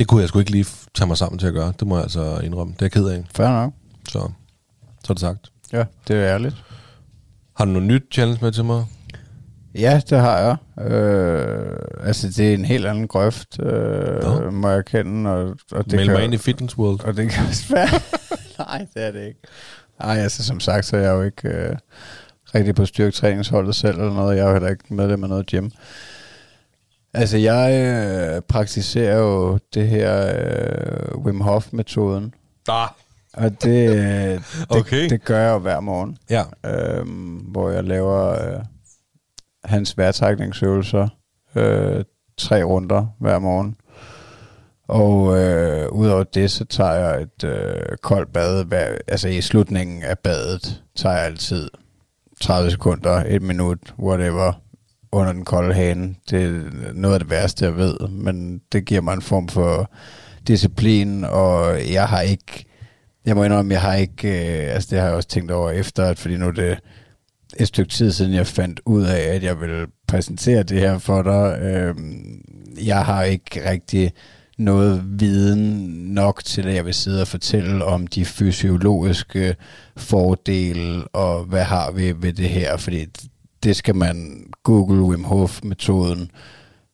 det 0.00 0.08
kunne 0.08 0.20
jeg 0.20 0.28
sgu 0.28 0.38
ikke 0.38 0.50
lige 0.50 0.66
tage 0.94 1.08
mig 1.08 1.16
sammen 1.16 1.38
til 1.38 1.46
at 1.46 1.52
gøre. 1.52 1.72
Det 1.80 1.88
må 1.88 1.96
jeg 1.96 2.02
altså 2.02 2.40
indrømme. 2.44 2.72
Det 2.72 2.82
er 2.82 2.86
jeg 2.86 2.92
ked 2.92 3.08
af. 3.08 3.24
Fair 3.34 3.48
nok. 3.48 3.72
Så, 4.08 4.30
så 5.04 5.12
er 5.12 5.14
det 5.14 5.20
sagt. 5.20 5.50
Ja, 5.72 5.84
det 6.08 6.16
er 6.16 6.34
ærligt. 6.34 6.56
Har 7.56 7.64
du 7.64 7.70
noget 7.70 7.88
nyt 7.88 8.02
challenge 8.12 8.44
med 8.44 8.52
til 8.52 8.64
mig? 8.64 8.84
Ja, 9.74 10.00
det 10.10 10.18
har 10.18 10.38
jeg. 10.38 10.84
Øh, 10.92 11.76
altså, 12.02 12.28
det 12.28 12.50
er 12.50 12.54
en 12.54 12.64
helt 12.64 12.86
anden 12.86 13.08
grøft, 13.08 13.60
øh, 13.62 14.22
Nå. 14.22 14.50
må 14.50 14.68
jeg 14.68 14.78
erkende. 14.78 15.30
Og, 15.30 15.56
og 15.72 15.84
det 15.84 15.92
Meld 15.92 16.04
kan, 16.04 16.14
mig 16.14 16.24
ind 16.24 16.34
i 16.34 16.38
Fitness 16.38 16.78
World. 16.78 17.04
Og 17.04 17.16
det 17.16 17.30
kan 17.30 17.46
også 17.46 17.74
være... 17.74 17.88
Nej, 18.66 18.86
det 18.94 19.06
er 19.06 19.10
det 19.10 19.26
ikke. 19.26 19.40
Nej, 20.02 20.16
altså 20.18 20.44
som 20.44 20.60
sagt, 20.60 20.86
så 20.86 20.96
er 20.96 21.00
jeg 21.00 21.10
jo 21.10 21.22
ikke 21.22 21.48
øh, 21.48 21.76
rigtig 22.54 22.74
på 22.74 22.86
styrketræningsholdet 22.86 23.74
selv 23.74 23.98
eller 23.98 24.14
noget. 24.14 24.36
Jeg 24.36 24.42
er 24.42 24.46
jo 24.46 24.52
heller 24.52 24.70
ikke 24.70 24.94
medlem 24.94 25.22
af 25.22 25.28
noget 25.28 25.46
gym. 25.46 25.70
Altså, 27.14 27.36
jeg 27.38 27.72
øh, 28.36 28.42
praktiserer 28.42 29.18
jo 29.18 29.58
det 29.74 29.88
her 29.88 30.32
øh, 30.36 31.18
Wim 31.18 31.40
Hof-metoden. 31.40 32.34
Ah. 32.68 32.88
Og 33.32 33.62
det, 33.62 33.90
øh, 33.90 33.96
det, 34.34 34.42
Okay. 34.68 35.08
det 35.08 35.24
gør 35.24 35.38
jeg 35.40 35.50
jo 35.52 35.58
hver 35.58 35.80
morgen, 35.80 36.18
Ja. 36.30 36.42
øh, 36.66 37.06
hvor 37.50 37.70
jeg 37.70 37.84
laver 37.84 38.28
øh, 38.54 38.60
hans 39.64 39.98
vejrtrækningsøvelser 39.98 41.08
øh, 41.54 42.04
tre 42.38 42.62
runder 42.62 43.06
hver 43.20 43.38
morgen. 43.38 43.76
Og 44.88 45.38
øh, 45.38 45.88
udover 45.92 46.24
det, 46.24 46.50
så 46.50 46.64
tager 46.64 46.92
jeg 46.92 47.22
et 47.22 47.44
øh, 47.44 47.96
koldt 48.02 48.32
bad. 48.32 48.64
Hver, 48.64 48.96
altså 49.08 49.28
i 49.28 49.40
slutningen 49.40 50.02
af 50.02 50.18
badet 50.18 50.82
tager 50.96 51.14
jeg 51.16 51.24
altid 51.24 51.70
30 52.40 52.70
sekunder, 52.70 53.24
et 53.26 53.42
minut, 53.42 53.78
whatever, 53.98 54.52
under 55.12 55.32
den 55.32 55.44
kolde 55.44 55.74
hane. 55.74 56.14
Det 56.30 56.42
er 56.42 56.92
noget 56.94 57.14
af 57.14 57.20
det 57.20 57.30
værste, 57.30 57.64
jeg 57.64 57.76
ved, 57.76 58.08
men 58.08 58.60
det 58.72 58.84
giver 58.84 59.00
mig 59.00 59.14
en 59.14 59.22
form 59.22 59.48
for 59.48 59.90
disciplin, 60.46 61.24
og 61.24 61.78
jeg 61.92 62.06
har 62.06 62.20
ikke, 62.20 62.64
jeg 63.26 63.36
må 63.36 63.44
indrømme, 63.44 63.72
jeg 63.72 63.80
har 63.80 63.94
ikke, 63.94 64.28
øh, 64.28 64.74
altså 64.74 64.88
det 64.90 64.98
har 64.98 65.06
jeg 65.06 65.16
også 65.16 65.28
tænkt 65.28 65.50
over 65.50 65.70
efter, 65.70 66.04
at 66.04 66.18
fordi 66.18 66.36
nu 66.36 66.46
er 66.46 66.52
det 66.52 66.78
et 67.58 67.68
stykke 67.68 67.90
tid 67.90 68.12
siden, 68.12 68.34
jeg 68.34 68.46
fandt 68.46 68.80
ud 68.86 69.02
af, 69.02 69.34
at 69.34 69.42
jeg 69.42 69.60
ville 69.60 69.86
præsentere 70.08 70.62
det 70.62 70.80
her 70.80 70.98
for 70.98 71.22
dig. 71.22 71.58
Øh, 71.62 71.94
jeg 72.86 73.04
har 73.04 73.22
ikke 73.22 73.70
rigtig 73.70 74.12
noget 74.58 75.20
viden 75.20 75.88
nok 76.14 76.44
til, 76.44 76.68
at 76.68 76.74
jeg 76.74 76.86
vil 76.86 76.94
sidde 76.94 77.22
og 77.22 77.28
fortælle 77.28 77.84
om 77.84 78.06
de 78.06 78.24
fysiologiske 78.24 79.56
fordele, 79.96 81.04
og 81.08 81.44
hvad 81.44 81.64
har 81.64 81.90
vi 81.90 82.14
ved 82.22 82.32
det 82.32 82.48
her, 82.48 82.76
fordi 82.76 83.06
det 83.62 83.76
skal 83.76 83.96
man 83.96 84.46
google 84.62 85.02
Wim 85.02 85.24
Hof-metoden 85.24 86.30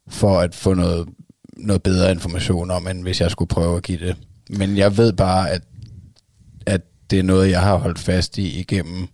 for 0.09 0.41
at 0.41 0.55
få 0.55 0.75
noget, 0.75 1.09
noget 1.57 1.83
bedre 1.83 2.11
information 2.11 2.71
om, 2.71 2.89
end 2.89 3.03
hvis 3.03 3.21
jeg 3.21 3.31
skulle 3.31 3.49
prøve 3.49 3.77
at 3.77 3.83
give 3.83 3.99
det. 3.99 4.17
Men 4.51 4.77
jeg 4.77 4.97
ved 4.97 5.13
bare, 5.13 5.51
at, 5.51 5.63
at 6.67 6.81
det 7.11 7.19
er 7.19 7.23
noget, 7.23 7.51
jeg 7.51 7.63
har 7.63 7.77
holdt 7.77 7.99
fast 7.99 8.39
i 8.39 8.61
igennem 8.61 9.09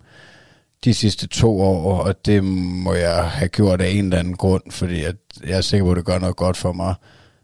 de 0.84 0.94
sidste 0.94 1.26
to 1.26 1.60
år, 1.60 2.02
og 2.02 2.26
det 2.26 2.44
må 2.44 2.94
jeg 2.94 3.30
have 3.30 3.48
gjort 3.48 3.80
af 3.80 3.88
en 3.88 4.04
eller 4.04 4.18
anden 4.18 4.36
grund, 4.36 4.62
fordi 4.70 5.04
at 5.04 5.16
jeg 5.46 5.56
er 5.56 5.60
sikker 5.60 5.84
på, 5.84 5.90
at 5.90 5.96
det 5.96 6.04
gør 6.04 6.18
noget 6.18 6.36
godt 6.36 6.56
for 6.56 6.72
mig. 6.72 6.94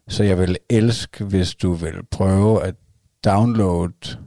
Så 0.09 0.25
jeg 0.25 0.39
vil 0.39 0.59
elske, 0.71 1.25
hvis 1.25 1.55
du 1.55 1.73
vil 1.73 1.95
prøve 2.11 2.65
at 2.65 2.75
downloade 3.25 4.19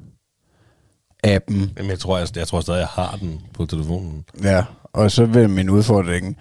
appen, 1.24 1.74
Jamen, 1.78 1.90
jeg 1.90 2.00
tror, 2.00 2.18
jeg, 2.18 2.28
jeg 2.36 2.48
tror 2.48 2.62
stadig, 2.62 2.80
jeg 2.80 2.88
har 2.88 3.18
den 3.22 3.42
på 3.54 3.66
telefonen. 3.66 4.26
Ja, 4.44 4.64
og 4.94 5.12
så 5.12 5.26
vil 5.26 5.50
min 5.50 5.70
udfordring 5.70 6.38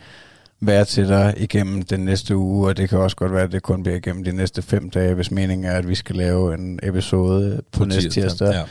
være 0.60 0.84
til 0.84 1.08
dig 1.08 1.34
igennem 1.36 1.82
den 1.82 2.00
næste 2.00 2.36
uge, 2.36 2.68
og 2.68 2.76
det 2.76 2.88
kan 2.88 2.98
også 2.98 3.16
godt 3.16 3.32
være, 3.32 3.42
at 3.42 3.52
det 3.52 3.62
kun 3.62 3.82
bliver 3.82 3.96
igennem 3.96 4.24
de 4.24 4.32
næste 4.32 4.62
fem 4.62 4.90
dage, 4.90 5.14
hvis 5.14 5.30
meningen 5.30 5.64
er, 5.64 5.72
at 5.72 5.88
vi 5.88 5.94
skal 5.94 6.16
lave 6.16 6.54
en 6.54 6.80
episode 6.82 7.62
på, 7.72 7.78
på 7.78 7.84
næste 7.84 8.10
tirsdag. 8.10 8.52
Ja. 8.52 8.62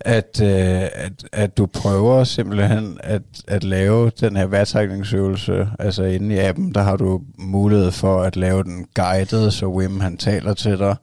At, 0.00 0.40
øh, 0.42 0.82
at, 0.94 1.12
at 1.32 1.56
du 1.56 1.66
prøver 1.66 2.24
simpelthen 2.24 2.98
at, 3.00 3.22
at 3.48 3.64
lave 3.64 4.10
den 4.20 4.36
her 4.36 4.46
vejrtrækningsøvelse, 4.46 5.68
altså 5.78 6.02
inde 6.02 6.34
i 6.34 6.38
appen, 6.38 6.74
der 6.74 6.82
har 6.82 6.96
du 6.96 7.22
mulighed 7.38 7.90
for 7.90 8.22
at 8.22 8.36
lave 8.36 8.62
den 8.62 8.86
guided, 8.94 9.50
så 9.50 9.66
Wim 9.66 10.00
han 10.00 10.16
taler 10.16 10.54
til 10.54 10.78
dig 10.78 10.96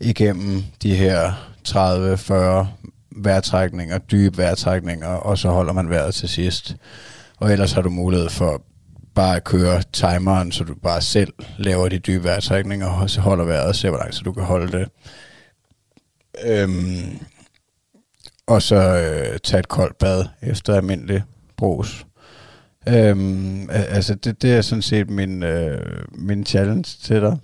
igennem 0.00 0.62
de 0.82 0.94
her 0.94 1.32
30-40 1.68 2.66
vejrtrækninger, 3.16 3.98
dybe 3.98 4.38
vejrtrækninger, 4.38 5.08
og 5.08 5.38
så 5.38 5.48
holder 5.48 5.72
man 5.72 5.90
vejret 5.90 6.14
til 6.14 6.28
sidst. 6.28 6.76
Og 7.40 7.52
ellers 7.52 7.72
har 7.72 7.82
du 7.82 7.90
mulighed 7.90 8.28
for 8.28 8.62
bare 9.14 9.36
at 9.36 9.44
køre 9.44 9.82
timeren, 9.92 10.52
så 10.52 10.64
du 10.64 10.74
bare 10.74 11.00
selv 11.00 11.32
laver 11.58 11.88
de 11.88 11.98
dybe 11.98 12.24
vejrtrækninger, 12.24 12.86
og 12.86 13.10
så 13.10 13.20
holder 13.20 13.44
vejret 13.44 13.68
og 13.68 13.74
ser, 13.74 13.90
hvor 13.90 13.98
langt 13.98 14.14
så 14.14 14.22
du 14.24 14.32
kan 14.32 14.42
holde 14.42 14.78
det. 14.78 14.88
Øhm, 16.44 17.18
og 18.46 18.62
så 18.62 18.76
øh, 18.76 19.38
tage 19.38 19.58
et 19.58 19.68
koldt 19.68 19.98
bad 19.98 20.24
efter 20.42 20.74
almindelig 20.74 21.22
brus. 21.56 22.06
Øhm, 22.88 23.70
altså, 23.70 24.14
det, 24.14 24.42
det 24.42 24.52
er 24.52 24.62
sådan 24.62 24.82
set 24.82 25.10
min, 25.10 25.42
øh, 25.42 26.04
min 26.12 26.46
challenge 26.46 26.96
til 27.02 27.20
dig. 27.20 27.38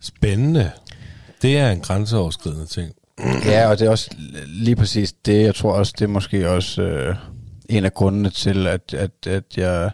Spændende. 0.00 0.70
Det 1.42 1.58
er 1.58 1.70
en 1.70 1.80
grænseoverskridende 1.80 2.66
ting. 2.66 2.92
Ja, 3.44 3.68
og 3.68 3.78
det 3.78 3.86
er 3.86 3.90
også 3.90 4.10
lige 4.46 4.76
præcis 4.76 5.12
det. 5.12 5.42
Jeg 5.42 5.54
tror 5.54 5.72
også, 5.72 5.92
det 5.98 6.04
er 6.04 6.08
måske 6.08 6.50
også 6.50 6.82
øh, 6.82 7.16
en 7.68 7.84
af 7.84 7.94
grundene 7.94 8.30
til, 8.30 8.66
at, 8.66 8.94
at, 8.94 9.26
at 9.26 9.44
jeg 9.56 9.90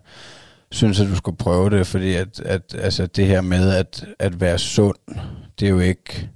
synes, 0.70 1.00
at 1.00 1.08
du 1.08 1.16
skulle 1.16 1.36
prøve 1.36 1.70
det, 1.70 1.86
fordi 1.86 2.14
at, 2.14 2.40
at 2.40 2.74
altså, 2.78 3.06
det 3.06 3.26
her 3.26 3.40
med 3.40 3.74
at, 3.74 4.04
at 4.18 4.40
være 4.40 4.58
sund, 4.58 4.96
det 5.60 5.66
er 5.66 5.70
jo 5.70 5.80
ikke 5.80 6.28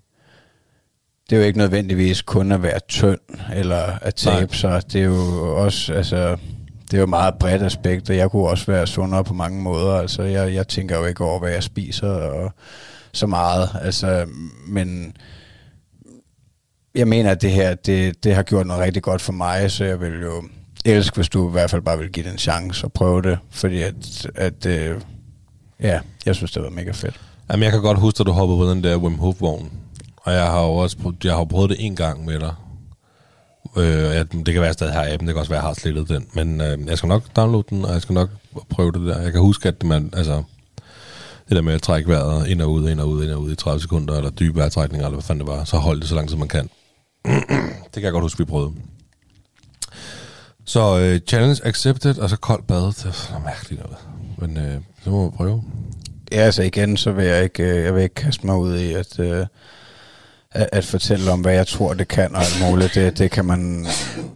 det 1.30 1.36
er 1.36 1.40
jo 1.40 1.46
ikke 1.46 1.58
nødvendigvis 1.58 2.22
kun 2.22 2.52
at 2.52 2.62
være 2.62 2.80
tynd 2.88 3.18
eller 3.54 3.98
at 4.02 4.14
tabe 4.14 4.56
sig. 4.56 4.82
Det 4.92 5.00
er 5.00 5.04
jo 5.04 5.56
også, 5.56 5.92
altså, 5.92 6.36
det 6.90 6.94
er 6.94 7.00
jo 7.00 7.06
meget 7.06 7.34
bredt 7.34 7.62
aspekt, 7.62 8.10
og 8.10 8.16
jeg 8.16 8.30
kunne 8.30 8.48
også 8.48 8.66
være 8.66 8.86
sundere 8.86 9.24
på 9.24 9.34
mange 9.34 9.62
måder. 9.62 9.94
Altså, 9.94 10.22
jeg, 10.22 10.54
jeg 10.54 10.68
tænker 10.68 10.98
jo 10.98 11.04
ikke 11.04 11.24
over, 11.24 11.38
hvad 11.38 11.50
jeg 11.50 11.62
spiser 11.62 12.08
og 12.08 12.52
så 13.12 13.26
meget. 13.26 13.68
Altså, 13.82 14.26
men 14.66 15.16
jeg 16.94 17.08
mener, 17.08 17.30
at 17.30 17.42
det 17.42 17.50
her, 17.50 17.74
det, 17.74 18.24
det 18.24 18.34
har 18.34 18.42
gjort 18.42 18.66
noget 18.66 18.82
rigtig 18.82 19.02
godt 19.02 19.22
for 19.22 19.32
mig, 19.32 19.70
så 19.70 19.84
jeg 19.84 20.00
vil 20.00 20.20
jo 20.20 20.44
elske, 20.84 21.14
hvis 21.14 21.28
du 21.28 21.48
i 21.48 21.52
hvert 21.52 21.70
fald 21.70 21.82
bare 21.82 21.98
vil 21.98 22.12
give 22.12 22.24
det 22.24 22.32
en 22.32 22.38
chance 22.38 22.84
og 22.84 22.92
prøve 22.92 23.22
det, 23.22 23.38
fordi 23.50 23.82
at, 23.82 24.26
at 24.34 24.66
øh, 24.66 25.00
ja, 25.80 26.00
jeg 26.26 26.34
synes, 26.34 26.52
det 26.52 26.62
var 26.62 26.70
mega 26.70 26.90
fedt. 26.90 27.20
Jamen, 27.50 27.62
jeg 27.62 27.72
kan 27.72 27.82
godt 27.82 27.98
huske, 27.98 28.20
at 28.20 28.26
du 28.26 28.32
hoppede 28.32 28.58
på 28.58 28.70
den 28.70 28.84
der 28.84 28.96
Wim 28.96 29.18
Hof-vogn. 29.18 29.72
Og 30.16 30.32
jeg 30.32 30.46
har 30.46 30.62
jo 30.62 30.72
også 30.72 30.96
prøvet, 30.98 31.24
jeg 31.24 31.34
har 31.34 31.44
prøvet 31.44 31.70
det 31.70 31.76
en 31.80 31.96
gang 31.96 32.24
med 32.24 32.40
dig. 32.40 32.54
Øh, 33.76 34.14
jeg, 34.14 34.32
det 34.32 34.44
kan 34.44 34.54
være, 34.54 34.62
at 34.62 34.66
jeg 34.66 34.74
stadig 34.74 34.94
har 34.94 35.12
appen, 35.12 35.28
det 35.28 35.34
kan 35.34 35.40
også 35.40 35.50
være, 35.50 35.58
at 35.58 35.62
jeg 35.62 35.68
har 35.68 35.74
slettet 35.74 36.08
den. 36.08 36.26
Men 36.32 36.60
øh, 36.60 36.86
jeg 36.86 36.98
skal 36.98 37.08
nok 37.08 37.22
downloade 37.36 37.66
den, 37.70 37.84
og 37.84 37.92
jeg 37.92 38.02
skal 38.02 38.12
nok 38.12 38.30
prøve 38.70 38.92
det 38.92 39.00
der. 39.00 39.20
Jeg 39.20 39.32
kan 39.32 39.40
huske, 39.40 39.68
at 39.68 39.82
man, 39.82 40.10
altså, 40.12 40.42
det 41.48 41.56
der 41.56 41.62
med 41.62 41.74
at 41.74 41.82
trække 41.82 42.08
vejret 42.08 42.46
ind 42.46 42.62
og 42.62 42.72
ud, 42.72 42.90
ind 42.90 43.00
og 43.00 43.08
ud, 43.08 43.24
ind 43.24 43.30
og 43.32 43.40
ud 43.40 43.52
i 43.52 43.56
30 43.56 43.80
sekunder, 43.80 44.16
eller 44.16 44.30
dybe 44.30 44.58
vejrtrækninger, 44.58 45.06
eller 45.06 45.16
hvad 45.16 45.24
fanden 45.24 45.46
det 45.46 45.56
var, 45.56 45.64
så 45.64 45.76
hold 45.76 46.00
det 46.00 46.08
så 46.08 46.14
langt, 46.14 46.30
som 46.30 46.38
man 46.38 46.48
kan. 46.48 46.68
det 47.84 47.94
kan 47.94 48.02
jeg 48.02 48.12
godt 48.12 48.24
huske, 48.24 48.38
vi 48.38 48.44
prøvede. 48.44 48.72
Så 50.64 50.98
øh, 50.98 51.20
challenge 51.28 51.66
accepted, 51.66 52.18
og 52.18 52.30
så 52.30 52.36
koldt 52.36 52.66
bad. 52.66 52.86
Det 52.86 53.04
er 53.04 53.12
sådan 53.12 53.14
noget 53.30 53.44
mærkeligt 53.44 53.82
noget. 53.82 53.96
Men 54.38 54.56
øh, 54.56 54.80
så 55.04 55.10
må 55.10 55.30
vi 55.30 55.36
prøve. 55.36 55.64
Ja, 56.32 56.36
altså 56.36 56.62
igen, 56.62 56.96
så 56.96 57.12
vil 57.12 57.24
jeg 57.24 57.44
ikke, 57.44 57.62
øh, 57.62 57.84
jeg 57.84 57.94
vil 57.94 58.02
ikke 58.02 58.14
kaste 58.14 58.46
mig 58.46 58.56
ud 58.56 58.76
i 58.78 58.92
at, 58.92 59.18
øh, 59.18 59.46
at, 60.52 60.68
at 60.72 60.84
fortælle 60.84 61.32
om, 61.32 61.40
hvad 61.40 61.54
jeg 61.54 61.66
tror, 61.66 61.94
det 61.94 62.08
kan 62.08 62.34
og 62.34 62.40
alt 62.40 62.70
muligt. 62.70 62.94
Det, 62.94 63.18
det 63.18 63.30
kan 63.30 63.44
man 63.44 63.86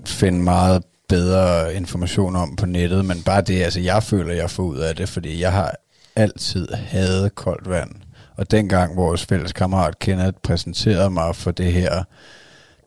finde 0.06 0.38
meget 0.38 0.82
bedre 1.08 1.74
information 1.74 2.36
om 2.36 2.56
på 2.56 2.66
nettet, 2.66 3.04
men 3.04 3.22
bare 3.22 3.40
det, 3.40 3.62
altså 3.62 3.80
jeg 3.80 4.02
føler, 4.02 4.34
jeg 4.34 4.50
får 4.50 4.62
ud 4.62 4.78
af 4.78 4.96
det, 4.96 5.08
fordi 5.08 5.40
jeg 5.40 5.52
har 5.52 5.74
altid 6.16 6.68
hadet 6.72 7.34
koldt 7.34 7.68
vand. 7.68 7.90
Og 8.36 8.50
dengang 8.50 8.96
vores 8.96 9.26
fælles 9.26 9.52
kammerat 9.52 9.98
Kenneth 9.98 10.38
præsenterede 10.42 11.10
mig 11.10 11.36
for 11.36 11.50
det 11.50 11.72
her, 11.72 12.04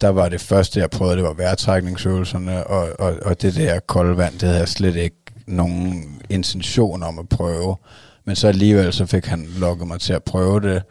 der 0.02 0.10
var 0.10 0.30
det 0.30 0.42
første, 0.42 0.80
jeg 0.80 0.90
prøvede, 0.90 1.16
det 1.16 1.24
var 1.24 1.34
vejrtrækningsøvelserne, 1.34 2.68
og, 2.68 2.90
og, 3.00 3.16
og 3.22 3.42
det 3.42 3.56
der 3.56 3.80
kolde 3.80 4.18
vand, 4.18 4.34
det 4.34 4.42
havde 4.42 4.60
jeg 4.60 4.68
slet 4.68 4.96
ikke 4.96 5.16
nogen 5.48 6.22
intention 6.30 7.04
om 7.04 7.20
at 7.20 7.30
prøve. 7.30 7.76
Men 8.26 8.36
så 8.36 8.48
alligevel, 8.48 8.94
så 8.94 9.06
fik 9.06 9.26
han 9.26 9.48
lukket 9.58 9.88
mig 9.88 10.00
til 10.00 10.14
at 10.14 10.24
prøve 10.24 10.60
det, 10.60 10.84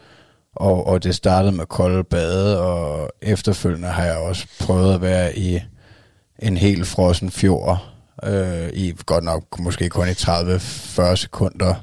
og, 0.57 0.87
og 0.87 1.05
det 1.05 1.15
startede 1.15 1.53
med 1.53 1.67
kolde 1.67 2.05
bade, 2.05 2.61
og 2.61 3.11
efterfølgende 3.23 3.89
har 3.89 4.05
jeg 4.05 4.17
også 4.17 4.47
prøvet 4.61 4.95
at 4.95 5.03
være 5.03 5.39
i 5.39 5.61
en 6.39 6.57
helt 6.57 6.87
frossen 6.87 7.31
fjord, 7.31 7.93
øh, 8.25 8.69
i 8.73 8.95
godt 9.07 9.25
nok 9.25 9.59
måske 9.59 9.89
kun 9.89 10.09
i 10.09 10.11
30-40 10.11 11.15
sekunder, 11.15 11.75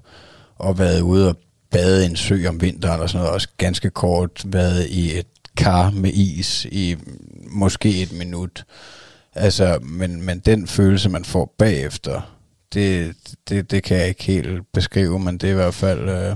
og 0.56 0.80
været 0.80 1.02
ude 1.02 1.30
og 1.30 1.36
bade 1.72 2.04
i 2.04 2.06
en 2.06 2.16
sø 2.16 2.48
om 2.48 2.62
vinteren 2.62 3.02
og 3.02 3.10
sådan 3.10 3.20
noget, 3.20 3.34
også 3.34 3.48
ganske 3.58 3.90
kort 3.90 4.44
været 4.46 4.88
i 4.90 5.18
et 5.18 5.28
kar 5.58 5.90
med 5.90 6.12
is 6.14 6.66
i 6.66 6.96
måske 7.50 8.02
et 8.02 8.12
minut. 8.12 8.66
Altså, 9.36 9.80
men, 9.82 10.22
men 10.22 10.40
den 10.40 10.68
følelse, 10.68 11.10
man 11.10 11.26
får 11.26 11.56
bagefter, 11.58 12.38
det, 12.74 13.16
det, 13.50 13.72
det 13.72 13.84
kan 13.84 13.98
jeg 13.98 14.08
ikke 14.08 14.24
helt 14.24 14.72
beskrive, 14.74 15.20
men 15.20 15.38
det 15.38 15.48
er 15.48 15.52
i 15.52 15.56
hvert 15.56 15.74
fald, 15.74 16.10
øh, 16.10 16.36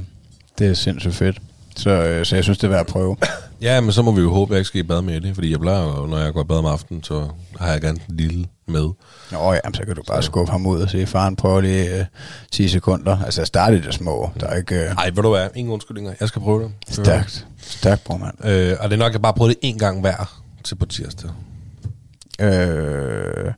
det 0.60 0.68
er 0.68 0.74
sindssygt 0.74 1.16
fedt. 1.16 1.42
Så, 1.82 1.90
øh, 1.90 2.26
så 2.26 2.36
jeg 2.36 2.44
synes, 2.44 2.58
det 2.58 2.64
er 2.68 2.72
værd 2.72 2.80
at 2.80 2.88
prøve. 2.88 3.18
Ja, 3.62 3.82
men 3.82 3.92
så 3.92 4.02
må 4.02 4.12
vi 4.12 4.22
jo 4.22 4.32
håbe, 4.32 4.52
at 4.52 4.56
jeg 4.56 4.60
ikke 4.60 4.68
skal 4.68 4.80
i 4.80 4.84
bad 4.84 5.02
med 5.02 5.22
det, 5.22 5.36
fordi 5.36 5.52
jeg 5.52 5.60
plejer 5.60 5.84
jo, 5.84 6.06
når 6.06 6.18
jeg 6.18 6.34
går 6.34 6.42
i 6.42 6.44
bad 6.44 6.58
om 6.58 6.66
aftenen, 6.66 7.04
så 7.04 7.30
har 7.60 7.72
jeg 7.72 7.82
gerne 7.82 8.00
en 8.10 8.16
lille 8.16 8.46
med. 8.68 8.90
Nå 9.32 9.54
ja, 9.54 9.60
så 9.74 9.84
kan 9.86 9.96
du 9.96 10.04
bare 10.08 10.24
skubbe 10.24 10.52
ham 10.52 10.66
ud 10.68 10.82
og 10.82 10.90
sige, 10.90 11.08
faren 11.08 11.36
prøver 11.36 11.62
lige 11.62 12.00
øh, 12.00 12.06
10 12.52 12.68
sekunder. 12.68 13.18
Altså, 13.26 13.46
starte 13.46 13.78
i 13.78 13.82
det 13.82 13.94
små. 13.94 14.30
Der 14.40 14.48
er 14.48 14.56
ikke... 14.56 14.76
Øh, 14.76 14.96
Nej, 14.96 15.06
ved 15.10 15.24
du 15.24 15.30
hvad? 15.30 15.48
Ingen 15.56 15.74
undskyldninger. 15.74 16.14
Jeg 16.20 16.28
skal 16.28 16.42
prøve 16.42 16.64
det. 16.64 16.72
stærkt. 16.96 17.48
Stærkt, 17.62 18.04
bror, 18.04 18.18
mand. 18.18 18.46
Øh, 18.46 18.78
og 18.80 18.90
det 18.90 18.96
er 18.96 19.00
nok, 19.00 19.10
at 19.10 19.14
jeg 19.14 19.22
bare 19.22 19.34
prøvede 19.34 19.54
det 19.54 19.60
en 19.62 19.78
gang 19.80 20.02
hver 20.02 20.42
til 20.64 20.76
på 20.76 20.86
tirsdag. 20.86 21.30
Øh, 22.42 23.52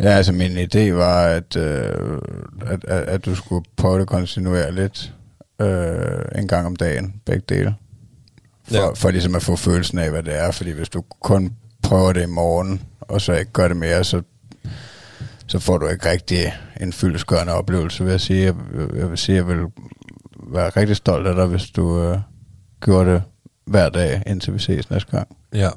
ja, 0.00 0.08
altså 0.08 0.32
min 0.32 0.58
idé 0.58 0.92
var, 0.92 1.22
at, 1.22 1.56
øh, 1.56 2.18
at, 2.66 2.84
at, 2.84 3.02
at 3.02 3.24
du 3.24 3.34
skulle 3.34 3.64
prøve 3.76 4.00
det 4.00 4.08
kontinuerligt 4.08 5.12
øh, 5.60 6.40
en 6.40 6.48
gang 6.48 6.66
om 6.66 6.76
dagen, 6.76 7.20
begge 7.26 7.42
dele. 7.48 7.74
For, 8.68 8.74
Ja. 8.74 8.92
for 8.94 9.10
ligesom 9.10 9.34
at 9.34 9.42
få 9.42 9.56
følelsen 9.56 9.98
af, 9.98 10.10
hvad 10.10 10.22
det 10.22 10.38
er. 10.38 10.50
Fordi 10.50 10.70
hvis 10.70 10.88
du 10.88 11.04
kun 11.22 11.56
prøver 11.82 12.12
det 12.12 12.22
i 12.22 12.26
morgen, 12.26 12.82
og 13.00 13.20
så 13.20 13.32
ikke 13.32 13.52
gør 13.52 13.68
det 13.68 13.76
mere, 13.76 14.04
så, 14.04 14.22
så 15.46 15.58
får 15.58 15.78
du 15.78 15.86
ikke 15.88 16.10
rigtig 16.10 16.54
en 16.80 16.92
fyldesgørende 16.92 17.52
oplevelse, 17.52 18.04
vil 18.04 18.10
jeg 18.10 18.20
sige. 18.20 18.44
Jeg, 18.44 18.54
jeg 18.96 19.10
vil 19.10 19.18
sige, 19.18 19.36
jeg 19.36 19.46
vil 19.48 19.58
være 20.46 20.68
rigtig 20.70 20.96
stolt 20.96 21.26
af 21.26 21.34
dig, 21.34 21.46
hvis 21.46 21.70
du 21.70 22.02
øh, 22.02 22.18
gjorde 22.80 23.10
det 23.12 23.22
hver 23.64 23.88
dag, 23.88 24.22
indtil 24.26 24.54
vi 24.54 24.58
ses 24.58 24.90
næste 24.90 25.10
gang. 25.10 25.28
Ja. 25.54 25.70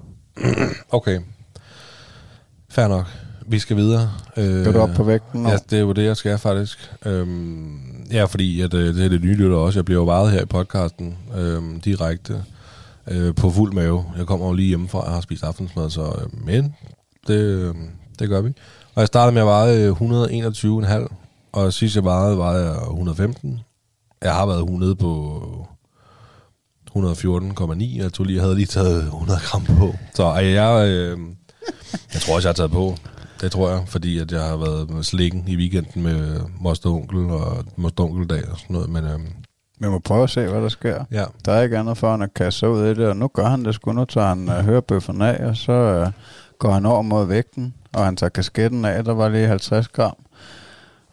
okay. 0.97 1.19
Fair 2.69 2.87
nok. 2.87 3.05
Vi 3.49 3.59
skal 3.59 3.77
videre. 3.77 4.11
Øh, 4.37 4.61
Skal 4.63 4.73
du 4.73 4.79
op 4.79 4.89
på 4.95 5.03
vægten? 5.03 5.47
Ja, 5.47 5.57
det 5.69 5.77
er 5.77 5.81
jo 5.81 5.91
det, 5.91 6.03
jeg 6.05 6.17
skal 6.17 6.37
faktisk. 6.37 6.91
Øhm, 7.05 7.79
ja, 8.11 8.23
fordi 8.25 8.61
at, 8.61 8.73
øh, 8.73 8.95
det 8.95 9.05
er 9.05 9.09
det 9.09 9.21
nye 9.23 9.35
lytter 9.35 9.57
også. 9.57 9.79
Jeg 9.79 9.85
bliver 9.85 9.99
jo 9.99 10.05
varet 10.05 10.31
her 10.31 10.41
i 10.41 10.45
podcasten 10.45 11.17
øhm, 11.37 11.81
direkte 11.81 12.43
øh, 13.07 13.35
på 13.35 13.51
fuld 13.51 13.73
mave. 13.73 14.05
Jeg 14.17 14.25
kommer 14.25 14.45
jo 14.47 14.53
lige 14.53 14.67
hjemmefra, 14.67 15.03
jeg 15.05 15.13
har 15.13 15.21
spist 15.21 15.43
aftensmad, 15.43 15.89
så 15.89 16.01
øh, 16.01 16.45
men 16.45 16.75
det, 17.27 17.33
øh, 17.35 17.75
det 18.19 18.29
gør 18.29 18.41
vi. 18.41 18.49
Og 18.95 18.99
jeg 19.01 19.07
startede 19.07 19.33
med 19.33 19.41
at 19.41 19.47
veje 19.47 19.75
øh, 19.77 21.05
121,5, 21.05 21.07
og 21.51 21.73
sidst 21.73 21.95
jeg 21.95 22.03
vejede, 22.03 22.37
vejede 22.37 22.65
jeg 22.65 22.81
115. 22.81 23.59
Jeg 24.21 24.33
har 24.33 24.45
været 24.45 24.59
100 24.63 24.95
på 24.95 25.67
114,9. 26.97 27.97
Jeg, 27.97 28.13
tog 28.13 28.25
lige, 28.25 28.35
jeg 28.35 28.43
havde 28.43 28.55
lige 28.55 28.65
taget 28.65 29.03
100 29.03 29.39
gram 29.43 29.65
på. 29.65 29.95
Så 30.15 30.23
ej, 30.23 30.45
jeg, 30.45 30.87
øh, 30.87 31.17
jeg 32.13 32.21
tror 32.21 32.35
også, 32.35 32.47
jeg 32.47 32.53
har 32.53 32.53
taget 32.55 32.71
på. 32.71 32.95
Det 33.41 33.51
tror 33.51 33.69
jeg, 33.69 33.81
fordi 33.87 34.19
at 34.19 34.31
jeg 34.31 34.41
har 34.41 34.57
været 34.57 34.89
med 34.89 35.03
slikken 35.03 35.43
i 35.47 35.55
weekenden 35.55 36.03
med 36.03 36.39
moster 36.59 36.89
onkel 36.89 37.17
og 37.19 37.65
moster 37.75 38.03
onkeldag 38.03 38.49
og 38.51 38.57
sådan 38.57 38.73
noget. 38.73 38.89
Men 38.89 39.05
øhm, 39.05 39.27
Vi 39.79 39.87
må 39.87 39.99
prøve 39.99 40.23
at 40.23 40.29
se, 40.29 40.47
hvad 40.47 40.61
der 40.61 40.69
sker. 40.69 41.05
ja, 41.11 41.23
Der 41.45 41.51
er 41.51 41.61
ikke 41.61 41.77
andet 41.77 41.97
for 41.97 42.15
end 42.15 42.23
at 42.23 42.33
kaste 42.33 42.59
sig 42.59 42.69
ud 42.69 42.85
i 42.85 42.89
det, 42.89 43.07
og 43.07 43.17
nu 43.17 43.27
gør 43.27 43.45
han 43.45 43.65
det 43.65 43.75
sgu. 43.75 43.91
Nu 43.91 44.05
tager 44.05 44.27
han 44.27 44.49
uh, 44.49 44.55
hørebøffen 44.55 45.21
af, 45.21 45.45
og 45.47 45.57
så 45.57 46.03
uh, 46.05 46.11
går 46.59 46.71
han 46.71 46.85
over 46.85 47.01
mod 47.01 47.25
vægten, 47.25 47.73
og 47.93 48.05
han 48.05 48.15
tager 48.15 48.29
kasketten 48.29 48.85
af, 48.85 49.03
der 49.03 49.13
var 49.13 49.29
lige 49.29 49.47
50 49.47 49.87
gram. 49.87 50.15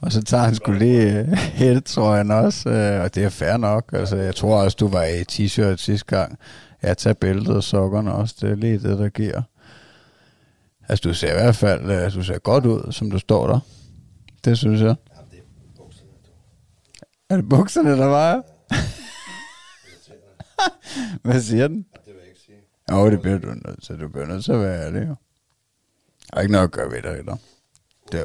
Og 0.00 0.12
så 0.12 0.22
tager 0.22 0.42
han 0.42 0.54
sgu 0.54 0.72
lige 0.72 1.20
uh, 1.32 1.32
hættetrøjen 1.38 2.30
også, 2.30 2.68
uh, 2.68 3.04
og 3.04 3.14
det 3.14 3.24
er 3.24 3.28
fair 3.28 3.56
nok. 3.56 3.84
Altså, 3.92 4.16
jeg 4.16 4.34
tror 4.34 4.62
også, 4.62 4.76
du 4.80 4.88
var 4.88 5.02
i 5.04 5.22
t-shirt 5.32 5.76
sidste 5.76 6.16
gang. 6.16 6.38
Jeg 6.82 6.98
tager 6.98 7.14
bæltet 7.14 7.56
og 7.56 7.62
sokkerne 7.64 8.12
også, 8.12 8.34
det 8.40 8.50
er 8.50 8.54
lige 8.54 8.78
det, 8.78 8.98
der 8.98 9.08
giver. 9.08 9.42
Altså, 10.88 11.08
du 11.08 11.14
ser 11.14 11.30
i 11.30 11.42
hvert 11.42 11.56
fald 11.56 12.06
uh, 12.06 12.14
du 12.14 12.22
ser 12.22 12.38
godt 12.38 12.66
ud, 12.66 12.92
som 12.92 13.10
du 13.10 13.18
står 13.18 13.46
der. 13.46 13.60
Det 14.44 14.58
synes 14.58 14.80
jeg. 14.80 14.94
Er 17.30 17.36
det 17.36 17.48
bukserne, 17.48 17.90
der 17.90 18.06
vejer? 18.06 18.42
Hvad 21.22 21.40
siger 21.40 21.68
den? 21.68 21.86
Det 21.92 22.00
vil 22.06 22.14
jeg 22.20 22.28
ikke 22.28 22.40
sige. 22.40 22.58
Jo, 22.90 23.10
det 23.10 23.22
bliver 23.22 23.38
du 23.38 23.48
nødt 23.48 23.82
til. 23.82 24.00
Du 24.00 24.08
bliver 24.08 24.26
nødt 24.26 24.44
til 24.44 24.52
at 24.52 24.60
være 24.60 24.86
ærlig, 24.86 25.00
jo. 25.00 25.14
Der 26.30 26.36
er 26.36 26.40
ikke 26.40 26.52
noget 26.52 26.64
at 26.64 26.72
gøre 26.72 26.90
ved. 26.90 27.02
Det 27.02 28.20
er 28.20 28.24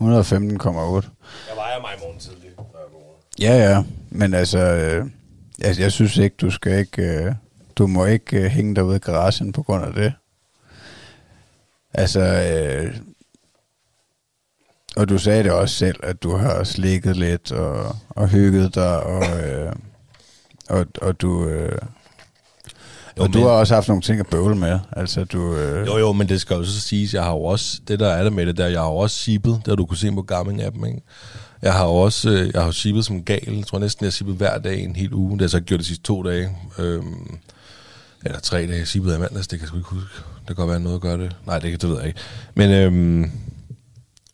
jeg 0.00 1.56
vejer 1.56 1.80
mig 1.80 1.90
i 1.96 2.00
morgen 2.00 2.18
tidlig, 2.18 2.50
før 2.56 2.78
jeg 2.78 2.92
vågner. 2.92 3.18
Ja, 3.40 3.70
ja. 3.70 3.84
Men 4.10 4.34
altså, 4.34 4.58
øh, 4.58 5.10
jeg, 5.58 5.78
jeg 5.78 5.92
synes 5.92 6.16
ikke, 6.16 6.36
du 6.36 6.50
skal 6.50 6.78
ikke... 6.78 7.02
Øh, 7.02 7.34
du 7.76 7.86
må 7.86 8.04
ikke 8.04 8.44
øh, 8.44 8.44
hænge 8.44 8.74
dig 8.74 8.84
ude 8.84 8.96
i 8.96 8.98
garagen 8.98 9.52
på 9.52 9.62
grund 9.62 9.84
af 9.84 9.92
det. 9.92 10.12
Altså, 11.96 12.20
øh, 12.20 12.96
og 14.96 15.08
du 15.08 15.18
sagde 15.18 15.44
det 15.44 15.52
også 15.52 15.74
selv, 15.74 15.96
at 16.02 16.22
du 16.22 16.36
har 16.36 16.64
slikket 16.64 17.16
lidt 17.16 17.52
og, 17.52 17.96
og 18.08 18.28
hygget 18.28 18.74
dig, 18.74 19.02
og, 19.02 19.22
øh, 19.42 19.72
og, 20.68 20.86
og 21.02 21.20
du... 21.20 21.48
Øh, 21.48 21.78
Jo, 23.18 23.22
og 23.22 23.32
du 23.32 23.40
har 23.40 23.48
også 23.48 23.74
haft 23.74 23.88
nogle 23.88 24.02
ting 24.02 24.20
at 24.20 24.26
bøvle 24.26 24.56
med. 24.56 24.78
Altså, 24.92 25.24
du, 25.24 25.54
øh... 25.56 25.86
Jo, 25.86 25.98
jo, 25.98 26.12
men 26.12 26.28
det 26.28 26.40
skal 26.40 26.56
jo 26.56 26.64
så 26.64 26.80
siges, 26.80 27.14
jeg 27.14 27.24
har 27.24 27.30
jo 27.30 27.42
også, 27.44 27.80
det 27.88 28.00
der 28.00 28.08
er 28.08 28.24
det 28.24 28.32
med 28.32 28.46
det 28.46 28.56
der, 28.56 28.66
jeg 28.66 28.80
har 28.80 28.88
jo 28.88 28.96
også 28.96 29.16
sibet, 29.16 29.62
der 29.66 29.74
du 29.74 29.86
kunne 29.86 29.96
se 29.98 30.12
på 30.12 30.26
Garmin-appen, 30.32 30.86
ikke? 30.86 31.02
Jeg 31.62 31.72
har 31.72 31.84
også, 31.84 32.30
øh, 32.30 32.50
jeg 32.54 32.62
har 32.64 32.70
sibet 32.70 33.04
som 33.04 33.22
gal. 33.24 33.54
Jeg 33.56 33.66
tror 33.66 33.78
næsten, 33.78 34.04
jeg 34.04 34.06
har 34.06 34.12
sibet 34.12 34.34
hver 34.34 34.58
dag 34.58 34.84
en 34.84 34.96
hel 34.96 35.12
uge. 35.12 35.30
Det 35.30 35.40
har 35.40 35.44
jeg 35.44 35.50
så 35.50 35.60
gjort 35.60 35.80
de 35.80 35.84
sidste 35.84 36.04
to 36.04 36.22
dage. 36.22 36.56
Øhm, 36.78 37.38
eller 38.24 38.38
tre 38.40 38.66
dage. 38.66 38.86
Sibede 38.86 39.16
i 39.16 39.18
mandags, 39.18 39.48
det 39.48 39.58
kan 39.58 39.64
jeg 39.64 39.68
sgu 39.68 39.76
ikke 39.76 39.88
huske. 39.90 40.35
Det 40.48 40.56
kan 40.56 40.66
godt 40.66 40.70
være 40.70 40.80
noget 40.80 40.96
at 40.96 41.02
gøre 41.02 41.18
det. 41.18 41.36
Nej, 41.46 41.58
det, 41.58 41.82
det 41.82 41.90
ved 41.90 41.98
jeg 41.98 42.06
ikke. 42.06 42.20
Men, 42.54 42.70
øhm, 42.70 43.30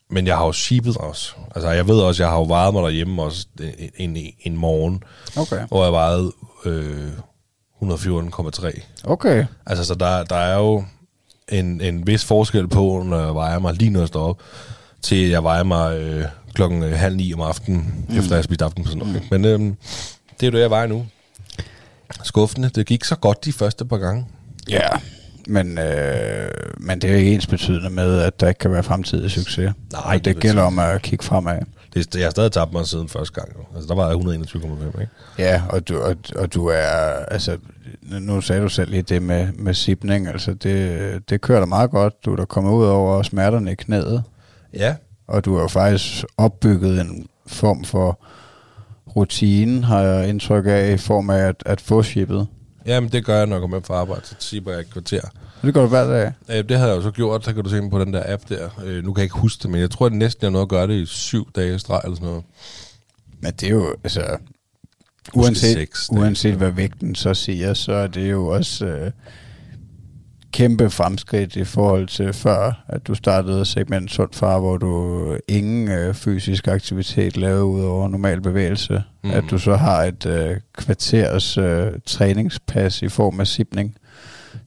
men 0.09 0.27
jeg 0.27 0.37
har 0.37 0.45
jo 0.45 0.51
sibet 0.51 0.97
også. 0.97 1.33
Altså, 1.55 1.69
jeg 1.69 1.87
ved 1.87 1.99
også, 1.99 2.23
jeg 2.23 2.29
har 2.29 2.37
jo 2.37 2.43
vejet 2.43 2.73
mig 2.73 2.83
derhjemme 2.83 3.21
også 3.21 3.47
en, 3.97 4.15
en, 4.15 4.33
en 4.41 4.57
morgen. 4.57 5.03
Okay. 5.37 5.67
Hvor 5.67 5.83
jeg 5.83 5.93
vejede 5.93 6.31
øh, 6.65 7.11
114,3. 7.81 8.81
Okay. 9.03 9.45
Altså, 9.65 9.85
så 9.85 9.95
der, 9.95 10.23
der 10.23 10.35
er 10.35 10.57
jo 10.57 10.83
en, 11.51 11.81
en 11.81 12.07
vis 12.07 12.25
forskel 12.25 12.67
på, 12.67 13.03
når 13.05 13.25
jeg 13.25 13.35
vejer 13.35 13.59
mig 13.59 13.73
lige 13.73 13.91
når 13.91 13.99
jeg 13.99 14.07
står 14.07 14.27
op, 14.29 14.41
til 15.01 15.29
jeg 15.29 15.43
vejer 15.43 15.63
mig 15.63 15.97
øh, 15.97 16.25
klokken 16.53 16.83
øh, 16.83 16.91
halv 16.91 17.15
ni 17.15 17.33
om 17.33 17.41
aftenen, 17.41 18.05
mm. 18.09 18.17
efter 18.17 18.31
jeg 18.31 18.37
har 18.37 18.43
spist 18.43 18.61
aften 18.61 18.83
på 18.83 18.89
sådan 18.89 19.07
noget. 19.07 19.21
Mm. 19.21 19.27
Men 19.31 19.45
øh, 19.45 19.59
det 20.39 20.43
er 20.43 20.47
jo 20.47 20.51
det, 20.51 20.61
jeg 20.61 20.69
vejer 20.69 20.87
nu. 20.87 21.05
Skuffende. 22.23 22.69
Det 22.69 22.85
gik 22.85 23.03
så 23.03 23.15
godt 23.15 23.45
de 23.45 23.53
første 23.53 23.85
par 23.85 23.97
gange. 23.97 24.25
Ja, 24.69 24.87
men, 25.47 25.77
øh, 25.77 26.49
men 26.77 27.01
det 27.01 27.07
er 27.07 27.13
jo 27.13 27.19
ikke 27.19 27.33
ens 27.33 27.47
betydende 27.47 27.89
med, 27.89 28.19
at 28.19 28.39
der 28.39 28.47
ikke 28.47 28.59
kan 28.59 28.71
være 28.71 28.83
fremtidig 28.83 29.31
succes. 29.31 29.71
Nej, 29.91 30.13
det, 30.13 30.25
det 30.25 30.39
gælder 30.39 30.61
om 30.61 30.79
at 30.79 31.01
kigge 31.01 31.25
fremad. 31.25 31.59
Det, 31.93 32.15
jeg 32.15 32.25
har 32.25 32.31
stadig 32.31 32.51
tabt 32.51 32.73
mig 32.73 32.87
siden 32.87 33.09
første 33.09 33.33
gang. 33.33 33.49
Altså, 33.75 33.87
der 33.87 33.95
var 33.95 34.07
jeg 34.07 34.15
121,5, 34.15 35.01
ikke? 35.01 35.11
Ja, 35.39 35.61
og 35.69 35.87
du, 35.87 35.99
og, 35.99 36.15
og 36.35 36.53
du 36.53 36.67
er, 36.67 37.25
altså, 37.27 37.57
nu 38.01 38.41
sagde 38.41 38.61
du 38.61 38.69
selv 38.69 38.91
lige 38.91 39.01
det 39.01 39.21
med, 39.21 39.47
med 39.53 39.73
sipning, 39.73 40.27
altså 40.27 40.53
det, 40.53 41.29
det 41.29 41.41
kører 41.41 41.59
da 41.59 41.65
meget 41.65 41.91
godt. 41.91 42.25
Du 42.25 42.31
er 42.31 42.35
der 42.35 42.45
kommet 42.45 42.71
ud 42.71 42.85
over 42.85 43.23
smerterne 43.23 43.71
i 43.71 43.75
knæet. 43.75 44.23
Ja. 44.73 44.95
Og 45.27 45.45
du 45.45 45.55
har 45.55 45.61
jo 45.61 45.67
faktisk 45.67 46.25
opbygget 46.37 47.01
en 47.01 47.27
form 47.47 47.83
for 47.83 48.19
rutine, 49.15 49.83
har 49.83 50.01
jeg 50.01 50.29
indtryk 50.29 50.65
af, 50.67 50.91
i 50.93 50.97
form 50.97 51.29
af 51.29 51.39
at, 51.39 51.63
at 51.65 51.81
få 51.81 52.03
shippet. 52.03 52.47
Jamen, 52.85 53.11
det 53.11 53.25
gør 53.25 53.37
jeg, 53.37 53.45
når 53.45 53.55
jeg 53.55 53.61
kommer 53.61 53.77
med 53.77 53.85
fra 53.85 53.93
arbejde, 53.93 54.25
så 54.25 54.35
sipper 54.39 54.71
jeg 54.71 54.79
et 54.79 54.89
kvarter. 54.89 55.21
Og 55.61 55.67
det 55.67 55.73
gør 55.73 55.81
du 55.81 55.87
hver 55.87 56.07
dag? 56.07 56.31
Øh, 56.49 56.69
det 56.69 56.77
havde 56.77 56.89
jeg 56.89 56.97
jo 56.97 57.01
så 57.01 57.11
gjort, 57.11 57.45
så 57.45 57.53
kan 57.53 57.63
du 57.63 57.69
se 57.69 57.89
på 57.89 57.99
den 57.99 58.13
der 58.13 58.23
app 58.33 58.49
der. 58.49 58.69
Øh, 58.85 59.03
nu 59.03 59.13
kan 59.13 59.19
jeg 59.19 59.23
ikke 59.23 59.37
huske 59.37 59.63
det, 59.63 59.69
men 59.71 59.81
jeg 59.81 59.91
tror, 59.91 60.05
at 60.05 60.13
næsten 60.13 60.43
jeg 60.43 60.51
nåede 60.51 60.63
at 60.63 60.69
gøre 60.69 60.87
det 60.87 60.93
i 60.93 61.05
syv 61.05 61.51
dage 61.55 61.79
streg 61.79 62.01
eller 62.03 62.15
sådan 62.15 62.27
noget. 62.27 62.43
Men 63.39 63.51
det 63.51 63.63
er 63.63 63.69
jo, 63.71 63.95
altså... 64.03 64.37
Uanset, 65.33 65.89
uanset 66.11 66.55
hvad 66.55 66.71
vægten 66.71 67.15
så 67.15 67.33
siger, 67.33 67.73
så 67.73 67.93
er 67.93 68.07
det 68.07 68.31
jo 68.31 68.47
også 68.47 68.85
øh, 68.85 69.11
kæmpe 70.53 70.89
fremskridt 70.89 71.55
i 71.55 71.63
forhold 71.63 72.07
til 72.07 72.33
før, 72.33 72.83
at 72.87 73.07
du 73.07 73.15
startede 73.15 73.65
segment 73.65 74.11
Sund 74.11 74.29
Far, 74.33 74.59
hvor 74.59 74.77
du 74.77 75.37
ingen 75.47 75.87
øh, 75.87 76.13
fysisk 76.13 76.67
aktivitet 76.67 77.37
lavede 77.37 77.63
ud 77.63 77.83
over 77.83 78.07
normal 78.07 78.41
bevægelse. 78.41 79.03
Mm. 79.23 79.31
At 79.31 79.43
du 79.49 79.57
så 79.57 79.75
har 79.75 80.03
et 80.03 80.25
øh, 80.25 80.57
kvarters 80.77 81.57
øh, 81.57 81.87
træningspas 82.05 83.01
i 83.01 83.09
form 83.09 83.39
af 83.39 83.47
sipning. 83.47 83.95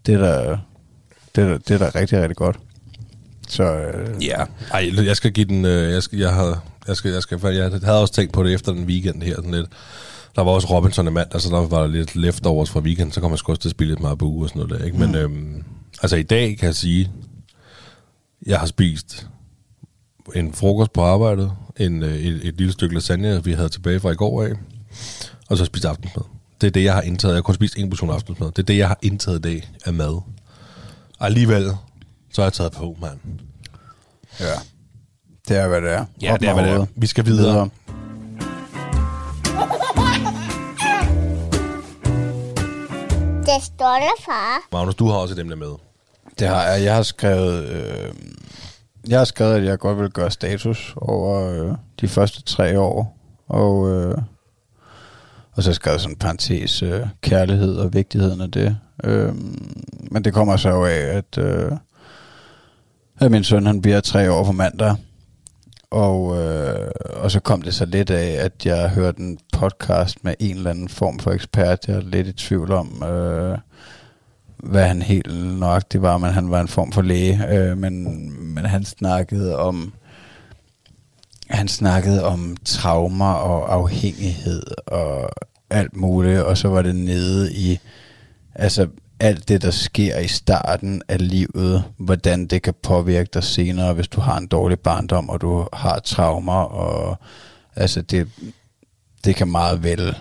Det 0.06 0.14
er 0.14 0.18
da, 0.18 0.58
det 1.36 1.44
er, 1.44 1.58
det 1.58 1.70
er 1.70 1.78
da 1.78 1.98
rigtig, 1.98 2.20
rigtig 2.20 2.36
godt. 2.36 2.56
Så, 3.48 3.64
øh, 3.64 4.24
ja, 4.24 4.44
Ej, 4.72 4.90
jeg 5.06 5.16
skal 5.16 5.32
give 5.32 5.46
den, 5.46 5.64
øh, 5.64 5.92
jeg, 5.92 6.02
skal, 6.02 6.18
jeg, 6.18 6.34
har, 6.34 6.64
jeg, 6.88 6.96
skal, 6.96 7.10
jeg, 7.10 7.22
skal, 7.22 7.40
jeg 7.42 7.70
havde 7.82 8.00
også 8.00 8.14
tænkt 8.14 8.32
på 8.32 8.42
det 8.42 8.54
efter 8.54 8.72
den 8.72 8.84
weekend 8.84 9.22
her, 9.22 9.34
sådan 9.34 9.50
lidt. 9.50 9.66
Der 10.36 10.42
var 10.42 10.50
også 10.50 10.66
Robinson 10.66 11.08
i 11.08 11.10
mandag, 11.10 11.40
så 11.40 11.48
der 11.48 11.66
var 11.66 11.80
der 11.80 11.86
lidt 11.86 12.16
leftovers 12.16 12.70
fra 12.70 12.80
weekend, 12.80 13.12
så 13.12 13.20
kom 13.20 13.30
jeg 13.30 13.38
sgu 13.38 13.52
også 13.52 13.62
til 13.62 13.68
at 13.68 13.70
spille 13.70 13.90
lidt 13.90 14.00
meget 14.00 14.18
på 14.18 14.24
uge 14.24 14.44
og 14.44 14.48
sådan 14.48 14.62
noget 14.62 14.80
der, 14.80 14.86
ikke? 14.86 14.98
Men 14.98 15.08
mm. 15.08 15.14
øhm, 15.14 15.64
altså 16.02 16.16
i 16.16 16.22
dag 16.22 16.58
kan 16.58 16.66
jeg 16.66 16.74
sige, 16.74 17.10
jeg 18.46 18.58
har 18.58 18.66
spist 18.66 19.26
en 20.34 20.52
frokost 20.52 20.92
på 20.92 21.02
arbejdet, 21.02 21.52
en, 21.76 22.02
øh, 22.02 22.14
et, 22.16 22.48
et 22.48 22.54
lille 22.54 22.72
stykke 22.72 22.94
lasagne, 22.94 23.44
vi 23.44 23.52
havde 23.52 23.68
tilbage 23.68 24.00
fra 24.00 24.10
i 24.10 24.14
går 24.14 24.42
af, 24.42 24.52
og 25.48 25.56
så 25.58 25.64
spist 25.64 25.84
aftensmad. 25.84 26.24
Det 26.60 26.66
er 26.66 26.70
det, 26.70 26.84
jeg 26.84 26.94
har 26.94 27.02
indtaget. 27.02 27.32
Jeg 27.34 27.36
har 27.36 27.42
kun 27.42 27.54
spist 27.54 27.76
en 27.76 27.90
portion 27.90 28.10
aftensmad. 28.10 28.48
Det 28.48 28.58
er 28.58 28.62
det, 28.66 28.76
jeg 28.78 28.88
har 28.88 28.98
indtaget 29.02 29.38
i 29.38 29.42
dag 29.42 29.70
af 29.84 29.92
mad. 29.92 30.20
Og 31.18 31.26
alligevel, 31.26 31.76
så 32.32 32.42
har 32.42 32.46
jeg 32.46 32.52
taget 32.52 32.72
på, 32.72 32.96
mand. 33.00 33.18
Ja. 34.40 34.44
Det 35.48 35.56
er, 35.56 35.68
hvad 35.68 35.80
det 35.80 35.92
er. 35.92 36.04
Ja, 36.22 36.32
Op 36.32 36.40
det 36.40 36.48
er, 36.48 36.54
hvad 36.54 36.64
det 36.64 36.72
er. 36.72 36.86
Vi 36.96 37.06
skal 37.06 37.26
videre. 37.26 37.52
videre. 37.52 37.68
Det 43.46 43.64
står 43.64 43.96
der, 44.00 44.24
far. 44.24 44.68
Magnus, 44.72 44.94
du 44.94 45.06
har 45.08 45.14
også 45.14 45.34
et 45.34 45.38
emne 45.38 45.56
med. 45.56 45.85
Det 46.38 46.48
har 46.48 46.62
jeg. 46.62 46.84
Jeg 46.84 46.94
har 46.94 47.02
skrevet... 47.02 47.64
Øh, 47.64 48.14
jeg 49.08 49.18
har 49.18 49.24
skrevet, 49.24 49.54
at 49.54 49.64
jeg 49.64 49.78
godt 49.78 49.98
vil 49.98 50.10
gøre 50.10 50.30
status 50.30 50.94
over 50.96 51.50
øh, 51.50 51.74
de 52.00 52.08
første 52.08 52.42
tre 52.42 52.80
år. 52.80 53.18
Og, 53.48 53.90
øh, 53.90 54.18
og 55.52 55.62
så 55.62 55.68
har 55.68 55.70
jeg 55.70 55.74
skrevet 55.74 56.00
sådan 56.00 56.12
en 56.12 56.18
parentes 56.18 56.82
øh, 56.82 57.06
kærlighed 57.20 57.76
og 57.76 57.94
vigtigheden 57.94 58.40
af 58.40 58.50
det. 58.50 58.76
Øh, 59.04 59.34
men 60.10 60.24
det 60.24 60.34
kommer 60.34 60.56
så 60.56 60.68
jo 60.68 60.84
af, 60.84 60.98
at, 60.98 61.38
øh, 61.38 61.72
at 63.18 63.30
min 63.30 63.44
søn 63.44 63.66
han 63.66 63.82
bliver 63.82 64.00
tre 64.00 64.32
år 64.32 64.44
på 64.44 64.52
mandag. 64.52 64.96
Og, 65.90 66.36
øh, 66.42 66.90
og 67.16 67.30
så 67.30 67.40
kom 67.40 67.62
det 67.62 67.74
så 67.74 67.84
lidt 67.84 68.10
af, 68.10 68.44
at 68.44 68.66
jeg 68.66 68.90
hørte 68.90 69.20
en 69.20 69.38
podcast 69.52 70.24
med 70.24 70.34
en 70.38 70.56
eller 70.56 70.70
anden 70.70 70.88
form 70.88 71.18
for 71.18 71.30
ekspert. 71.30 71.88
Jeg 71.88 71.96
er 71.96 72.00
lidt 72.00 72.26
i 72.26 72.32
tvivl 72.32 72.72
om, 72.72 73.02
øh, 73.02 73.58
hvad 74.66 74.88
han 74.88 75.02
helt 75.02 75.58
nøjagtigt 75.58 76.02
var, 76.02 76.18
men 76.18 76.30
han 76.30 76.50
var 76.50 76.60
en 76.60 76.68
form 76.68 76.92
for 76.92 77.02
læge. 77.02 77.48
Øh, 77.48 77.78
men, 77.78 78.04
men 78.54 78.64
han 78.64 78.84
snakkede 78.84 79.58
om 79.58 79.92
han 81.50 81.68
snakkede 81.68 82.24
om 82.24 82.56
traumer 82.64 83.32
og 83.32 83.74
afhængighed 83.74 84.62
og 84.86 85.30
alt 85.70 85.96
muligt, 85.96 86.40
og 86.40 86.58
så 86.58 86.68
var 86.68 86.82
det 86.82 86.96
nede 86.96 87.52
i 87.54 87.78
altså 88.54 88.88
alt 89.20 89.48
det, 89.48 89.62
der 89.62 89.70
sker 89.70 90.18
i 90.18 90.28
starten 90.28 91.02
af 91.08 91.28
livet, 91.28 91.84
hvordan 91.96 92.46
det 92.46 92.62
kan 92.62 92.74
påvirke 92.82 93.30
dig 93.34 93.44
senere, 93.44 93.92
hvis 93.94 94.08
du 94.08 94.20
har 94.20 94.38
en 94.38 94.46
dårlig 94.46 94.80
barndom, 94.80 95.28
og 95.28 95.40
du 95.40 95.68
har 95.72 95.98
traumer, 95.98 96.62
og 96.62 97.16
altså 97.76 98.02
det, 98.02 98.28
det 99.24 99.36
kan 99.36 99.48
meget 99.48 99.82
vel 99.82 100.16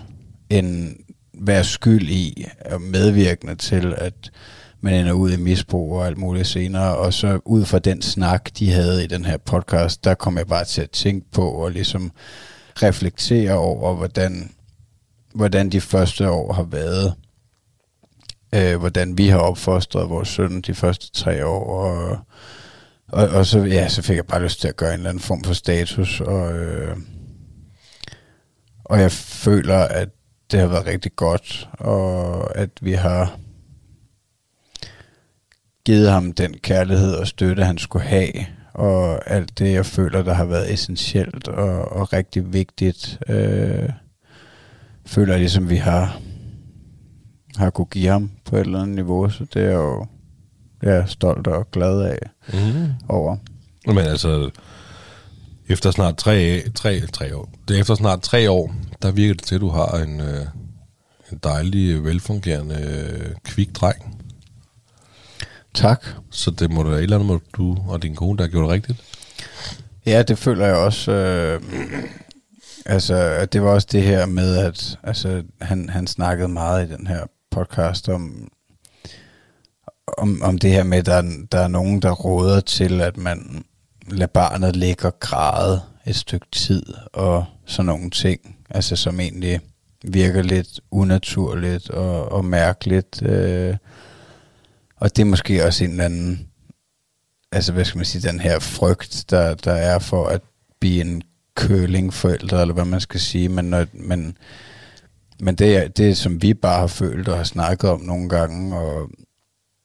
en 0.50 0.96
være 1.40 1.64
skyld 1.64 2.08
i, 2.08 2.46
og 2.70 2.80
medvirkende 2.80 3.54
til, 3.54 3.94
at 3.98 4.30
man 4.80 4.94
ender 4.94 5.12
ud 5.12 5.32
i 5.32 5.36
misbrug 5.36 5.92
og 5.92 6.06
alt 6.06 6.18
muligt 6.18 6.46
senere, 6.46 6.96
og 6.96 7.14
så 7.14 7.40
ud 7.44 7.64
fra 7.64 7.78
den 7.78 8.02
snak, 8.02 8.50
de 8.58 8.72
havde 8.72 9.04
i 9.04 9.06
den 9.06 9.24
her 9.24 9.36
podcast, 9.36 10.04
der 10.04 10.14
kom 10.14 10.38
jeg 10.38 10.46
bare 10.46 10.64
til 10.64 10.82
at 10.82 10.90
tænke 10.90 11.30
på, 11.30 11.50
og 11.50 11.70
ligesom 11.70 12.12
reflektere 12.82 13.52
over, 13.52 13.94
hvordan, 13.94 14.50
hvordan 15.34 15.70
de 15.70 15.80
første 15.80 16.30
år 16.30 16.52
har 16.52 16.62
været, 16.62 17.14
øh, 18.54 18.76
hvordan 18.76 19.18
vi 19.18 19.28
har 19.28 19.38
opfostret 19.38 20.10
vores 20.10 20.28
søn 20.28 20.60
de 20.60 20.74
første 20.74 21.10
tre 21.12 21.46
år, 21.46 21.64
og, 21.64 22.18
og, 23.08 23.28
og 23.28 23.46
så, 23.46 23.58
ja, 23.58 23.88
så 23.88 24.02
fik 24.02 24.16
jeg 24.16 24.26
bare 24.26 24.42
lyst 24.42 24.60
til 24.60 24.68
at 24.68 24.76
gøre 24.76 24.94
en 24.94 25.00
eller 25.00 25.10
anden 25.10 25.22
form 25.22 25.44
for 25.44 25.54
status, 25.54 26.20
og, 26.20 26.52
øh, 26.52 26.96
og 28.84 29.00
jeg 29.00 29.12
føler, 29.12 29.78
at 29.78 30.08
det 30.50 30.60
har 30.60 30.66
været 30.66 30.86
rigtig 30.86 31.12
godt, 31.16 31.68
og 31.72 32.56
at 32.56 32.70
vi 32.80 32.92
har 32.92 33.38
givet 35.84 36.10
ham 36.10 36.32
den 36.32 36.54
kærlighed 36.58 37.14
og 37.14 37.26
støtte, 37.26 37.64
han 37.64 37.78
skulle 37.78 38.04
have, 38.04 38.32
og 38.72 39.30
alt 39.30 39.58
det, 39.58 39.72
jeg 39.72 39.86
føler, 39.86 40.22
der 40.22 40.34
har 40.34 40.44
været 40.44 40.72
essentielt 40.72 41.48
og, 41.48 41.92
og 41.92 42.12
rigtig 42.12 42.52
vigtigt, 42.52 43.18
øh, 43.28 43.90
føler 45.06 45.32
jeg 45.32 45.40
ligesom, 45.40 45.70
vi 45.70 45.76
har 45.76 46.20
har 47.56 47.70
kunne 47.70 47.86
give 47.86 48.08
ham 48.08 48.30
på 48.44 48.56
et 48.56 48.60
eller 48.60 48.82
andet 48.82 48.96
niveau, 48.96 49.30
så 49.30 49.46
det 49.54 49.62
er 49.62 49.72
jo 49.72 50.06
jeg 50.82 50.96
er 50.96 51.06
stolt 51.06 51.46
og 51.46 51.70
glad 51.70 52.02
af 52.02 52.18
mm. 52.52 52.86
over. 53.08 53.36
Men 53.86 53.98
altså, 53.98 54.50
efter 55.68 55.90
snart 55.90 56.16
tre, 56.16 56.62
tre, 56.74 57.00
tre 57.06 57.36
år, 57.36 57.50
det 57.68 57.80
efter 57.80 57.94
snart 57.94 58.22
tre 58.22 58.50
år, 58.50 58.74
der 59.02 59.10
virker 59.10 59.34
det 59.34 59.44
til, 59.44 59.54
at 59.54 59.60
du 59.60 59.68
har 59.68 59.98
en, 59.98 60.20
øh, 60.20 60.46
en 61.32 61.38
dejlig, 61.42 62.04
velfungerende, 62.04 63.34
kvik 63.44 63.76
dreng. 63.76 64.16
Tak. 65.74 66.06
Så 66.30 66.50
det 66.50 66.72
må 66.72 66.82
da 66.82 66.88
et 66.88 67.02
eller 67.02 67.16
andet, 67.16 67.26
må 67.26 67.40
du 67.52 67.76
og 67.88 68.02
din 68.02 68.14
kone, 68.14 68.38
der 68.38 68.44
har 68.44 68.50
gjort 68.50 68.62
det 68.62 68.70
rigtigt. 68.70 69.02
Ja, 70.06 70.22
det 70.22 70.38
føler 70.38 70.66
jeg 70.66 70.76
også. 70.76 71.12
Øh, 71.12 71.62
altså, 72.86 73.46
det 73.52 73.62
var 73.62 73.70
også 73.70 73.88
det 73.92 74.02
her 74.02 74.26
med, 74.26 74.56
at 74.56 74.98
altså, 75.02 75.42
han, 75.60 75.88
han 75.88 76.06
snakkede 76.06 76.48
meget 76.48 76.88
i 76.88 76.92
den 76.92 77.06
her 77.06 77.26
podcast 77.50 78.08
om, 78.08 78.48
om, 80.18 80.42
om 80.42 80.58
det 80.58 80.70
her 80.70 80.84
med, 80.84 80.98
at 80.98 81.06
der, 81.06 81.22
der 81.52 81.60
er 81.60 81.68
nogen, 81.68 82.02
der 82.02 82.10
råder 82.10 82.60
til, 82.60 83.00
at 83.00 83.16
man 83.16 83.64
lade 84.08 84.30
barnet 84.34 84.76
ligge 84.76 85.06
og 85.06 85.20
græde 85.20 85.80
et 86.06 86.16
stykke 86.16 86.46
tid, 86.52 86.82
og 87.12 87.44
sådan 87.66 87.86
nogle 87.86 88.10
ting, 88.10 88.56
altså 88.70 88.96
som 88.96 89.20
egentlig 89.20 89.60
virker 90.04 90.42
lidt 90.42 90.80
unaturligt 90.90 91.90
og, 91.90 92.32
og 92.32 92.44
mærkeligt. 92.44 93.22
Øh, 93.22 93.76
og 94.96 95.16
det 95.16 95.22
er 95.22 95.26
måske 95.26 95.64
også 95.64 95.84
en 95.84 95.90
eller 95.90 96.04
anden, 96.04 96.48
altså 97.52 97.72
hvad 97.72 97.84
skal 97.84 97.98
man 97.98 98.04
sige, 98.04 98.28
den 98.28 98.40
her 98.40 98.58
frygt, 98.58 99.24
der, 99.30 99.54
der 99.54 99.72
er 99.72 99.98
for 99.98 100.26
at 100.26 100.40
blive 100.80 101.00
en 101.00 101.22
kølingforældre, 101.54 102.60
eller 102.60 102.74
hvad 102.74 102.84
man 102.84 103.00
skal 103.00 103.20
sige, 103.20 103.48
men, 103.48 103.64
når, 103.64 103.86
men, 103.92 104.36
men 105.40 105.54
det, 105.54 105.96
det, 105.96 106.16
som 106.16 106.42
vi 106.42 106.54
bare 106.54 106.80
har 106.80 106.86
følt 106.86 107.28
og 107.28 107.36
har 107.36 107.44
snakket 107.44 107.90
om 107.90 108.00
nogle 108.00 108.28
gange, 108.28 108.76
og 108.76 109.10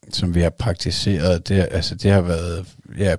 som 0.10 0.36
vi 0.36 0.42
har 0.42 0.50
praktiseret, 0.50 1.48
det, 1.48 1.68
altså 1.72 1.96
det 1.96 2.12
har 2.12 2.22
været, 2.22 2.68
ja, 2.98 3.16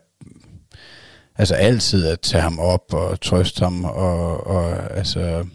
altså 1.43 1.55
altid 1.55 2.07
at 2.07 2.21
tage 2.21 2.43
ham 2.43 2.59
op 2.59 2.95
og 2.95 3.21
trøste 3.21 3.65
ham, 3.65 3.85
og, 3.85 4.47
og 4.47 4.97
altså 4.97 5.47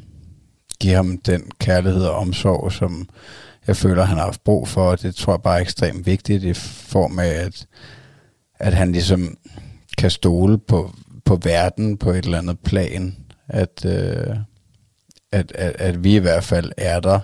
give 0.79 0.93
ham 0.93 1.17
den 1.17 1.51
kærlighed 1.59 2.03
og 2.03 2.15
omsorg, 2.15 2.71
som 2.71 3.09
jeg 3.67 3.75
føler, 3.75 4.03
han 4.03 4.17
har 4.17 4.25
haft 4.25 4.43
brug 4.43 4.67
for, 4.67 4.91
og 4.91 5.01
det 5.01 5.15
tror 5.15 5.33
jeg 5.33 5.41
bare 5.41 5.57
er 5.57 5.61
ekstremt 5.61 6.05
vigtigt 6.05 6.43
i 6.43 6.53
form 6.53 7.19
af, 7.19 7.27
at, 7.27 7.67
at 8.59 8.73
han 8.73 8.91
ligesom 8.91 9.37
kan 9.97 10.11
stole 10.11 10.57
på, 10.57 10.93
på 11.25 11.39
verden 11.43 11.97
på 11.97 12.11
et 12.11 12.25
eller 12.25 12.37
andet 12.37 12.59
plan, 12.59 13.15
at, 13.47 13.85
øh, 13.85 14.35
at, 15.31 15.51
at, 15.51 15.75
at 15.79 16.03
vi 16.03 16.15
i 16.15 16.19
hvert 16.19 16.43
fald 16.43 16.71
er 16.77 16.99
der, 16.99 17.19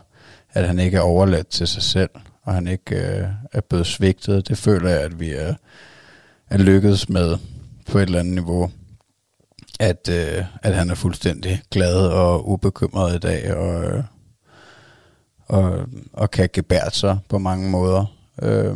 at 0.53 0.67
han 0.67 0.79
ikke 0.79 0.97
er 0.97 1.01
overladt 1.01 1.47
til 1.47 1.67
sig 1.67 1.83
selv, 1.83 2.09
og 2.43 2.53
han 2.53 2.67
ikke 2.67 2.95
øh, 2.95 3.27
er 3.53 3.61
blevet 3.69 3.87
svigtet. 3.87 4.47
Det 4.47 4.57
føler 4.57 4.89
jeg, 4.89 5.01
at 5.01 5.19
vi 5.19 5.31
er, 5.31 5.53
er 6.49 6.57
lykkedes 6.57 7.09
med 7.09 7.37
på 7.91 7.97
et 7.97 8.01
eller 8.01 8.19
andet 8.19 8.33
niveau, 8.33 8.71
at, 9.79 10.09
øh, 10.09 10.45
at 10.63 10.75
han 10.75 10.89
er 10.89 10.95
fuldstændig 10.95 11.61
glad 11.71 12.07
og 12.07 12.49
ubekymret 12.49 13.15
i 13.15 13.19
dag, 13.19 13.55
og, 13.55 13.83
øh, 13.83 14.03
og, 15.47 15.79
og 16.13 16.31
kan 16.31 16.49
gebære 16.53 16.91
sig 16.91 17.19
på 17.29 17.37
mange 17.37 17.69
måder. 17.69 18.05
Øh, 18.41 18.75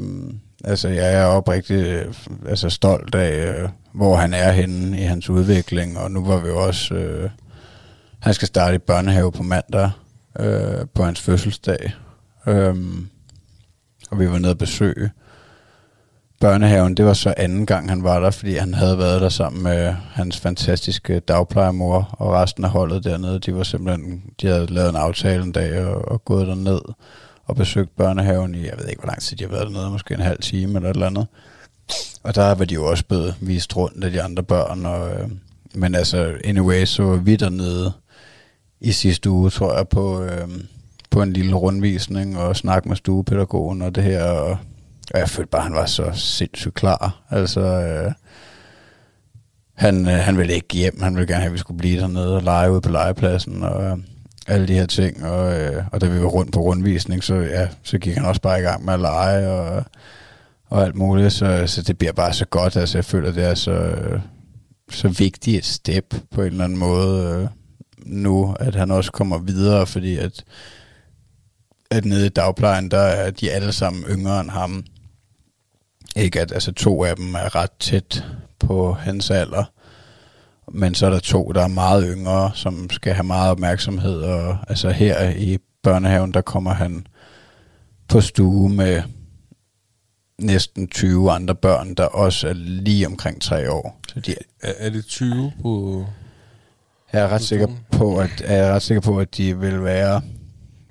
altså, 0.63 0.87
jeg 0.87 1.13
er 1.13 1.25
oprigtig 1.25 1.85
øh, 1.85 2.13
altså, 2.47 2.69
stolt 2.69 3.15
af, 3.15 3.47
øh, 3.47 3.69
hvor 3.91 4.15
han 4.15 4.33
er 4.33 4.51
henne 4.51 4.99
i 4.99 5.03
hans 5.03 5.29
udvikling, 5.29 5.97
og 5.99 6.11
nu 6.11 6.25
var 6.25 6.37
vi 6.39 6.47
jo 6.47 6.65
også... 6.65 6.95
Øh, 6.95 7.29
han 8.19 8.33
skal 8.33 8.47
starte 8.47 8.75
i 8.75 8.79
børnehave 8.79 9.31
på 9.31 9.43
mandag, 9.43 9.91
øh, 10.39 10.85
på 10.93 11.03
hans 11.03 11.21
fødselsdag. 11.21 11.93
Øh, 12.47 12.75
og 14.11 14.19
vi 14.19 14.29
var 14.29 14.39
nede 14.39 14.51
og 14.51 14.57
besøge 14.57 15.11
børnehaven. 16.39 16.97
Det 16.97 17.05
var 17.05 17.13
så 17.13 17.33
anden 17.37 17.65
gang, 17.65 17.89
han 17.89 18.03
var 18.03 18.19
der, 18.19 18.31
fordi 18.31 18.55
han 18.55 18.73
havde 18.73 18.97
været 18.97 19.21
der 19.21 19.29
sammen 19.29 19.63
med 19.63 19.93
hans 20.11 20.39
fantastiske 20.39 21.19
dagplejemor 21.19 22.09
og 22.11 22.33
resten 22.33 22.63
af 22.63 22.69
holdet 22.69 23.03
dernede. 23.03 23.39
De 23.39 23.55
var 23.55 23.63
simpelthen, 23.63 24.23
de 24.41 24.47
havde 24.47 24.65
lavet 24.65 24.89
en 24.89 24.95
aftale 24.95 25.43
en 25.43 25.51
dag 25.51 25.85
og, 25.85 26.11
og 26.11 26.25
gået 26.25 26.47
derned 26.47 26.81
og 27.45 27.55
besøgt 27.55 27.95
børnehaven 27.95 28.55
i, 28.55 28.65
jeg 28.65 28.73
ved 28.77 28.87
ikke, 28.87 28.99
hvor 28.99 29.07
lang 29.07 29.21
tid 29.21 29.37
de 29.37 29.43
har 29.43 29.51
været 29.51 29.67
dernede, 29.67 29.89
måske 29.89 30.13
en 30.13 30.19
halv 30.19 30.39
time 30.41 30.75
eller 30.75 30.89
et 30.89 30.93
eller 30.93 31.07
andet. 31.07 31.27
Og 32.23 32.35
der 32.35 32.55
var 32.55 32.65
de 32.65 32.73
jo 32.73 32.85
også 32.85 33.05
blevet 33.05 33.35
vist 33.41 33.77
rundt 33.77 34.03
af 34.03 34.11
de 34.11 34.21
andre 34.21 34.43
børn. 34.43 34.85
Og, 34.85 35.09
øh, 35.11 35.29
men 35.73 35.95
altså, 35.95 36.33
anyway, 36.43 36.85
så 36.85 37.03
var 37.03 37.15
vi 37.15 37.35
dernede 37.35 37.91
i 38.81 38.91
sidste 38.91 39.29
uge, 39.29 39.49
tror 39.49 39.77
jeg, 39.77 39.87
på, 39.87 40.23
øh, 40.23 40.47
på 41.09 41.21
en 41.21 41.33
lille 41.33 41.55
rundvisning 41.55 42.37
og 42.37 42.55
snak 42.55 42.85
med 42.85 42.95
stuepædagogen 42.95 43.81
og 43.81 43.95
det 43.95 44.03
her. 44.03 44.23
Og, 44.23 44.57
og 45.13 45.19
jeg 45.19 45.29
følte 45.29 45.49
bare, 45.49 45.61
at 45.61 45.67
han 45.67 45.75
var 45.75 45.85
så 45.85 46.11
sindssygt 46.13 46.73
klar. 46.73 47.23
Altså, 47.29 47.61
øh, 47.61 48.11
han, 49.73 50.07
øh, 50.07 50.13
han 50.13 50.37
ville 50.37 50.53
ikke 50.53 50.75
hjem. 50.77 51.01
Han 51.01 51.15
ville 51.15 51.27
gerne 51.27 51.41
have, 51.41 51.49
at 51.49 51.53
vi 51.53 51.57
skulle 51.57 51.77
blive 51.77 51.99
dernede 51.99 52.35
og 52.35 52.43
lege 52.43 52.71
ude 52.71 52.81
på 52.81 52.91
legepladsen 52.91 53.63
og 53.63 53.83
øh, 53.83 53.97
alle 54.47 54.67
de 54.67 54.73
her 54.73 54.85
ting. 54.85 55.25
Og, 55.25 55.59
øh, 55.59 55.83
og 55.91 56.01
da 56.01 56.07
vi 56.07 56.21
var 56.21 56.27
rundt 56.27 56.53
på 56.53 56.59
rundvisning, 56.59 57.23
så, 57.23 57.35
ja, 57.35 57.67
så 57.83 57.97
gik 57.97 58.13
han 58.15 58.25
også 58.25 58.41
bare 58.41 58.59
i 58.59 58.63
gang 58.63 58.85
med 58.85 58.93
at 58.93 58.99
lege 58.99 59.51
og, 59.51 59.83
og 60.65 60.83
alt 60.83 60.95
muligt. 60.95 61.33
Så, 61.33 61.63
så 61.67 61.81
det 61.81 61.97
bliver 61.97 62.13
bare 62.13 62.33
så 62.33 62.45
godt. 62.45 62.77
Altså, 62.77 62.97
jeg 62.97 63.05
føler, 63.05 63.31
det 63.31 63.43
er 63.43 63.53
så, 63.53 63.71
øh, 63.71 64.19
så 64.91 65.07
vigtigt 65.07 65.57
et 65.57 65.65
step 65.65 66.15
på 66.31 66.41
en 66.41 66.47
eller 66.47 66.63
anden 66.63 66.79
måde 66.79 67.41
øh, 67.41 67.47
nu, 68.05 68.55
at 68.59 68.75
han 68.75 68.91
også 68.91 69.11
kommer 69.11 69.37
videre, 69.37 69.87
fordi 69.87 70.17
at, 70.17 70.43
at 71.91 72.05
nede 72.05 72.25
i 72.25 72.29
dagplejen, 72.29 72.91
der 72.91 72.99
er 72.99 73.31
de 73.31 73.51
alle 73.51 73.71
sammen 73.71 74.03
yngre 74.03 74.41
end 74.41 74.49
ham. 74.49 74.85
Ikke 76.17 76.41
at 76.41 76.51
altså 76.51 76.71
to 76.71 77.03
af 77.03 77.15
dem 77.15 77.35
er 77.35 77.55
ret 77.55 77.71
tæt 77.79 78.25
på 78.59 78.93
hans 78.93 79.31
alder, 79.31 79.63
men 80.71 80.95
så 80.95 81.05
er 81.05 81.09
der 81.09 81.19
to, 81.19 81.51
der 81.55 81.63
er 81.63 81.67
meget 81.67 82.05
yngre, 82.07 82.51
som 82.53 82.89
skal 82.89 83.13
have 83.13 83.23
meget 83.23 83.51
opmærksomhed, 83.51 84.21
og 84.21 84.57
altså 84.67 84.89
her 84.89 85.29
i 85.29 85.57
børnehaven, 85.83 86.33
der 86.33 86.41
kommer 86.41 86.73
han 86.73 87.07
på 88.07 88.21
stue 88.21 88.69
med 88.69 89.03
næsten 90.41 90.87
20 90.87 91.31
andre 91.31 91.55
børn, 91.55 91.93
der 91.93 92.05
også 92.05 92.47
er 92.47 92.53
lige 92.53 93.07
omkring 93.07 93.41
tre 93.41 93.71
år. 93.71 93.99
Så 94.13 94.19
de, 94.19 94.35
Er, 94.61 94.73
er 94.77 94.89
det 94.89 95.05
20 95.05 95.51
på... 95.61 96.05
jeg 97.13 97.21
er 97.21 97.27
ret 97.27 97.41
sikker 97.41 97.67
på, 97.91 98.17
at 98.17 98.41
jeg 98.41 98.59
er 98.59 98.73
ret 98.73 98.81
sikker 98.81 99.01
på, 99.01 99.19
at 99.19 99.37
de 99.37 99.59
vil 99.59 99.83
være 99.83 100.21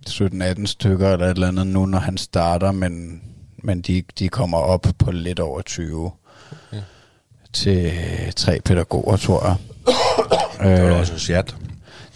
17-18 0.09 0.67
stykker 0.67 1.13
eller 1.13 1.27
et 1.27 1.31
eller 1.31 1.49
andet 1.49 1.67
nu, 1.67 1.87
når 1.87 1.99
han 1.99 2.17
starter, 2.17 2.73
men, 2.73 3.23
men 3.67 3.81
de, 3.81 4.03
de 4.19 4.29
kommer 4.29 4.59
op 4.59 4.87
på 4.99 5.11
lidt 5.11 5.41
over 5.41 5.61
20 5.63 6.11
Okay. 6.73 6.83
til 7.53 7.93
tre 8.37 8.61
pædagoger, 8.65 9.17
tror 9.17 9.47
jeg. 9.47 9.57
Det 10.77 10.83
var 10.83 10.91
Øh, 10.95 11.01
også 11.01 11.13
en 11.13 11.19
chat. 11.19 11.57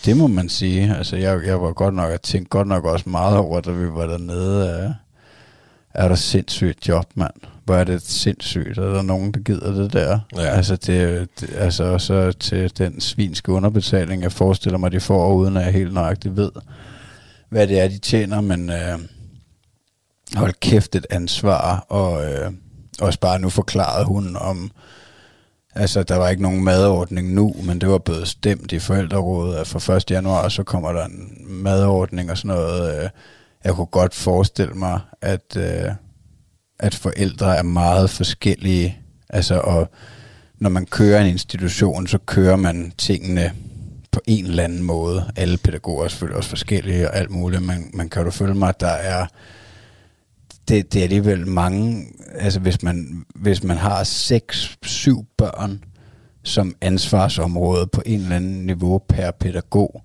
det 0.05 0.17
må 0.17 0.27
man 0.27 0.49
sige. 0.49 0.97
Altså, 0.97 1.17
jeg, 1.17 1.41
jeg 1.47 1.61
var 1.63 1.73
godt 1.73 1.95
nok, 1.95 2.11
jeg 2.11 2.23
tænkte 2.23 2.49
godt 2.51 2.69
nok 2.69 2.85
også 2.85 3.09
meget 3.09 3.37
over, 3.37 3.61
da 3.61 3.71
vi 3.71 3.87
var 3.93 4.07
dernede. 4.07 4.83
Øh, 4.85 4.91
er 5.95 6.09
der 6.09 6.15
sindssygt 6.15 6.89
job, 6.89 7.05
mand? 7.15 7.31
Hvor 7.65 7.75
er 7.75 7.85
det 7.85 8.03
sindssygt? 8.03 8.79
Er 8.79 8.93
der 8.93 9.03
nogen, 9.03 9.33
der 9.33 9.41
gider 9.41 9.73
det 9.73 9.93
der? 9.93 10.19
Ja. 10.37 10.41
Altså, 10.43 10.77
det, 10.77 11.29
det, 11.41 11.51
altså 11.55 11.99
så 11.99 12.33
til 12.33 12.79
den 12.79 13.01
svinske 13.01 13.53
underbetaling, 13.53 14.23
jeg 14.23 14.33
forestiller 14.33 14.79
mig, 14.79 14.93
de 14.93 15.01
får, 15.01 15.33
uden 15.35 15.57
at 15.57 15.65
jeg 15.65 15.73
helt 15.73 15.95
nøjagtigt 15.95 16.37
ved, 16.37 16.51
hvad 17.49 17.67
det 17.67 17.81
er, 17.81 17.89
de 17.89 17.99
tjener, 17.99 18.41
men 18.41 18.71
øh, 18.71 18.99
hold 20.37 20.53
kæft 20.61 20.95
et 20.95 21.07
ansvar, 21.11 21.87
og 21.89 22.33
øh, 22.33 22.53
også 23.01 23.21
bare 23.21 23.39
nu 23.39 23.49
forklarede 23.49 24.05
hun 24.05 24.37
om, 24.37 24.71
altså 25.75 26.03
der 26.03 26.17
var 26.17 26.29
ikke 26.29 26.43
nogen 26.43 26.65
madordning 26.65 27.35
nu, 27.35 27.55
men 27.63 27.81
det 27.81 27.89
var 27.89 27.99
blevet 27.99 28.29
stemt 28.29 28.73
i 28.73 28.79
forældrerådet, 28.79 29.57
at 29.57 29.67
fra 29.67 29.97
1. 29.97 30.11
januar, 30.11 30.49
så 30.49 30.63
kommer 30.63 30.93
der 30.93 31.05
en 31.05 31.47
madordning 31.49 32.31
og 32.31 32.39
sådan 32.39 32.57
noget. 32.57 33.03
Øh, 33.03 33.11
jeg 33.65 33.75
kunne 33.75 33.87
godt 33.87 34.15
forestille 34.15 34.75
mig, 34.75 35.01
at, 35.23 35.57
øh, 35.57 35.93
at 36.79 36.95
forældre 36.95 37.57
er 37.57 37.63
meget 37.63 38.11
forskellige, 38.11 38.99
altså 39.29 39.61
og 39.61 39.91
når 40.59 40.71
man 40.71 40.87
kører 40.87 41.21
en 41.21 41.27
institution, 41.27 42.07
så 42.07 42.19
kører 42.19 42.57
man 42.57 42.93
tingene 42.99 43.53
på 44.13 44.21
en 44.27 44.47
eller 44.47 44.65
anden 44.65 44.83
måde. 44.83 45.31
Alle 45.37 45.59
pædagoger 45.59 46.05
er 46.05 46.09
selvfølgelig 46.09 46.37
også 46.37 46.49
forskellige 46.49 47.11
og 47.11 47.17
alt 47.17 47.31
muligt, 47.31 47.63
men 47.63 47.91
man 47.95 48.09
kan 48.09 48.25
jo 48.25 48.31
følge 48.31 48.55
mig, 48.55 48.69
at 48.69 48.81
der 48.81 48.87
er 48.87 49.27
det, 50.71 50.93
det 50.93 50.99
er 50.99 51.03
alligevel 51.03 51.47
mange, 51.47 52.07
altså 52.35 52.61
hvis 52.61 52.83
man, 52.83 53.25
hvis 53.35 53.65
man 53.65 53.77
har 53.77 54.05
seks, 54.05 54.79
syv 54.83 55.27
børn 55.39 55.85
som 56.43 56.75
ansvarsområde 56.81 57.87
på 57.87 58.03
en 58.07 58.21
eller 58.21 58.37
anden 58.37 58.67
niveau 58.67 58.99
per 58.99 59.31
pædagog, 59.31 60.03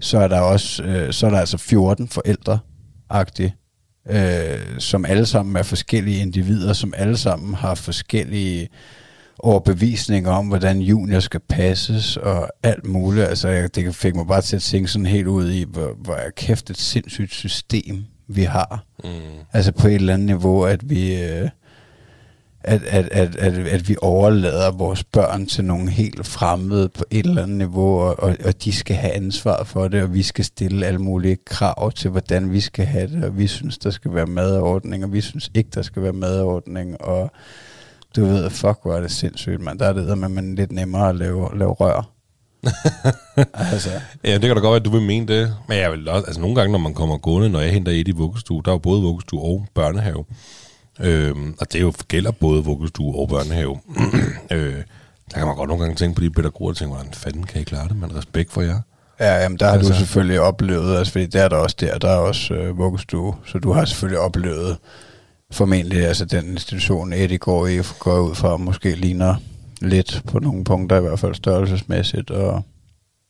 så 0.00 0.18
er 0.18 0.28
der 0.28 0.40
også, 0.40 0.82
øh, 0.82 1.12
så 1.12 1.26
er 1.26 1.30
der 1.30 1.38
altså 1.38 1.58
14 1.58 2.08
forældre 2.08 2.58
agtigt, 3.10 3.52
øh, 4.10 4.78
som 4.78 5.04
alle 5.04 5.26
sammen 5.26 5.56
er 5.56 5.62
forskellige 5.62 6.20
individer, 6.20 6.72
som 6.72 6.94
alle 6.96 7.16
sammen 7.16 7.54
har 7.54 7.74
forskellige 7.74 8.68
overbevisninger 9.38 10.30
om, 10.30 10.48
hvordan 10.48 10.78
junior 10.78 11.20
skal 11.20 11.40
passes 11.48 12.16
og 12.16 12.48
alt 12.62 12.86
muligt. 12.86 13.26
Altså, 13.26 13.48
jeg, 13.48 13.74
det 13.74 13.94
fik 13.94 14.14
mig 14.14 14.26
bare 14.26 14.42
til 14.42 14.56
at 14.56 14.62
tænke 14.62 14.88
sådan 14.88 15.06
helt 15.06 15.26
ud 15.26 15.50
i, 15.50 15.64
hvor, 15.68 15.94
hvor 15.98 16.14
er 16.14 16.30
kæft 16.30 16.70
et 16.70 16.78
sindssygt 16.78 17.32
system, 17.32 18.04
vi 18.36 18.42
har. 18.42 18.84
Mm. 19.04 19.10
Altså 19.52 19.72
på 19.72 19.86
et 19.88 19.94
eller 19.94 20.14
andet 20.14 20.26
niveau, 20.26 20.62
at 20.62 20.90
vi, 20.90 21.22
øh, 21.22 21.48
at, 22.60 22.82
at, 22.82 23.08
at, 23.12 23.36
at, 23.36 23.54
at 23.54 23.88
vi 23.88 23.96
overlader 24.02 24.70
vores 24.72 25.04
børn 25.04 25.46
til 25.46 25.64
nogle 25.64 25.90
helt 25.90 26.26
fremmede 26.26 26.88
på 26.88 27.04
et 27.10 27.26
eller 27.26 27.42
andet 27.42 27.58
niveau, 27.58 27.98
og, 27.98 28.20
og, 28.20 28.36
og 28.44 28.64
de 28.64 28.72
skal 28.72 28.96
have 28.96 29.12
ansvar 29.12 29.64
for 29.64 29.88
det, 29.88 30.02
og 30.02 30.14
vi 30.14 30.22
skal 30.22 30.44
stille 30.44 30.86
alle 30.86 30.98
mulige 30.98 31.36
krav 31.46 31.92
til, 31.92 32.10
hvordan 32.10 32.52
vi 32.52 32.60
skal 32.60 32.86
have 32.86 33.08
det, 33.08 33.24
og 33.24 33.38
vi 33.38 33.46
synes, 33.46 33.78
der 33.78 33.90
skal 33.90 34.14
være 34.14 34.26
madordning, 34.26 35.04
og 35.04 35.12
vi 35.12 35.20
synes 35.20 35.50
ikke, 35.54 35.70
der 35.74 35.82
skal 35.82 36.02
være 36.02 36.12
madordning, 36.12 37.00
og 37.00 37.30
du 38.16 38.24
ved, 38.24 38.50
fuck, 38.50 38.78
hvor 38.82 38.94
er 38.94 39.00
det 39.00 39.10
sindssygt, 39.10 39.60
man. 39.60 39.78
Der 39.78 39.86
er 39.86 39.92
det 39.92 40.18
med, 40.18 40.28
man 40.28 40.54
lidt 40.54 40.72
nemmere 40.72 41.08
at 41.08 41.16
lave, 41.16 41.58
lave 41.58 41.72
rør. 41.72 42.13
Altså, 43.54 43.90
Ja, 44.24 44.32
det 44.32 44.40
kan 44.40 44.56
da 44.56 44.60
godt 44.60 44.64
være, 44.64 44.76
at 44.76 44.84
du 44.84 44.90
vil 44.90 45.02
mene 45.02 45.26
det. 45.26 45.54
Men 45.68 45.78
jeg 45.78 45.92
vil 45.92 46.08
også, 46.08 46.26
altså 46.26 46.40
nogle 46.40 46.56
gange, 46.56 46.72
når 46.72 46.78
man 46.78 46.94
kommer 46.94 47.18
gående, 47.18 47.50
når 47.50 47.60
jeg 47.60 47.72
henter 47.72 47.92
et 47.92 48.08
i 48.08 48.10
vuggestue, 48.10 48.62
der 48.64 48.70
er 48.70 48.74
jo 48.74 48.78
både 48.78 49.02
vuggestue 49.02 49.42
og 49.42 49.66
børnehave. 49.74 50.24
Øhm, 51.00 51.54
og 51.60 51.72
det 51.72 51.78
er 51.78 51.82
jo 51.82 51.92
gælder 52.08 52.30
både 52.30 52.64
vuggestue 52.64 53.16
og 53.16 53.28
børnehave. 53.28 53.80
øh, 54.52 54.74
der 55.30 55.38
kan 55.38 55.46
man 55.46 55.56
godt 55.56 55.68
nogle 55.68 55.82
gange 55.84 55.96
tænke 55.96 56.14
på 56.14 56.20
de 56.20 56.30
pædagoger, 56.30 56.70
og 56.70 56.76
tænke, 56.76 56.94
hvordan 56.94 57.12
fanden 57.12 57.42
kan 57.42 57.60
I 57.60 57.64
klare 57.64 57.88
det? 57.88 57.96
Man 57.96 58.16
respekt 58.16 58.52
for 58.52 58.60
jer. 58.62 58.80
Ja, 59.20 59.42
jamen, 59.42 59.58
der 59.58 59.66
har. 59.66 59.72
Altså- 59.72 59.92
du 59.92 59.98
selvfølgelig 59.98 60.40
oplevet, 60.40 60.96
altså, 60.98 61.12
fordi 61.12 61.26
der 61.26 61.42
er 61.42 61.48
der 61.48 61.56
også 61.56 61.76
der, 61.80 61.98
der 61.98 62.08
er 62.08 62.16
også 62.16 62.54
øh, 62.54 62.78
vuggestue, 62.78 63.34
så 63.46 63.58
du 63.58 63.72
har 63.72 63.84
selvfølgelig 63.84 64.18
oplevet 64.18 64.76
formentlig, 65.52 66.06
altså 66.06 66.24
den 66.24 66.46
institution, 66.50 67.12
Eddie 67.12 67.38
går 67.38 67.66
i, 67.66 67.82
går 67.98 68.20
ud 68.20 68.34
fra, 68.34 68.56
måske 68.56 68.94
ligner 68.94 69.34
lidt 69.84 70.22
på 70.26 70.38
nogle 70.38 70.64
punkter, 70.64 70.96
i 70.98 71.00
hvert 71.00 71.18
fald 71.18 71.34
størrelsesmæssigt, 71.34 72.30
og 72.30 72.62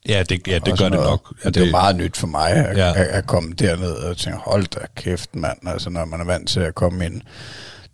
Ja, 0.09 0.23
det, 0.29 0.49
ja, 0.49 0.55
det 0.55 0.65
gør 0.65 0.75
sådan 0.77 0.93
det 0.93 1.01
noget. 1.01 1.11
nok. 1.11 1.35
Ja, 1.45 1.49
det 1.51 1.57
er 1.63 1.67
jo 1.67 1.71
meget 1.71 1.97
nyt 1.97 2.17
for 2.17 2.27
mig 2.27 2.51
at, 2.51 2.77
Ja. 2.77 2.89
at, 2.91 3.07
at 3.07 3.27
komme 3.27 3.53
derned 3.53 3.93
og 3.93 4.17
tænke, 4.17 4.39
hold 4.39 4.67
da 4.67 4.79
kæft, 4.97 5.37
mand. 5.37 5.59
Altså, 5.67 5.91
når 5.91 6.05
man 6.05 6.21
er 6.21 6.25
vant 6.25 6.49
til 6.49 6.61
at 6.61 6.75
komme 6.75 7.05
i 7.05 7.07
en 7.07 7.23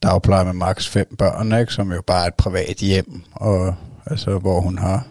dagpleje 0.02 0.44
med 0.44 0.52
maks 0.52 0.88
fem 0.88 1.16
børn, 1.18 1.60
ikke, 1.60 1.72
som 1.72 1.92
jo 1.92 2.02
bare 2.06 2.22
er 2.22 2.26
et 2.26 2.34
privat 2.34 2.76
hjem, 2.76 3.22
og, 3.32 3.74
altså, 4.06 4.38
hvor 4.38 4.60
hun 4.60 4.78
har 4.78 5.06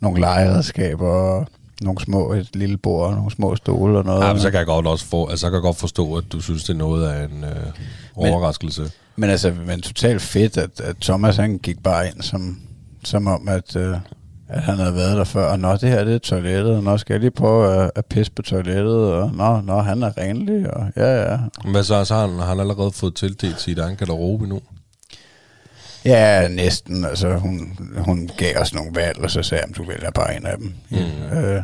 nogle 0.00 0.20
legeredskaber 0.20 1.08
og 1.08 1.46
nogle 1.80 2.00
små, 2.00 2.32
et 2.32 2.48
lille 2.56 2.76
bord 2.76 3.08
og 3.08 3.14
nogle 3.14 3.30
små 3.30 3.56
stole 3.56 3.98
og 3.98 4.04
noget. 4.04 4.24
Ja, 4.26 4.32
men 4.32 4.42
så 4.42 4.50
kan 4.50 4.58
jeg 4.58 4.66
godt 4.66 4.86
også 4.86 5.04
få, 5.06 5.26
altså, 5.28 5.40
så 5.40 5.46
kan 5.50 5.54
jeg 5.54 5.62
godt 5.62 5.76
forstå, 5.76 6.14
at 6.16 6.24
du 6.32 6.40
synes, 6.40 6.64
det 6.64 6.72
er 6.72 6.78
noget 6.78 7.08
af 7.08 7.24
en 7.24 7.44
øh, 7.44 7.66
overraskelse. 8.16 8.82
Men 8.82 8.90
altså, 9.24 9.54
men 9.66 9.80
totalt 9.80 10.22
fedt, 10.22 10.56
at, 10.56 10.80
at 10.80 10.96
Thomas 11.00 11.36
han 11.36 11.58
gik 11.58 11.82
bare 11.82 12.06
ind 12.06 12.22
som, 12.22 12.60
som 13.04 13.26
om, 13.26 13.48
at, 13.48 13.76
øh, 13.76 13.96
at 14.48 14.62
han 14.62 14.76
havde 14.78 14.94
været 14.94 15.16
der 15.16 15.24
før. 15.24 15.46
Og 15.46 15.58
nå, 15.58 15.72
det 15.72 15.88
her 15.88 16.04
det 16.04 16.14
er 16.14 16.18
toilettet, 16.18 16.76
og 16.76 16.82
nå, 16.82 16.98
skal 16.98 17.14
jeg 17.14 17.20
lige 17.20 17.30
prøve 17.30 17.82
at, 17.82 17.90
at 17.94 18.06
pisse 18.06 18.32
på 18.32 18.42
toilettet, 18.42 19.12
og 19.12 19.32
nå, 19.34 19.60
nå, 19.60 19.80
han 19.80 20.02
er 20.02 20.18
renlig, 20.18 20.74
og 20.74 20.86
ja, 20.96 21.32
ja. 21.32 21.38
Hvad 21.70 21.84
så? 21.84 22.04
Så 22.04 22.14
har 22.14 22.26
han, 22.26 22.38
har 22.38 22.46
han 22.46 22.60
allerede 22.60 22.92
fået 22.92 23.14
tildelt 23.14 23.60
sit 23.60 23.78
egen 23.78 23.96
garderobe 23.96 24.46
nu? 24.46 24.60
Ja, 26.04 26.48
næsten. 26.48 27.04
Altså, 27.04 27.36
hun, 27.36 27.78
hun 27.96 28.30
gav 28.38 28.56
os 28.56 28.74
nogle 28.74 28.90
valg, 28.94 29.18
og 29.18 29.30
så 29.30 29.42
sagde 29.42 29.62
jeg, 29.62 29.70
at 29.70 29.76
du 29.76 29.84
vælger 29.84 30.10
bare 30.10 30.36
en 30.36 30.46
af 30.46 30.56
dem. 30.58 30.74
Mm. 30.90 31.38
Øh, 31.38 31.62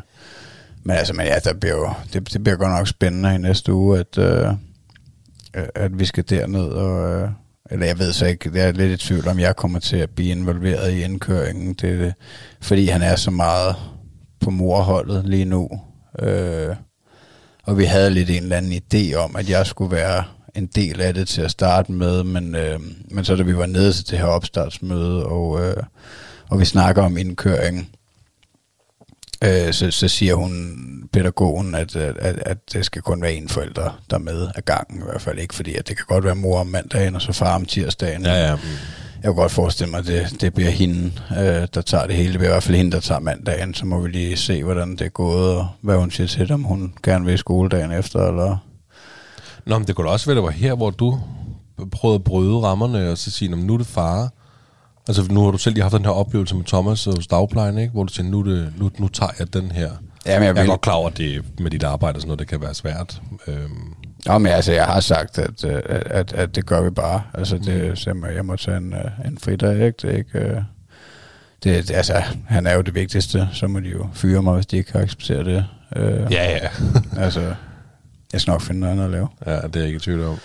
men 0.84 0.96
altså, 0.96 1.14
men 1.14 1.26
ja, 1.26 1.38
der 1.44 1.54
bliver 1.54 1.76
jo, 1.76 1.90
det, 2.12 2.32
det 2.32 2.44
bliver 2.44 2.56
godt 2.56 2.70
nok 2.70 2.88
spændende 2.88 3.34
i 3.34 3.38
næste 3.38 3.72
uge, 3.72 3.98
at, 3.98 4.18
øh, 4.18 4.54
at 5.74 5.98
vi 5.98 6.04
skal 6.04 6.24
derned, 6.30 6.64
og, 6.64 7.10
øh, 7.12 7.28
eller 7.70 7.86
jeg 7.86 7.98
ved 7.98 8.12
så 8.12 8.26
ikke, 8.26 8.50
jeg 8.54 8.68
er 8.68 8.72
lidt 8.72 9.02
i 9.02 9.06
tvivl 9.06 9.28
om, 9.28 9.38
jeg 9.38 9.56
kommer 9.56 9.78
til 9.78 9.96
at 9.96 10.10
blive 10.10 10.30
involveret 10.30 10.92
i 10.92 11.02
indkøringen, 11.02 11.74
det, 11.74 12.00
det, 12.00 12.14
fordi 12.60 12.86
han 12.86 13.02
er 13.02 13.16
så 13.16 13.30
meget 13.30 13.76
på 14.40 14.50
morholdet 14.50 15.24
lige 15.24 15.44
nu. 15.44 15.68
Øh, 16.18 16.76
og 17.64 17.78
vi 17.78 17.84
havde 17.84 18.10
lidt 18.10 18.30
en 18.30 18.42
eller 18.42 18.56
anden 18.56 18.72
idé 18.72 19.14
om, 19.14 19.36
at 19.36 19.50
jeg 19.50 19.66
skulle 19.66 19.96
være 19.96 20.24
en 20.54 20.66
del 20.66 21.00
af 21.00 21.14
det 21.14 21.28
til 21.28 21.42
at 21.42 21.50
starte 21.50 21.92
med, 21.92 22.24
men, 22.24 22.54
øh, 22.54 22.80
men 23.10 23.24
så 23.24 23.36
da 23.36 23.42
vi 23.42 23.56
var 23.56 23.66
nede 23.66 23.92
til 23.92 24.10
det 24.10 24.18
her 24.18 24.26
opstartsmøde, 24.26 25.26
og, 25.26 25.64
øh, 25.64 25.82
og 26.50 26.60
vi 26.60 26.64
snakker 26.64 27.02
om 27.02 27.16
indkøringen, 27.16 27.88
øh, 29.42 29.72
så, 29.72 29.90
så 29.90 30.08
siger 30.08 30.34
hun, 30.34 30.78
pædagogen, 31.12 31.74
at, 31.74 31.96
at, 31.96 32.38
at, 32.46 32.58
det 32.72 32.84
skal 32.86 33.02
kun 33.02 33.22
være 33.22 33.34
en 33.34 33.48
forælder, 33.48 34.00
der 34.10 34.16
er 34.16 34.20
med 34.20 34.48
af 34.54 34.64
gangen, 34.64 35.00
i 35.00 35.04
hvert 35.04 35.20
fald 35.20 35.38
ikke, 35.38 35.54
fordi 35.54 35.74
at 35.74 35.88
det 35.88 35.96
kan 35.96 36.06
godt 36.08 36.24
være 36.24 36.34
mor 36.34 36.60
om 36.60 36.66
mandagen, 36.66 37.14
og 37.14 37.22
så 37.22 37.32
far 37.32 37.54
om 37.54 37.64
tirsdagen. 37.64 38.22
Ja, 38.24 38.34
ja. 38.34 38.56
Jeg 39.22 39.28
kunne 39.28 39.42
godt 39.42 39.52
forestille 39.52 39.90
mig, 39.90 39.98
at 40.00 40.06
det, 40.06 40.40
det 40.40 40.54
bliver 40.54 40.70
hende, 40.70 41.12
øh, 41.30 41.68
der 41.74 41.82
tager 41.86 42.06
det 42.06 42.16
hele. 42.16 42.30
Det 42.32 42.38
bliver 42.38 42.50
i 42.50 42.54
hvert 42.54 42.62
fald 42.62 42.76
hende, 42.76 42.92
der 42.92 43.00
tager 43.00 43.20
mandagen. 43.20 43.74
Så 43.74 43.86
må 43.86 44.00
vi 44.00 44.08
lige 44.08 44.36
se, 44.36 44.64
hvordan 44.64 44.90
det 44.90 45.00
er 45.00 45.08
gået, 45.08 45.56
og 45.56 45.68
hvad 45.80 45.96
hun 45.96 46.10
siger 46.10 46.26
til 46.26 46.40
det, 46.40 46.50
om 46.50 46.62
hun 46.62 46.94
gerne 47.02 47.24
vil 47.24 47.34
i 47.34 47.36
skoledagen 47.36 47.92
efter, 47.92 48.28
eller... 48.28 48.56
Nå, 49.66 49.78
men 49.78 49.86
det 49.86 49.96
kunne 49.96 50.06
da 50.06 50.12
også 50.12 50.26
være, 50.26 50.36
det 50.36 50.42
var 50.42 50.50
her, 50.50 50.74
hvor 50.74 50.90
du 50.90 51.20
prøvede 51.92 52.14
at 52.14 52.24
bryde 52.24 52.60
rammerne, 52.60 53.10
og 53.10 53.18
så 53.18 53.30
sige, 53.30 53.48
"Nå, 53.48 53.56
men 53.56 53.66
nu 53.66 53.74
er 53.74 53.78
det 53.78 53.86
far. 53.86 54.30
Altså, 55.08 55.26
nu 55.30 55.44
har 55.44 55.50
du 55.50 55.58
selv 55.58 55.74
lige 55.74 55.82
haft 55.82 55.94
den 55.94 56.04
her 56.04 56.12
oplevelse 56.12 56.56
med 56.56 56.64
Thomas 56.64 57.04
hos 57.04 57.26
dagplejen, 57.26 57.78
ikke? 57.78 57.92
Hvor 57.92 58.04
du 58.04 58.12
siger, 58.12 58.30
nu, 58.30 58.42
det, 58.42 58.72
nu, 58.78 58.90
nu 58.98 59.08
tager 59.08 59.32
jeg 59.38 59.54
den 59.54 59.70
her. 59.70 59.90
Jamen, 60.26 60.46
jeg 60.46 60.56
Jeg 60.56 60.62
er 60.62 60.66
godt 60.66 60.80
klar 60.80 60.92
over, 60.92 61.10
at 61.10 61.18
det 61.18 61.44
med 61.60 61.70
dit 61.70 61.82
arbejde 61.84 62.16
og 62.16 62.20
sådan 62.20 62.28
noget, 62.28 62.38
det 62.38 62.48
kan 62.48 62.60
være 62.60 62.74
svært. 62.74 63.22
Øhm, 63.46 63.94
Nå, 64.26 64.38
men 64.38 64.52
altså, 64.52 64.72
jeg 64.72 64.84
har 64.84 65.00
sagt, 65.00 65.38
at, 65.38 65.64
øh, 65.64 65.74
at, 65.86 66.02
at, 66.06 66.32
at 66.32 66.54
det 66.56 66.66
gør 66.66 66.82
vi 66.82 66.90
bare. 66.90 67.22
Altså, 67.34 67.58
det, 67.58 67.98
så 67.98 68.14
jeg, 68.34 68.44
må, 68.44 68.56
tage 68.56 68.76
en, 68.76 68.92
øh, 68.94 69.26
en 69.26 69.38
fridag, 69.38 69.74
ikke? 69.86 69.96
Det 70.02 70.04
er 70.04 70.16
ikke... 70.16 70.38
øh, 70.38 70.56
Det, 71.64 71.88
det, 71.88 71.94
altså, 71.94 72.22
han 72.48 72.66
er 72.66 72.74
jo 72.74 72.80
det 72.80 72.94
vigtigste, 72.94 73.48
så 73.52 73.66
må 73.66 73.80
de 73.80 73.88
jo 73.88 74.08
fyre 74.12 74.42
mig, 74.42 74.54
hvis 74.54 74.66
de 74.66 74.76
ikke 74.76 74.92
kan 74.92 75.00
acceptere 75.00 75.44
det. 75.44 75.64
Øh, 75.96 76.32
ja, 76.32 76.50
ja. 76.50 76.68
Altså, 77.24 77.54
jeg 78.32 78.40
skal 78.40 78.52
nok 78.52 78.60
finde 78.60 78.80
noget 78.80 78.92
andet 78.92 79.04
at 79.04 79.10
lave. 79.10 79.28
ja, 79.46 79.56
det 79.56 79.76
er 79.76 79.80
jeg 79.80 79.86
ikke 79.86 79.96
i 79.96 80.00
tvivl 80.00 80.22
om. 80.24 80.38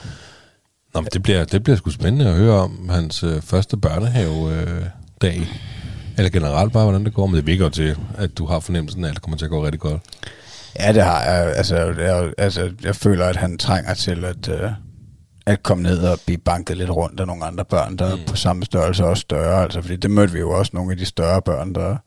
Nå, 0.94 1.02
men 1.02 1.10
det 1.14 1.24
bliver, 1.24 1.44
det 1.44 1.64
bliver 1.64 1.78
sgu 1.78 1.90
spændende 1.90 2.30
at 2.30 2.36
høre 2.36 2.60
om 2.60 2.90
hans 2.90 3.24
øh, 3.24 3.42
første 3.42 3.78
børnehave-dag. 3.78 4.68
Øh, 4.68 4.84
dag. 5.22 5.48
Eller 6.18 6.30
generelt 6.30 6.74
bare, 6.74 6.84
hvordan 6.84 7.06
det 7.06 7.14
går. 7.14 7.28
Men 7.28 7.36
det 7.36 7.48
virker 7.48 7.64
jo 7.64 7.70
til, 7.70 7.98
at 8.18 8.38
du 8.38 8.46
har 8.46 8.60
fornemmelsen 8.60 9.04
af, 9.04 9.10
at 9.10 9.16
det 9.16 9.22
kommer 9.22 9.38
til 9.38 9.46
at 9.46 9.52
gå 9.52 9.66
rigtig 9.66 9.80
godt. 9.80 10.02
Ja, 10.80 10.94
det 10.94 11.04
har 11.04 11.24
jeg. 11.24 11.56
Altså, 11.56 11.76
jeg, 11.78 12.34
altså, 12.38 12.72
jeg 12.84 12.96
føler, 12.96 13.26
at 13.26 13.36
han 13.36 13.58
trænger 13.58 13.94
til 13.94 14.26
at, 14.26 14.50
øh, 14.50 14.72
at 15.46 15.64
komme 15.64 15.84
ned 15.84 16.00
og 16.00 16.20
blive 16.26 16.38
banket 16.38 16.78
lidt 16.78 16.90
rundt 16.90 17.20
af 17.20 17.28
nogle 17.28 17.46
andre 17.46 17.66
børn, 17.66 17.96
der 17.96 18.16
mm. 18.16 18.22
er 18.22 18.26
på 18.28 18.36
samme 18.36 18.66
størrelse 18.66 19.04
og 19.04 19.10
også 19.10 19.22
større. 19.22 19.64
Altså, 19.64 19.82
fordi 19.82 19.96
det 19.96 20.12
mødte 20.12 20.34
vi 20.34 20.40
jo 20.40 20.52
også 20.52 20.72
nogle 20.74 20.92
af 20.92 20.98
de 20.98 21.06
større 21.06 21.42
børn, 21.42 21.76
der 21.76 21.98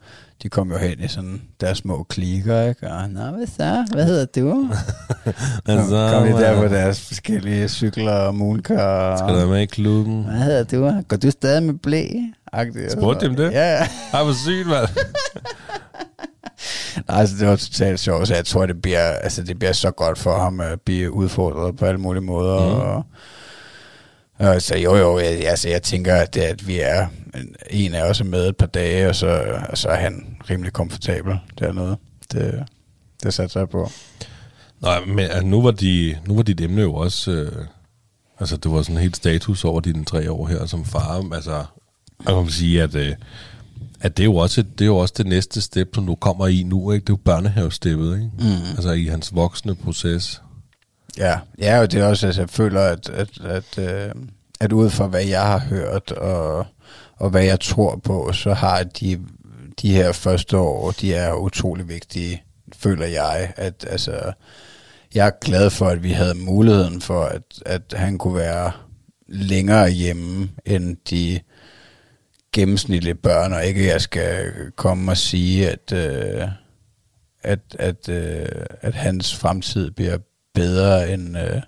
de 0.43 0.49
kom 0.49 0.73
jo 0.73 0.79
hen 0.79 1.01
i 1.01 1.09
sådan 1.09 1.43
deres 1.61 1.79
små 1.79 2.03
klikker, 2.03 2.69
ikke? 2.69 2.91
Og, 2.91 3.11
Nå, 3.11 3.21
hvad 3.21 3.47
så? 3.47 3.87
Hvad 3.93 4.05
hedder 4.05 4.27
du? 4.41 4.69
Altså, 5.73 6.11
kom 6.13 6.27
de 6.27 6.33
der 6.33 6.63
på 6.63 6.75
deres 6.75 7.01
forskellige 7.01 7.69
cykler 7.69 8.13
og 8.13 8.35
mooncar. 8.35 9.17
Skal 9.17 9.43
du 9.43 9.49
med 9.49 9.61
i 9.61 9.67
klubben? 9.67 10.25
Hvad 10.25 10.39
hedder 10.39 10.65
du? 10.65 11.03
Går 11.09 11.17
du 11.17 11.31
stadig 11.31 11.63
med 11.63 11.75
blæ? 11.75 12.07
Spurgte 12.91 13.27
de 13.27 13.31
om 13.31 13.37
det? 13.37 13.53
Ja, 13.53 13.73
ja. 13.73 13.87
Ej, 14.15 14.23
hvor 14.25 14.33
sygt, 14.33 14.67
mand. 14.67 14.89
Nej, 17.09 17.21
altså, 17.21 17.37
det 17.37 17.49
var 17.49 17.57
totalt 17.57 18.01
sjovt, 18.01 18.29
så 18.29 18.35
jeg 18.35 18.45
tror, 18.45 18.67
det 18.67 18.83
bliver, 18.83 19.09
altså, 19.09 19.43
det 19.43 19.59
bliver 19.59 19.73
så 19.73 19.91
godt 19.91 20.19
for 20.19 20.39
ham 20.39 20.61
at 20.61 20.81
blive 20.81 21.13
udfordret 21.13 21.77
på 21.77 21.85
alle 21.85 22.01
mulige 22.01 22.23
måder. 22.23 22.75
Mm. 22.75 22.81
Og, 22.81 23.05
og, 24.41 24.63
så 24.63 24.77
jo, 24.77 24.97
jo, 24.97 25.19
jeg, 25.19 25.47
altså, 25.47 25.69
jeg 25.69 25.83
tænker, 25.83 26.15
at, 26.15 26.35
det, 26.35 26.41
at 26.41 26.69
vi 26.69 26.79
er, 26.79 27.07
en 27.71 27.95
af 27.95 28.03
os 28.03 28.21
er 28.21 28.25
med 28.25 28.49
et 28.49 28.57
par 28.57 28.67
dage, 28.67 29.09
og 29.09 29.15
så, 29.17 29.59
og 29.69 29.79
så 29.79 29.89
er 29.89 29.97
han 29.97 30.37
rimelig 30.51 30.73
komfortabel 30.73 31.39
dernede. 31.59 31.97
Det, 32.33 32.65
det 33.23 33.35
satte 33.35 33.59
jeg 33.59 33.69
på. 33.69 33.91
Nej, 34.83 35.05
men 35.05 35.19
altså, 35.19 35.47
nu, 35.47 35.63
var 35.63 35.71
de, 35.71 36.17
nu 36.27 36.35
var 36.35 36.43
dit 36.43 36.61
emne 36.61 36.83
jo 36.83 36.95
også... 36.95 37.31
Øh, 37.31 37.65
altså, 38.41 38.57
det 38.57 38.71
var 38.71 38.83
sådan 38.83 39.01
helt 39.01 39.17
status 39.17 39.65
over 39.65 39.81
dine 39.81 40.05
tre 40.05 40.33
år 40.33 40.47
her 40.47 40.67
som 40.67 40.85
far. 40.85 41.35
Altså, 41.35 41.65
man 42.27 42.45
kan 42.45 42.53
sige, 42.53 42.83
at, 42.83 42.95
øh, 42.95 43.15
at 44.01 44.17
det, 44.17 44.23
er 44.23 44.27
jo 44.27 44.37
også, 44.37 44.63
det 44.63 44.81
er 44.81 44.87
jo 44.87 44.97
også 44.97 45.15
det 45.17 45.27
næste 45.27 45.61
step, 45.61 45.95
som 45.95 46.07
du 46.07 46.15
kommer 46.15 46.47
i 46.47 46.63
nu. 46.63 46.93
Ikke? 46.93 47.05
Det 47.05 47.11
er 47.11 47.13
jo 47.13 47.21
børnehavesteppet, 47.25 48.15
ikke? 48.15 48.31
Mm. 48.39 48.71
Altså 48.77 48.91
i 48.91 49.05
hans 49.05 49.35
voksne 49.35 49.75
proces. 49.75 50.43
Ja, 51.19 51.39
ja 51.59 51.81
og 51.81 51.93
det 51.93 52.01
er 52.01 52.07
også, 52.07 52.27
altså, 52.27 52.43
jeg 52.43 52.51
føler, 52.51 52.81
at, 52.81 53.09
at, 53.09 53.41
at, 53.45 53.79
øh, 53.79 54.15
at 54.61 54.73
ud 54.73 54.91
fra 54.91 55.07
hvad 55.07 55.25
jeg 55.25 55.43
har 55.43 55.59
hørt, 55.59 56.13
og, 56.13 56.67
og 57.17 57.31
hvad 57.31 57.45
jeg 57.45 57.61
tror 57.61 57.97
på, 57.97 58.33
så 58.33 58.55
har 58.55 58.83
de, 58.83 59.21
de 59.83 59.93
her 59.93 60.13
første 60.13 60.57
år, 60.57 60.91
de 60.91 61.15
er 61.15 61.35
utrolig 61.35 61.89
vigtige, 61.89 62.43
føler 62.77 63.07
jeg. 63.07 63.53
At, 63.57 63.87
altså, 63.91 64.33
jeg 65.15 65.27
er 65.27 65.39
glad 65.41 65.71
for, 65.71 65.87
at 65.87 66.03
vi 66.03 66.11
havde 66.11 66.35
muligheden 66.35 67.01
for, 67.01 67.25
at, 67.25 67.43
at 67.67 67.83
han 67.97 68.19
kunne 68.19 68.35
være 68.35 68.73
længere 69.29 69.91
hjemme, 69.91 70.51
end 70.67 70.97
de 71.11 71.41
gennemsnitlige 72.53 73.15
børn, 73.15 73.53
og 73.53 73.67
ikke 73.67 73.87
jeg 73.87 74.01
skal 74.01 74.53
komme 74.77 75.11
og 75.11 75.17
sige, 75.17 75.71
at, 75.71 75.93
øh, 75.93 76.49
at, 77.43 77.61
at, 77.79 78.09
øh, 78.09 78.47
at 78.81 78.95
hans 78.95 79.37
fremtid 79.37 79.91
bliver 79.91 80.19
bedre 80.55 81.13
end, 81.15 81.39
øh, 81.39 81.63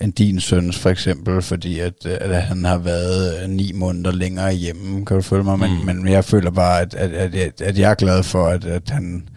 end 0.00 0.12
din 0.12 0.40
søns 0.40 0.78
for 0.78 0.90
eksempel, 0.90 1.42
fordi 1.42 1.78
at, 1.78 1.94
øh, 2.06 2.16
at 2.20 2.42
han 2.42 2.64
har 2.64 2.78
været 2.78 3.42
øh, 3.42 3.50
ni 3.50 3.72
måneder 3.74 4.12
længere 4.12 4.52
hjemme, 4.52 5.06
kan 5.06 5.16
du 5.16 5.22
følge 5.22 5.44
mig? 5.44 5.58
Men, 5.58 5.70
mm. 5.78 5.84
men 5.86 6.08
jeg 6.08 6.24
føler 6.24 6.50
bare, 6.50 6.80
at, 6.80 6.94
at, 6.94 7.12
at, 7.12 7.34
at, 7.34 7.60
at 7.60 7.78
jeg 7.78 7.90
er 7.90 7.94
glad 7.94 8.22
for, 8.22 8.46
at, 8.46 8.64
at 8.64 8.90
han 8.90 9.28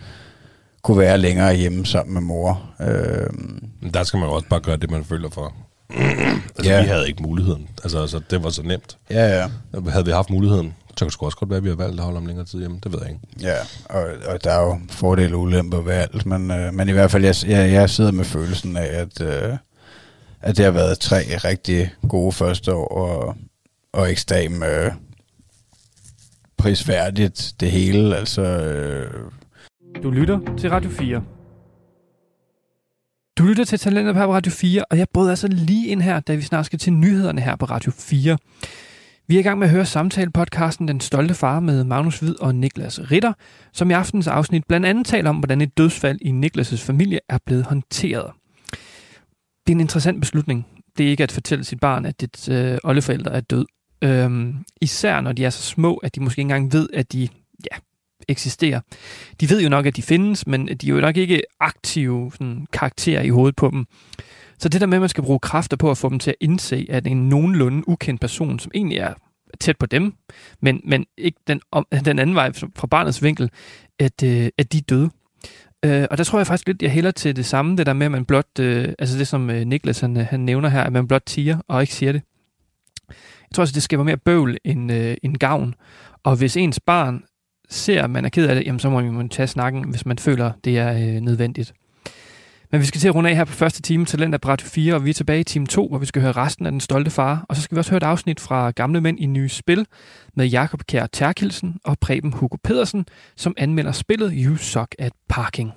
kunne 0.83 0.97
være 0.97 1.17
længere 1.17 1.55
hjemme 1.55 1.85
sammen 1.85 2.13
med 2.13 2.21
mor. 2.21 2.69
Øh, 2.81 3.27
Men 3.81 3.93
der 3.93 4.03
skal 4.03 4.19
man 4.19 4.29
jo 4.29 4.35
også 4.35 4.47
bare 4.49 4.59
gøre 4.59 4.77
det, 4.77 4.91
man 4.91 5.03
føler 5.05 5.29
for. 5.29 5.53
altså, 6.57 6.71
Ja. 6.71 6.81
vi 6.81 6.87
havde 6.87 7.07
ikke 7.07 7.23
muligheden. 7.23 7.67
Altså, 7.83 8.01
altså, 8.01 8.19
det 8.29 8.43
var 8.43 8.49
så 8.49 8.63
nemt. 8.63 8.97
ja, 9.09 9.37
ja. 9.41 9.47
Havde 9.89 10.05
vi 10.05 10.11
haft 10.11 10.29
muligheden, 10.29 10.73
så 10.97 11.05
kan 11.05 11.07
det 11.07 11.13
sgu 11.13 11.25
også 11.25 11.37
godt 11.37 11.49
være, 11.49 11.57
at 11.57 11.63
vi 11.63 11.69
har 11.69 11.75
valgt 11.75 11.99
at 11.99 12.03
holde 12.05 12.17
om 12.17 12.25
længere 12.25 12.45
tid 12.45 12.59
hjemme. 12.59 12.79
Det 12.83 12.91
ved 12.93 12.99
jeg 13.01 13.09
ikke. 13.09 13.21
Ja, 13.41 13.55
og, 13.85 14.07
og 14.33 14.43
der 14.43 14.51
er 14.51 14.61
jo 14.61 14.79
fordele 14.89 15.35
og 15.35 15.41
ulemper 15.41 15.81
ved 15.81 15.93
alt, 15.93 16.25
men, 16.25 16.51
øh, 16.51 16.73
men 16.73 16.89
i 16.89 16.91
hvert 16.91 17.11
fald, 17.11 17.25
jeg, 17.25 17.35
jeg, 17.47 17.71
jeg 17.71 17.89
sidder 17.89 18.11
med 18.11 18.25
følelsen 18.25 18.77
af, 18.77 19.01
at, 19.01 19.21
øh, 19.21 19.57
at 20.41 20.57
det 20.57 20.65
har 20.65 20.71
været 20.71 20.99
tre 20.99 21.17
rigtig 21.43 21.93
gode 22.09 22.31
første 22.31 22.73
år, 22.73 22.87
og, 22.87 23.35
og 23.93 24.11
ekstrem 24.11 24.63
øh, 24.63 24.91
prisværdigt 26.57 27.53
det 27.59 27.71
hele, 27.71 28.17
altså... 28.17 28.41
Øh, 28.41 29.11
Du 30.03 30.11
lytter 30.11 30.39
til 30.57 30.69
Radio 30.69 30.89
4. 30.89 31.23
Du 33.37 33.43
lytter 33.43 33.65
til 33.65 33.79
Talentet 33.79 34.15
på 34.15 34.33
Radio 34.33 34.51
4, 34.51 34.85
og 34.91 34.97
jeg 34.97 35.07
brød 35.13 35.29
altså 35.29 35.47
lige 35.47 35.87
ind 35.87 36.01
her, 36.01 36.19
da 36.19 36.35
vi 36.35 36.41
snart 36.41 36.65
skal 36.65 36.79
til 36.79 36.93
nyhederne 36.93 37.41
her 37.41 37.55
på 37.55 37.65
Radio 37.65 37.91
4. 37.91 38.37
Vi 39.29 39.35
er 39.35 39.39
i 39.39 39.43
gang 39.43 39.59
med 39.59 39.67
at 39.67 39.71
høre 39.71 39.85
samtale-podcasten 39.85 40.87
Den 40.87 41.01
Stolte 41.01 41.33
Far 41.33 41.59
med 41.59 41.83
Magnus 41.83 42.19
Hvid 42.19 42.35
og 42.41 42.55
Niklas 42.55 43.11
Ritter, 43.11 43.33
som 43.73 43.89
i 43.89 43.93
aftens 43.93 44.27
afsnit 44.27 44.67
blandt 44.67 44.85
andet 44.85 45.05
taler 45.05 45.29
om, 45.29 45.37
hvordan 45.37 45.61
et 45.61 45.77
dødsfald 45.77 46.19
i 46.21 46.29
Niklas' 46.29 46.85
familie 46.85 47.19
er 47.29 47.37
blevet 47.45 47.65
håndteret. 47.65 48.31
Det 49.67 49.73
er 49.73 49.75
en 49.75 49.79
interessant 49.79 50.21
beslutning. 50.21 50.67
Det 50.97 51.05
er 51.05 51.09
ikke 51.09 51.23
at 51.23 51.31
fortælle 51.31 51.63
sit 51.63 51.79
barn, 51.79 52.05
at 52.05 52.21
dit 52.21 52.49
øh, 52.49 52.77
oldeforældre 52.83 53.31
er 53.31 53.41
død. 53.41 53.65
Øhm, 54.01 54.55
især 54.81 55.21
når 55.21 55.31
de 55.31 55.45
er 55.45 55.49
så 55.49 55.61
små, 55.61 55.95
at 55.95 56.15
de 56.15 56.19
måske 56.19 56.39
ikke 56.39 56.41
engang 56.41 56.73
ved, 56.73 56.89
at 56.93 57.13
de 57.13 57.27
ja, 57.71 57.77
eksisterer. 58.27 58.81
De 59.41 59.49
ved 59.49 59.61
jo 59.61 59.69
nok, 59.69 59.85
at 59.85 59.95
de 59.95 60.01
findes, 60.01 60.47
men 60.47 60.67
de 60.67 60.87
er 60.87 60.93
jo 60.93 61.01
nok 61.01 61.17
ikke 61.17 61.41
aktive 61.59 62.31
sådan, 62.31 62.67
karakterer 62.73 63.21
i 63.21 63.29
hovedet 63.29 63.55
på 63.55 63.69
dem. 63.69 63.85
Så 64.59 64.69
det 64.69 64.81
der 64.81 64.87
med, 64.87 64.97
at 64.97 65.01
man 65.01 65.09
skal 65.09 65.23
bruge 65.23 65.39
kræfter 65.39 65.77
på 65.77 65.91
at 65.91 65.97
få 65.97 66.09
dem 66.09 66.19
til 66.19 66.31
at 66.31 66.37
indse, 66.39 66.87
at 66.89 67.07
en 67.07 67.29
nogenlunde 67.29 67.89
ukendt 67.89 68.21
person, 68.21 68.59
som 68.59 68.71
egentlig 68.75 68.97
er 68.97 69.13
tæt 69.59 69.77
på 69.77 69.85
dem, 69.85 70.13
men, 70.61 70.81
men 70.85 71.05
ikke 71.17 71.39
den, 71.47 71.61
om, 71.71 71.87
den 72.05 72.19
anden 72.19 72.35
vej 72.35 72.51
fra 72.53 72.87
barnets 72.87 73.23
vinkel, 73.23 73.49
at, 73.99 74.23
øh, 74.23 74.49
at 74.57 74.73
de 74.73 74.77
er 74.77 74.81
døde. 74.81 75.09
Øh, 75.85 76.07
og 76.11 76.17
der 76.17 76.23
tror 76.23 76.39
jeg 76.39 76.47
faktisk 76.47 76.67
lidt, 76.67 76.81
jeg 76.81 76.91
hælder 76.91 77.11
til 77.11 77.35
det 77.35 77.45
samme, 77.45 77.77
det 77.77 77.85
der 77.85 77.93
med, 77.93 78.05
at 78.05 78.11
man 78.11 78.25
blot, 78.25 78.59
øh, 78.59 78.93
altså 78.99 79.17
det 79.17 79.27
som 79.27 79.49
øh, 79.49 79.65
Niklas 79.65 79.99
han, 79.99 80.15
han 80.15 80.39
nævner 80.39 80.69
her, 80.69 80.83
at 80.83 80.93
man 80.93 81.07
blot 81.07 81.23
tiger 81.25 81.57
og 81.67 81.81
ikke 81.81 81.93
siger 81.93 82.11
det. 82.11 82.21
Jeg 83.09 83.55
tror 83.55 83.61
også, 83.61 83.73
det 83.73 83.83
skaber 83.83 84.03
mere 84.03 84.17
bøvl 84.17 84.57
end, 84.63 84.91
øh, 84.91 85.17
end 85.23 85.37
gavn. 85.37 85.75
Og 86.23 86.35
hvis 86.35 86.57
ens 86.57 86.79
barn 86.79 87.23
ser, 87.69 88.03
at 88.03 88.09
man 88.09 88.25
er 88.25 88.29
ked 88.29 88.47
af 88.47 88.55
det, 88.55 88.65
jamen 88.65 88.79
så 88.79 88.89
må 88.89 89.01
man 89.01 89.29
tage 89.29 89.47
snakken, 89.47 89.89
hvis 89.89 90.05
man 90.05 90.17
føler, 90.17 90.51
det 90.63 90.77
er 90.77 90.93
øh, 90.93 91.21
nødvendigt. 91.21 91.73
Men 92.71 92.81
vi 92.81 92.85
skal 92.85 93.01
til 93.01 93.07
at 93.07 93.15
runde 93.15 93.29
af 93.29 93.35
her 93.35 93.45
på 93.45 93.53
første 93.53 93.81
time, 93.81 94.05
Talent 94.05 94.33
af 94.33 94.45
Radio 94.45 94.67
4, 94.67 94.95
og 94.95 95.05
vi 95.05 95.09
er 95.09 95.13
tilbage 95.13 95.39
i 95.39 95.43
time 95.43 95.67
2, 95.67 95.87
hvor 95.87 95.97
vi 95.97 96.05
skal 96.05 96.21
høre 96.21 96.31
resten 96.31 96.65
af 96.65 96.71
Den 96.71 96.81
Stolte 96.81 97.11
Far. 97.11 97.45
Og 97.49 97.55
så 97.55 97.61
skal 97.61 97.75
vi 97.75 97.79
også 97.79 97.91
høre 97.91 97.97
et 97.97 98.03
afsnit 98.03 98.39
fra 98.39 98.71
Gamle 98.71 99.01
Mænd 99.01 99.19
i 99.19 99.25
Nye 99.25 99.49
Spil 99.49 99.85
med 100.35 100.47
Jakob 100.47 100.83
Kjær 100.87 101.07
Terkelsen 101.07 101.79
og 101.83 101.99
Preben 101.99 102.33
Hugo 102.33 102.57
Pedersen, 102.63 103.05
som 103.35 103.53
anmelder 103.57 103.91
spillet 103.91 104.33
You 104.35 104.55
Suck 104.55 104.95
at 104.99 105.11
Parking. 105.29 105.73